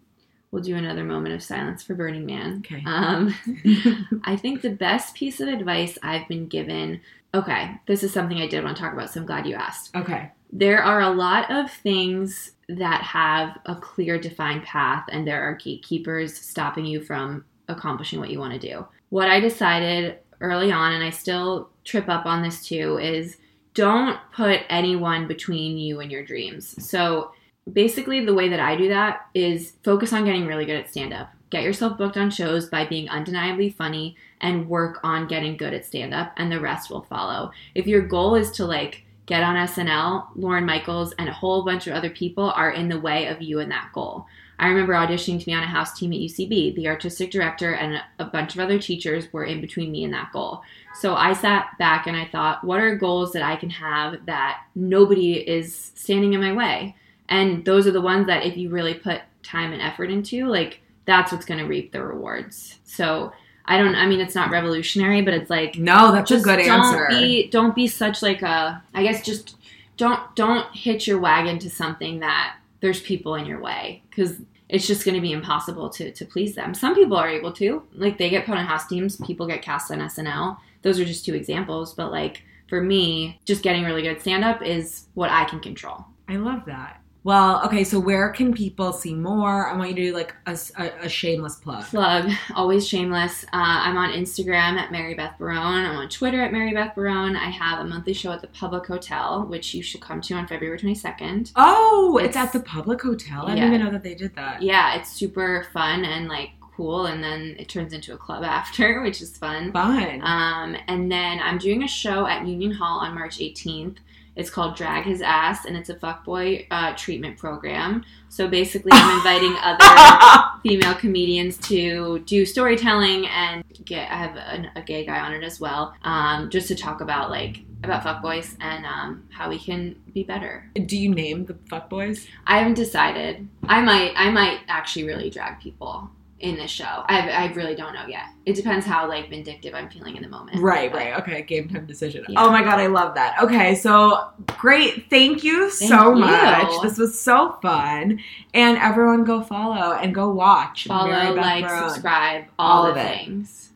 We'll 0.52 0.64
do 0.64 0.76
another 0.76 1.04
moment 1.04 1.36
of 1.36 1.44
silence 1.44 1.84
for 1.84 1.94
Burning 1.94 2.26
Man. 2.26 2.64
Okay. 2.66 2.84
Um, 2.86 3.36
I 4.24 4.36
think 4.36 4.62
the 4.62 4.72
best 4.72 5.16
piece 5.16 5.40
of 5.40 5.48
advice 5.48 5.98
I've 6.02 6.28
been 6.28 6.48
given. 6.48 7.02
Okay, 7.34 7.80
this 7.86 8.04
is 8.04 8.12
something 8.12 8.42
I 8.42 8.48
did 8.48 8.64
want 8.64 8.76
to 8.76 8.84
talk 8.84 8.94
about, 8.94 9.12
so 9.12 9.22
I'm 9.22 9.28
glad 9.28 9.46
you 9.46 9.56
asked. 9.56 9.96
Okay. 9.96 10.32
There 10.52 10.82
are 10.82 11.02
a 11.02 11.12
lot 11.12 11.52
of 11.52 11.72
things 11.72 12.52
that 12.70 13.02
have 13.02 13.58
a 13.66 13.76
clear 13.76 14.20
defined 14.20 14.64
path 14.64 15.06
and 15.10 15.28
there 15.28 15.41
are 15.41 15.56
gatekeepers 15.56 16.36
stopping 16.36 16.86
you 16.86 17.02
from 17.02 17.45
accomplishing 17.68 18.20
what 18.20 18.30
you 18.30 18.39
want 18.39 18.54
to 18.54 18.60
do. 18.60 18.86
What 19.10 19.30
I 19.30 19.39
decided 19.39 20.20
early 20.41 20.72
on, 20.72 20.93
and 20.93 21.04
I 21.04 21.10
still 21.10 21.70
trip 21.84 22.10
up 22.10 22.26
on 22.26 22.41
this 22.41 22.66
too, 22.66 22.97
is 22.97 23.38
don't 23.74 24.20
put 24.34 24.62
anyone 24.70 25.28
between 25.28 25.78
you 25.78 26.00
and 26.00 26.12
your 26.12 26.24
dreams. 26.24 26.76
So 26.84 27.32
basically, 27.72 28.26
the 28.26 28.34
way 28.34 28.50
that 28.50 28.60
I 28.60 28.76
do 28.76 28.89
that 28.89 29.28
is 29.34 29.74
focus 29.84 30.14
on 30.14 30.26
getting 30.26 30.47
really 30.47 30.66
good 30.66 30.80
at 30.80 30.89
stand 30.89 31.14
up. 31.14 31.32
Get 31.50 31.64
yourself 31.64 31.97
booked 31.97 32.18
on 32.18 32.30
shows 32.30 32.68
by 32.68 32.86
being 32.86 33.10
undeniably 33.10 33.70
funny 33.70 34.16
and 34.41 34.70
work 34.70 35.00
on 35.04 35.28
getting 35.28 35.58
good 35.58 35.74
at 35.74 35.86
stand 35.86 36.14
up, 36.14 36.34
and 36.38 36.52
the 36.52 36.60
rest 36.60 36.89
will 36.89 37.04
follow. 37.04 37.52
If 37.76 37.88
your 37.88 38.02
goal 38.02 38.36
is 38.36 38.52
to 38.52 38.66
like 38.66 39.06
get 39.30 39.44
on 39.44 39.56
SNL, 39.56 40.26
Lorne 40.36 40.66
Michaels 40.66 41.14
and 41.20 41.30
a 41.30 41.34
whole 41.34 41.64
bunch 41.64 41.86
of 41.86 41.94
other 41.94 42.10
people 42.10 42.50
are 42.50 42.72
in 42.72 42.90
the 42.90 43.00
way 43.00 43.28
of 43.28 43.44
you 43.44 43.60
and 43.60 43.72
that 43.72 43.92
goal. 43.94 44.26
I 44.58 44.68
remember 44.68 44.94
auditioning 44.94 45.40
to 45.40 45.46
be 45.46 45.54
on 45.54 45.62
a 45.62 45.68
house 45.68 45.98
team 45.98 46.12
at 46.12 46.20
UCB. 46.20 46.76
The 46.76 46.88
artistic 46.88 47.30
director 47.30 47.76
and 47.76 48.02
a 48.18 48.26
bunch 48.26 48.56
of 48.56 48.60
other 48.60 48.80
teachers 48.80 49.32
were 49.32 49.46
in 49.46 49.62
between 49.62 49.92
me 49.92 50.04
and 50.04 50.12
that 50.16 50.32
goal. 50.34 50.64
So 50.96 51.14
I 51.14 51.34
sat 51.34 51.78
back 51.78 52.08
and 52.08 52.18
I 52.18 52.26
thought, 52.26 52.64
what 52.64 52.82
are 52.82 52.96
goals 52.96 53.32
that 53.34 53.44
I 53.44 53.56
can 53.56 53.70
have 53.70 54.26
that 54.26 54.64
nobody 54.74 55.34
is 55.34 55.92
standing 55.94 56.34
in 56.34 56.42
my 56.42 56.52
way? 56.52 56.96
And 57.30 57.64
those 57.64 57.86
are 57.86 57.92
the 57.92 58.02
ones 58.02 58.26
that 58.26 58.44
if 58.44 58.58
you 58.58 58.72
really 58.72 58.96
put 58.96 59.22
time 59.44 59.74
and 59.74 59.82
effort 59.82 60.10
into, 60.10 60.48
like 60.48 60.82
that's 61.06 61.32
what's 61.32 61.46
going 61.46 61.60
to 61.60 61.68
reap 61.68 61.92
the 61.92 62.04
rewards. 62.04 62.80
So 62.84 63.32
I 63.70 63.78
don't. 63.78 63.93
I 63.93 64.07
mean, 64.07 64.20
it's 64.20 64.34
not 64.34 64.49
revolutionary, 64.49 65.22
but 65.22 65.36
it's 65.36 65.49
like 65.49 65.78
no, 65.78 66.11
that's 66.11 66.32
a 66.32 66.39
good 66.39 66.57
don't 66.57 66.70
answer. 66.70 67.05
Be, 67.07 67.47
don't 67.49 67.76
be 67.76 67.88
such 67.88 68.24
like 68.24 68.41
a. 68.41 68.84
I 68.95 69.03
guess 69.03 69.24
just 69.24 69.55
don't 69.95 70.20
don't 70.36 70.65
hitch 70.76 71.07
your 71.07 71.20
wagon 71.20 71.59
to 71.59 71.70
something 71.70 72.20
that 72.20 72.57
there's 72.80 72.99
people 72.99 73.36
in 73.36 73.45
your 73.45 73.61
way 73.61 74.01
because 74.09 74.38
it's 74.70 74.88
just 74.88 75.05
going 75.05 75.13
to 75.13 75.22
be 75.22 75.32
impossible 75.32 75.88
to 75.91 76.11
to 76.11 76.26
please 76.26 76.55
them. 76.55 76.74
Some 76.74 76.95
people 76.95 77.15
are 77.15 77.30
able 77.30 77.53
to, 77.53 77.84
like 77.93 78.17
they 78.17 78.32
get 78.32 78.47
put 78.47 78.57
on 78.57 78.65
house 78.65 78.88
teams, 78.88 79.17
people 79.17 79.45
get 79.45 79.61
cast 79.61 79.91
on 79.91 79.99
SNL. 79.99 80.57
Those 80.82 80.99
are 80.99 81.05
just 81.05 81.24
two 81.24 81.36
examples, 81.36 81.93
but 81.93 82.11
like 82.11 82.41
for 82.67 82.82
me, 82.82 83.39
just 83.45 83.61
getting 83.61 83.84
really 83.84 84.01
good 84.01 84.20
stand 84.20 84.43
up 84.43 84.63
is 84.63 85.05
what 85.13 85.30
I 85.30 85.45
can 85.45 85.59
control. 85.59 86.05
I 86.28 86.38
love 86.38 86.65
that. 86.65 86.99
Well, 87.24 87.65
okay, 87.65 87.84
so 87.84 87.99
where 87.99 88.30
can 88.30 88.53
people 88.53 88.93
see 88.93 89.13
more? 89.13 89.67
I 89.67 89.76
want 89.76 89.89
you 89.89 89.95
to 89.95 90.01
do 90.03 90.13
like 90.13 90.34
a, 90.45 90.57
a, 90.78 91.05
a 91.05 91.09
shameless 91.09 91.57
plug. 91.57 91.84
Plug, 91.86 92.32
always 92.55 92.88
shameless. 92.88 93.43
Uh, 93.45 93.47
I'm 93.53 93.97
on 93.97 94.11
Instagram 94.11 94.78
at 94.78 94.91
Mary 94.91 95.15
Beth 95.15 95.38
Barone. 95.38 95.86
I'm 95.86 95.97
on 95.97 96.09
Twitter 96.09 96.41
at 96.41 96.53
Mary 96.53 96.74
Beth 96.74 96.95
Barone. 96.95 97.36
I 97.36 97.49
have 97.49 97.80
a 97.80 97.84
monthly 97.84 98.13
show 98.13 98.32
at 98.32 98.41
the 98.41 98.47
Public 98.47 98.86
Hotel, 98.86 99.45
which 99.47 99.74
you 99.74 99.84
should 99.84 100.01
come 100.01 100.22
to 100.22 100.34
on 100.36 100.47
February 100.47 100.80
22nd. 100.80 101.51
Oh, 101.57 102.17
it's, 102.20 102.30
it's 102.30 102.38
at 102.38 102.53
the 102.53 102.61
Public 102.61 103.01
Hotel? 103.01 103.47
I 103.47 103.55
didn't 103.55 103.74
even 103.74 103.86
know 103.86 103.91
that 103.91 104.03
they 104.03 104.15
did 104.15 104.34
that. 104.36 104.61
Yeah, 104.61 104.95
it's 104.95 105.11
super 105.11 105.67
fun 105.74 106.05
and 106.05 106.30
like 106.30 106.51
cool 106.80 107.07
and 107.07 107.22
then 107.22 107.57
it 107.59 107.67
turns 107.67 107.91
into 107.91 108.13
a 108.13 108.17
club 108.17 108.41
after 108.45 109.01
which 109.01 109.22
is 109.22 109.38
fun 109.38 109.70
fun 109.74 110.22
um, 110.24 110.78
and 110.88 111.11
then 111.11 111.38
i'm 111.41 111.57
doing 111.57 111.84
a 111.84 111.88
show 111.88 112.26
at 112.26 112.47
union 112.47 112.72
hall 112.72 112.99
on 112.99 113.13
march 113.13 113.39
18th 113.39 113.97
it's 114.40 114.50
called 114.50 114.78
Drag 114.78 115.04
His 115.04 115.22
Ass, 115.22 115.66
and 115.66 115.76
it's 115.76 115.90
a 115.90 115.96
fuckboy 115.96 116.66
uh, 116.72 116.96
treatment 116.96 117.38
program. 117.38 118.06
So 118.30 118.48
basically, 118.48 118.94
I'm 118.94 119.18
inviting 119.18 119.54
other 119.62 120.60
female 120.64 120.96
comedians 120.96 121.58
to 121.68 122.20
do 122.20 122.46
storytelling 122.46 123.28
and 123.28 123.66
get. 123.84 124.10
I 124.10 124.16
have 124.16 124.36
a, 124.38 124.80
a 124.80 124.82
gay 124.82 125.06
guy 125.06 125.20
on 125.20 125.34
it 125.34 125.44
as 125.44 125.60
well, 125.60 125.94
um, 126.04 126.50
just 126.50 126.70
to 126.70 126.76
talk 126.76 127.02
about 127.02 127.30
like 127.30 127.60
about 127.84 128.04
fuckboys 128.04 128.56
and 128.62 128.86
um, 128.86 129.28
how 129.30 129.50
we 129.50 129.60
can 129.60 130.02
be 130.14 130.24
better. 130.24 130.72
Do 130.86 130.98
you 130.98 131.14
name 131.14 131.46
the 131.46 131.56
fuckboys? 131.56 132.26
I 132.48 132.60
haven't 132.60 132.76
decided. 132.76 133.46
I 133.64 133.82
might. 133.82 134.14
I 134.16 134.30
might 134.30 134.62
actually 134.70 135.04
really 135.04 135.30
drag 135.30 135.60
people 135.60 136.10
in 136.40 136.56
this 136.56 136.72
show. 136.72 136.86
I, 136.86 137.30
I 137.30 137.52
really 137.54 137.76
don't 137.76 137.94
know 137.94 138.06
yet. 138.08 138.26
It 138.46 138.56
depends 138.56 138.86
how 138.86 139.08
like 139.08 139.30
vindictive 139.30 139.76
I'm 139.76 139.90
feeling 139.90 140.16
in 140.16 140.24
the 140.24 140.30
moment. 140.30 140.60
Right, 140.60 140.92
but, 140.92 140.98
right. 140.98 141.20
Okay, 141.20 141.42
game 141.42 141.68
time 141.70 141.86
decision. 141.86 142.26
Yeah. 142.30 142.44
Oh 142.44 142.50
my 142.50 142.64
god, 142.64 142.80
I 142.80 142.88
love 142.88 143.16
that. 143.16 143.42
Okay, 143.44 143.76
so 143.76 144.30
great. 144.58 145.10
Thank 145.10 145.44
you 145.44 145.70
Thank 145.70 145.92
so 145.92 146.14
you. 146.14 146.22
much. 146.22 146.82
This 146.82 146.98
was 146.98 147.20
so 147.20 147.58
fun. 147.62 148.20
And 148.54 148.78
everyone 148.78 149.26
go 149.26 149.42
follow 149.42 149.94
and 149.94 150.16
go 150.16 150.30
watch. 150.30 150.86
Follow, 150.86 151.34
like, 151.36 151.70
subscribe, 151.70 152.46
all, 152.58 152.86
all 152.86 152.92
of 152.92 152.98
it. 152.98 153.18
things. 153.18 153.68